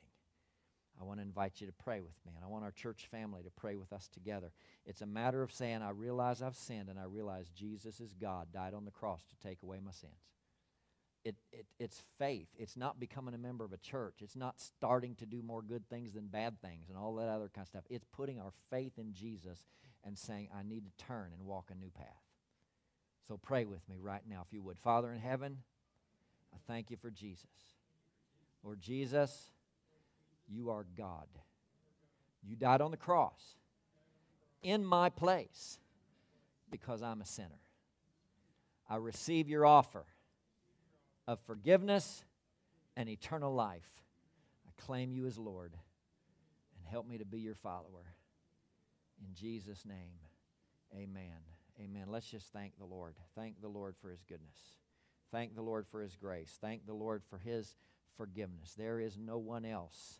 I 1.03 1.05
want 1.05 1.19
to 1.19 1.25
invite 1.25 1.59
you 1.59 1.67
to 1.67 1.73
pray 1.73 1.99
with 1.99 2.15
me, 2.25 2.31
and 2.33 2.45
I 2.45 2.47
want 2.47 2.63
our 2.63 2.71
church 2.71 3.07
family 3.11 3.43
to 3.43 3.49
pray 3.49 3.75
with 3.75 3.91
us 3.91 4.07
together. 4.07 4.51
It's 4.85 5.01
a 5.01 5.05
matter 5.05 5.43
of 5.43 5.51
saying, 5.51 5.81
I 5.81 5.89
realize 5.89 6.41
I've 6.41 6.55
sinned, 6.55 6.87
and 6.87 6.97
I 6.97 7.03
realize 7.03 7.49
Jesus 7.49 7.99
is 7.99 8.13
God, 8.13 8.47
died 8.53 8.73
on 8.73 8.85
the 8.85 8.91
cross 8.91 9.21
to 9.29 9.47
take 9.47 9.63
away 9.63 9.79
my 9.83 9.91
sins. 9.91 10.13
It, 11.25 11.35
it, 11.51 11.65
it's 11.77 12.01
faith. 12.17 12.47
It's 12.57 12.77
not 12.77 13.01
becoming 13.01 13.33
a 13.33 13.37
member 13.37 13.65
of 13.65 13.73
a 13.73 13.77
church. 13.77 14.15
It's 14.21 14.35
not 14.35 14.61
starting 14.61 15.15
to 15.15 15.25
do 15.25 15.41
more 15.41 15.61
good 15.61 15.89
things 15.89 16.13
than 16.13 16.27
bad 16.27 16.61
things 16.61 16.87
and 16.87 16.97
all 16.97 17.15
that 17.15 17.27
other 17.27 17.49
kind 17.53 17.65
of 17.65 17.69
stuff. 17.69 17.83
It's 17.89 18.05
putting 18.13 18.39
our 18.39 18.53
faith 18.69 18.97
in 18.97 19.13
Jesus 19.13 19.59
and 20.05 20.17
saying, 20.17 20.49
I 20.57 20.63
need 20.63 20.85
to 20.85 21.05
turn 21.05 21.31
and 21.37 21.45
walk 21.45 21.69
a 21.69 21.75
new 21.75 21.89
path. 21.89 22.07
So 23.27 23.37
pray 23.37 23.65
with 23.65 23.87
me 23.89 23.97
right 24.01 24.23
now, 24.27 24.43
if 24.45 24.53
you 24.53 24.61
would. 24.61 24.79
Father 24.79 25.11
in 25.11 25.19
heaven, 25.19 25.57
I 26.53 26.57
thank 26.65 26.91
you 26.91 26.97
for 26.97 27.09
Jesus. 27.09 27.45
Lord 28.63 28.79
Jesus, 28.81 29.51
you 30.53 30.69
are 30.69 30.85
God. 30.97 31.27
You 32.45 32.55
died 32.55 32.81
on 32.81 32.91
the 32.91 32.97
cross 32.97 33.55
in 34.61 34.85
my 34.85 35.09
place 35.09 35.79
because 36.69 37.01
I'm 37.01 37.21
a 37.21 37.25
sinner. 37.25 37.49
I 38.89 38.97
receive 38.97 39.47
your 39.47 39.65
offer 39.65 40.05
of 41.27 41.39
forgiveness 41.41 42.23
and 42.97 43.07
eternal 43.07 43.53
life. 43.53 44.03
I 44.67 44.81
claim 44.81 45.11
you 45.11 45.25
as 45.25 45.37
Lord 45.37 45.73
and 45.73 46.87
help 46.91 47.07
me 47.07 47.17
to 47.17 47.25
be 47.25 47.39
your 47.39 47.55
follower. 47.55 48.13
In 49.21 49.33
Jesus' 49.33 49.85
name, 49.85 50.19
amen. 50.93 51.39
Amen. 51.79 52.03
Let's 52.07 52.29
just 52.29 52.51
thank 52.53 52.77
the 52.77 52.85
Lord. 52.85 53.15
Thank 53.35 53.61
the 53.61 53.67
Lord 53.67 53.95
for 54.01 54.09
his 54.09 54.23
goodness. 54.23 54.57
Thank 55.31 55.55
the 55.55 55.61
Lord 55.61 55.87
for 55.87 56.01
his 56.01 56.15
grace. 56.15 56.57
Thank 56.61 56.85
the 56.85 56.93
Lord 56.93 57.23
for 57.29 57.37
his 57.39 57.75
forgiveness. 58.17 58.75
There 58.77 58.99
is 58.99 59.17
no 59.17 59.37
one 59.39 59.65
else 59.65 60.19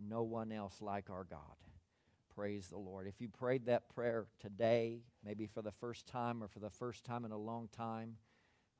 no 0.00 0.22
one 0.22 0.52
else 0.52 0.80
like 0.80 1.10
our 1.10 1.24
God. 1.24 1.40
Praise 2.34 2.68
the 2.68 2.78
Lord. 2.78 3.06
If 3.06 3.20
you 3.20 3.28
prayed 3.28 3.66
that 3.66 3.88
prayer 3.94 4.26
today, 4.40 5.00
maybe 5.24 5.46
for 5.46 5.62
the 5.62 5.72
first 5.72 6.06
time 6.06 6.42
or 6.42 6.48
for 6.48 6.60
the 6.60 6.70
first 6.70 7.04
time 7.04 7.24
in 7.24 7.32
a 7.32 7.38
long 7.38 7.68
time, 7.76 8.16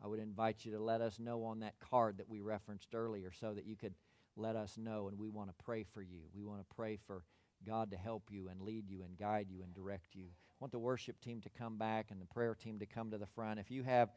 I 0.02 0.06
would 0.06 0.20
invite 0.20 0.64
you 0.64 0.72
to 0.72 0.82
let 0.82 1.00
us 1.00 1.18
know 1.18 1.44
on 1.44 1.60
that 1.60 1.78
card 1.78 2.18
that 2.18 2.28
we 2.28 2.40
referenced 2.40 2.94
earlier 2.94 3.32
so 3.38 3.52
that 3.52 3.66
you 3.66 3.76
could 3.76 3.94
let 4.36 4.56
us 4.56 4.78
know 4.78 5.08
and 5.08 5.18
we 5.18 5.28
want 5.28 5.48
to 5.50 5.64
pray 5.64 5.84
for 5.84 6.00
you. 6.00 6.20
We 6.34 6.44
want 6.44 6.60
to 6.60 6.74
pray 6.74 6.98
for 7.06 7.24
God 7.66 7.90
to 7.90 7.96
help 7.96 8.30
you 8.30 8.48
and 8.48 8.62
lead 8.62 8.88
you 8.88 9.02
and 9.02 9.18
guide 9.18 9.48
you 9.50 9.62
and 9.62 9.74
direct 9.74 10.14
you. 10.14 10.24
I 10.24 10.56
want 10.60 10.72
the 10.72 10.78
worship 10.78 11.20
team 11.20 11.40
to 11.42 11.50
come 11.50 11.76
back 11.76 12.06
and 12.10 12.20
the 12.20 12.26
prayer 12.26 12.54
team 12.54 12.78
to 12.78 12.86
come 12.86 13.10
to 13.10 13.18
the 13.18 13.26
front. 13.26 13.60
If 13.60 13.70
you 13.70 13.82
have 13.82 14.10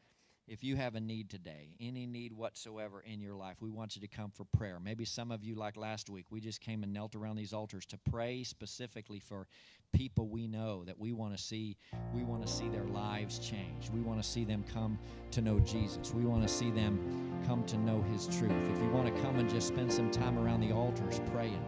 if 0.48 0.64
you 0.64 0.76
have 0.76 0.96
a 0.96 1.00
need 1.00 1.30
today, 1.30 1.70
any 1.80 2.06
need 2.06 2.34
whatsoever 2.34 3.02
in 3.02 3.22
your 3.22 3.34
life, 3.34 3.58
we 3.62 3.70
want 3.70 3.96
you 3.96 4.02
to 4.02 4.08
come 4.08 4.30
for 4.30 4.44
prayer. 4.58 4.78
Maybe 4.84 5.06
some 5.06 5.32
of 5.32 5.44
you, 5.44 5.56
like 5.56 5.78
last 5.78 6.10
week, 6.10 6.26
we 6.32 6.42
just 6.42 6.60
came 6.60 6.84
and 6.84 6.92
knelt 6.92 7.16
around 7.16 7.38
these 7.38 7.54
altars 7.54 7.86
to 7.88 7.98
pray 8.10 8.44
specifically 8.44 9.20
for 9.20 9.48
people 9.94 10.28
we 10.28 10.48
know 10.48 10.84
that 10.84 11.00
we 11.00 11.14
want 11.14 11.36
to 11.36 11.42
see. 11.42 11.78
We 12.14 12.24
want 12.24 12.46
to 12.46 12.52
see 12.52 12.68
their 12.68 12.84
lives 12.84 13.40
change. 13.40 13.90
We 13.94 14.02
want 14.02 14.22
to 14.22 14.28
see 14.28 14.44
them 14.44 14.66
come 14.74 15.00
to 15.32 15.42
know 15.42 15.60
Jesus. 15.62 16.14
We 16.14 16.26
want 16.26 16.42
to 16.44 16.54
see 16.54 16.72
them 16.72 17.42
come 17.48 17.64
to 17.66 17.78
know 17.78 18.02
His 18.12 18.28
truth. 18.28 18.52
If 18.52 18.82
you 18.82 18.90
want 18.90 19.16
to 19.16 19.22
come 19.22 19.40
and 19.40 19.50
just 19.50 19.70
spend 19.70 19.94
some 19.94 20.12
time 20.12 20.38
around 20.38 20.60
the 20.60 20.74
altars 20.74 21.22
praying, 21.32 21.64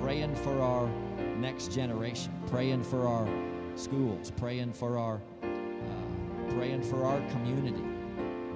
praying 0.00 0.36
for 0.36 0.60
our 0.60 0.88
next 1.38 1.72
generation, 1.72 2.32
praying 2.46 2.84
for 2.84 3.08
our 3.08 3.28
schools, 3.76 4.30
praying 4.30 4.72
for 4.72 4.98
our 4.98 5.20
uh, 5.42 6.52
praying 6.54 6.82
for 6.82 7.04
our 7.04 7.20
community 7.30 7.82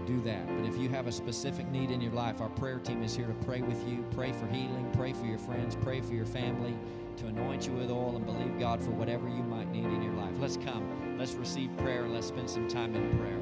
do 0.09 0.21
that. 0.23 0.47
But 0.57 0.65
if 0.65 0.79
you 0.79 0.89
have 0.89 1.07
a 1.07 1.13
specific 1.13 1.69
need 1.69 1.91
in 1.91 2.01
your 2.01 2.13
life, 2.13 2.41
our 2.41 2.49
prayer 2.49 2.79
team 2.79 3.03
is 3.03 3.15
here 3.15 3.27
to 3.27 3.35
pray 3.45 3.61
with 3.61 3.87
you, 3.87 4.03
pray 4.13 4.33
for 4.33 4.47
healing, 4.47 4.91
pray 4.95 5.13
for 5.13 5.27
your 5.27 5.39
friends, 5.39 5.77
pray 5.83 6.01
for 6.01 6.15
your 6.15 6.25
family, 6.25 6.75
to 7.19 7.27
anoint 7.27 7.67
you 7.67 7.75
with 7.75 7.91
oil 7.91 8.17
and 8.17 8.25
believe 8.25 8.59
God 8.59 8.81
for 8.81 8.91
whatever 8.93 9.29
you 9.29 9.43
might 9.43 9.71
need 9.71 9.85
in 9.85 10.03
your 10.03 10.15
life. 10.15 10.33
Let's 10.41 10.57
come. 10.57 11.19
Let's 11.19 11.35
receive 11.35 11.69
prayer 11.77 12.05
and 12.05 12.15
let's 12.15 12.29
spend 12.29 12.49
some 12.49 12.67
time 12.69 12.95
in 12.95 13.19
prayer. 13.19 13.39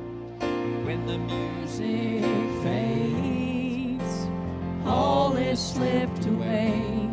When 0.84 1.06
the 1.06 1.18
music 1.18 2.24
fades, 2.64 4.26
all 4.84 5.36
is 5.36 5.60
slipped 5.60 6.26
away, 6.26 7.08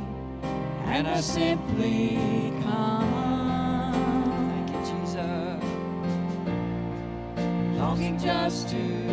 and 0.85 1.07
I 1.07 1.21
simply 1.21 2.51
come. 2.63 3.93
Thank 4.49 4.69
you, 4.71 4.79
Jesus. 5.03 5.63
Longing 7.77 8.17
just 8.17 8.69
to 8.69 9.12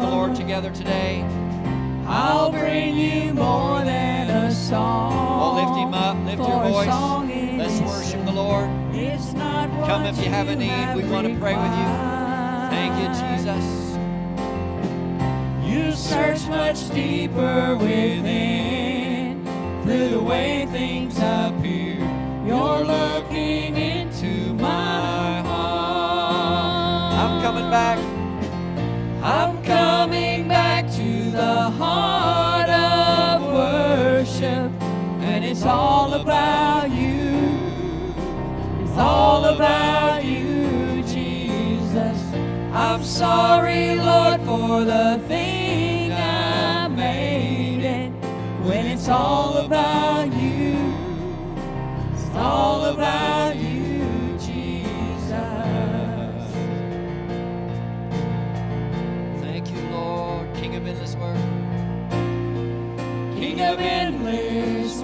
the 0.00 0.08
Lord 0.08 0.34
together 0.34 0.70
today. 0.70 1.22
I'll 2.06 2.50
bring 2.50 2.96
you 2.96 3.34
more 3.34 3.84
than 3.84 4.30
a 4.30 4.50
song. 4.52 5.12
Oh, 5.12 5.54
lift 5.56 5.78
him 5.78 5.94
up, 5.94 6.16
lift 6.26 6.38
your 6.38 6.62
voice. 6.62 6.88
Let's 7.58 7.80
worship 7.80 8.24
the 8.24 8.32
Lord. 8.32 8.68
It's 8.94 9.32
not 9.34 9.68
Come 9.86 10.06
if 10.06 10.16
you 10.18 10.30
have 10.30 10.48
a 10.48 10.56
need. 10.56 10.96
We 10.96 11.08
want 11.08 11.26
to 11.26 11.34
pray 11.38 11.54
with 11.54 11.72
you. 11.78 11.88
Thank 12.70 12.96
you, 13.00 13.08
Jesus. 13.20 13.64
You 15.64 15.92
search 15.92 16.46
much 16.48 16.90
deeper 16.90 17.76
within 17.76 19.44
through 19.84 20.08
the 20.08 20.22
way 20.22 20.66
things 20.70 21.18
appear. 21.18 21.98
You're 22.46 22.84
looking 22.84 23.76
into 23.76 24.54
my 24.54 25.42
heart. 25.42 27.14
I'm 27.14 27.42
coming 27.42 27.70
back. 27.70 28.09
It's 35.60 35.66
all 35.66 36.14
about 36.14 36.90
you. 36.90 38.14
It's 38.82 38.96
all 38.96 39.44
about 39.44 40.24
you, 40.24 41.02
Jesus. 41.02 42.18
I'm 42.72 43.04
sorry, 43.04 43.96
Lord, 43.96 44.40
for 44.40 44.84
the 44.84 45.22
thing 45.28 46.12
I 46.12 46.88
made 46.88 47.84
it. 47.84 48.08
When 48.66 48.86
it's 48.86 49.10
all 49.10 49.49
Of 63.80 63.86
endless 63.86 65.00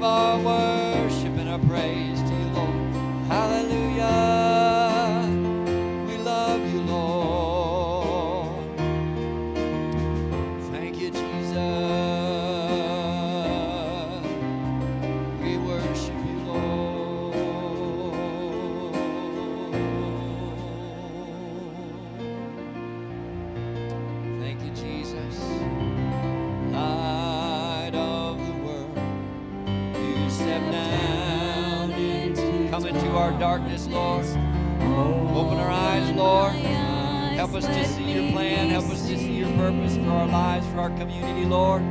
of 0.00 0.04
our 0.04 0.38
world. 0.38 0.69
us 37.64 37.76
to 37.76 37.84
see 37.94 38.12
your 38.12 38.32
plan. 38.32 38.70
Help 38.70 38.84
us 38.90 39.06
to 39.08 39.16
see 39.16 39.34
your 39.34 39.50
purpose 39.56 39.96
for 39.96 40.10
our 40.10 40.26
lives, 40.26 40.66
for 40.68 40.80
our 40.80 40.90
community, 40.90 41.44
Lord. 41.44 41.82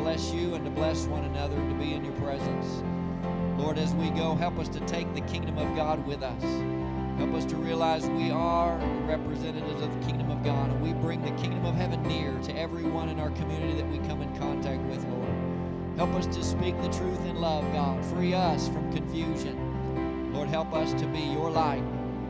Bless 0.00 0.32
you 0.32 0.54
and 0.54 0.64
to 0.64 0.70
bless 0.70 1.04
one 1.06 1.24
another 1.24 1.56
and 1.56 1.70
to 1.70 1.76
be 1.76 1.92
in 1.92 2.04
your 2.04 2.14
presence. 2.14 2.82
Lord, 3.58 3.78
as 3.78 3.94
we 3.94 4.08
go, 4.10 4.34
help 4.34 4.58
us 4.58 4.68
to 4.70 4.80
take 4.80 5.12
the 5.14 5.20
kingdom 5.22 5.58
of 5.58 5.76
God 5.76 6.04
with 6.06 6.22
us. 6.22 6.42
Help 7.18 7.34
us 7.34 7.44
to 7.44 7.56
realize 7.56 8.08
we 8.08 8.30
are 8.30 8.78
representatives 9.04 9.82
of 9.82 9.92
the 9.92 10.06
kingdom 10.06 10.30
of 10.30 10.42
God, 10.42 10.70
and 10.70 10.80
we 10.80 10.94
bring 10.94 11.20
the 11.20 11.42
kingdom 11.42 11.66
of 11.66 11.74
heaven 11.74 12.02
near 12.04 12.38
to 12.38 12.56
everyone 12.56 13.10
in 13.10 13.20
our 13.20 13.30
community 13.32 13.74
that 13.74 13.86
we 13.90 13.98
come 14.08 14.22
in 14.22 14.34
contact 14.38 14.80
with, 14.84 15.04
Lord. 15.04 15.28
Help 15.98 16.14
us 16.14 16.26
to 16.34 16.42
speak 16.42 16.80
the 16.80 16.88
truth 16.88 17.22
in 17.26 17.36
love, 17.36 17.70
God. 17.74 18.02
Free 18.06 18.32
us 18.32 18.68
from 18.68 18.90
confusion. 18.90 20.32
Lord, 20.32 20.48
help 20.48 20.72
us 20.72 20.94
to 20.94 21.06
be 21.08 21.20
your 21.20 21.50
light 21.50 21.84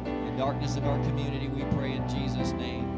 in 0.04 0.36
darkness 0.36 0.76
of 0.76 0.86
our 0.86 0.98
community, 1.04 1.48
we 1.48 1.62
pray 1.76 1.92
in 1.92 2.08
Jesus' 2.08 2.52
name. 2.52 2.89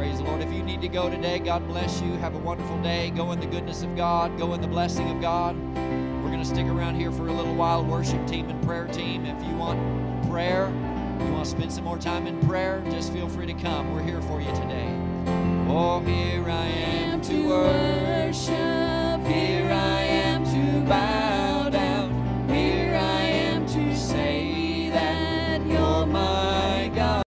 Praise 0.00 0.16
the 0.16 0.24
Lord. 0.24 0.40
If 0.40 0.50
you 0.50 0.62
need 0.62 0.80
to 0.80 0.88
go 0.88 1.10
today, 1.10 1.38
God 1.38 1.68
bless 1.68 2.00
you. 2.00 2.14
Have 2.14 2.34
a 2.34 2.38
wonderful 2.38 2.80
day. 2.80 3.10
Go 3.10 3.32
in 3.32 3.38
the 3.38 3.44
goodness 3.44 3.82
of 3.82 3.94
God, 3.96 4.38
go 4.38 4.54
in 4.54 4.62
the 4.62 4.66
blessing 4.66 5.10
of 5.10 5.20
God. 5.20 5.54
We're 5.76 6.30
going 6.30 6.38
to 6.38 6.44
stick 6.46 6.64
around 6.64 6.94
here 6.94 7.12
for 7.12 7.28
a 7.28 7.32
little 7.34 7.54
while, 7.54 7.84
worship 7.84 8.26
team 8.26 8.48
and 8.48 8.62
prayer 8.62 8.86
team. 8.86 9.26
If 9.26 9.46
you 9.46 9.54
want 9.56 9.78
prayer, 10.30 10.70
you 11.20 11.30
want 11.30 11.44
to 11.44 11.50
spend 11.50 11.70
some 11.70 11.84
more 11.84 11.98
time 11.98 12.26
in 12.26 12.40
prayer, 12.48 12.82
just 12.86 13.12
feel 13.12 13.28
free 13.28 13.44
to 13.44 13.52
come. 13.52 13.92
We're 13.92 14.02
here 14.02 14.22
for 14.22 14.40
you 14.40 14.50
today. 14.54 14.88
Oh, 15.68 16.00
here 16.00 16.48
I 16.48 16.64
am 16.64 17.20
to 17.20 17.46
work. 17.46 18.79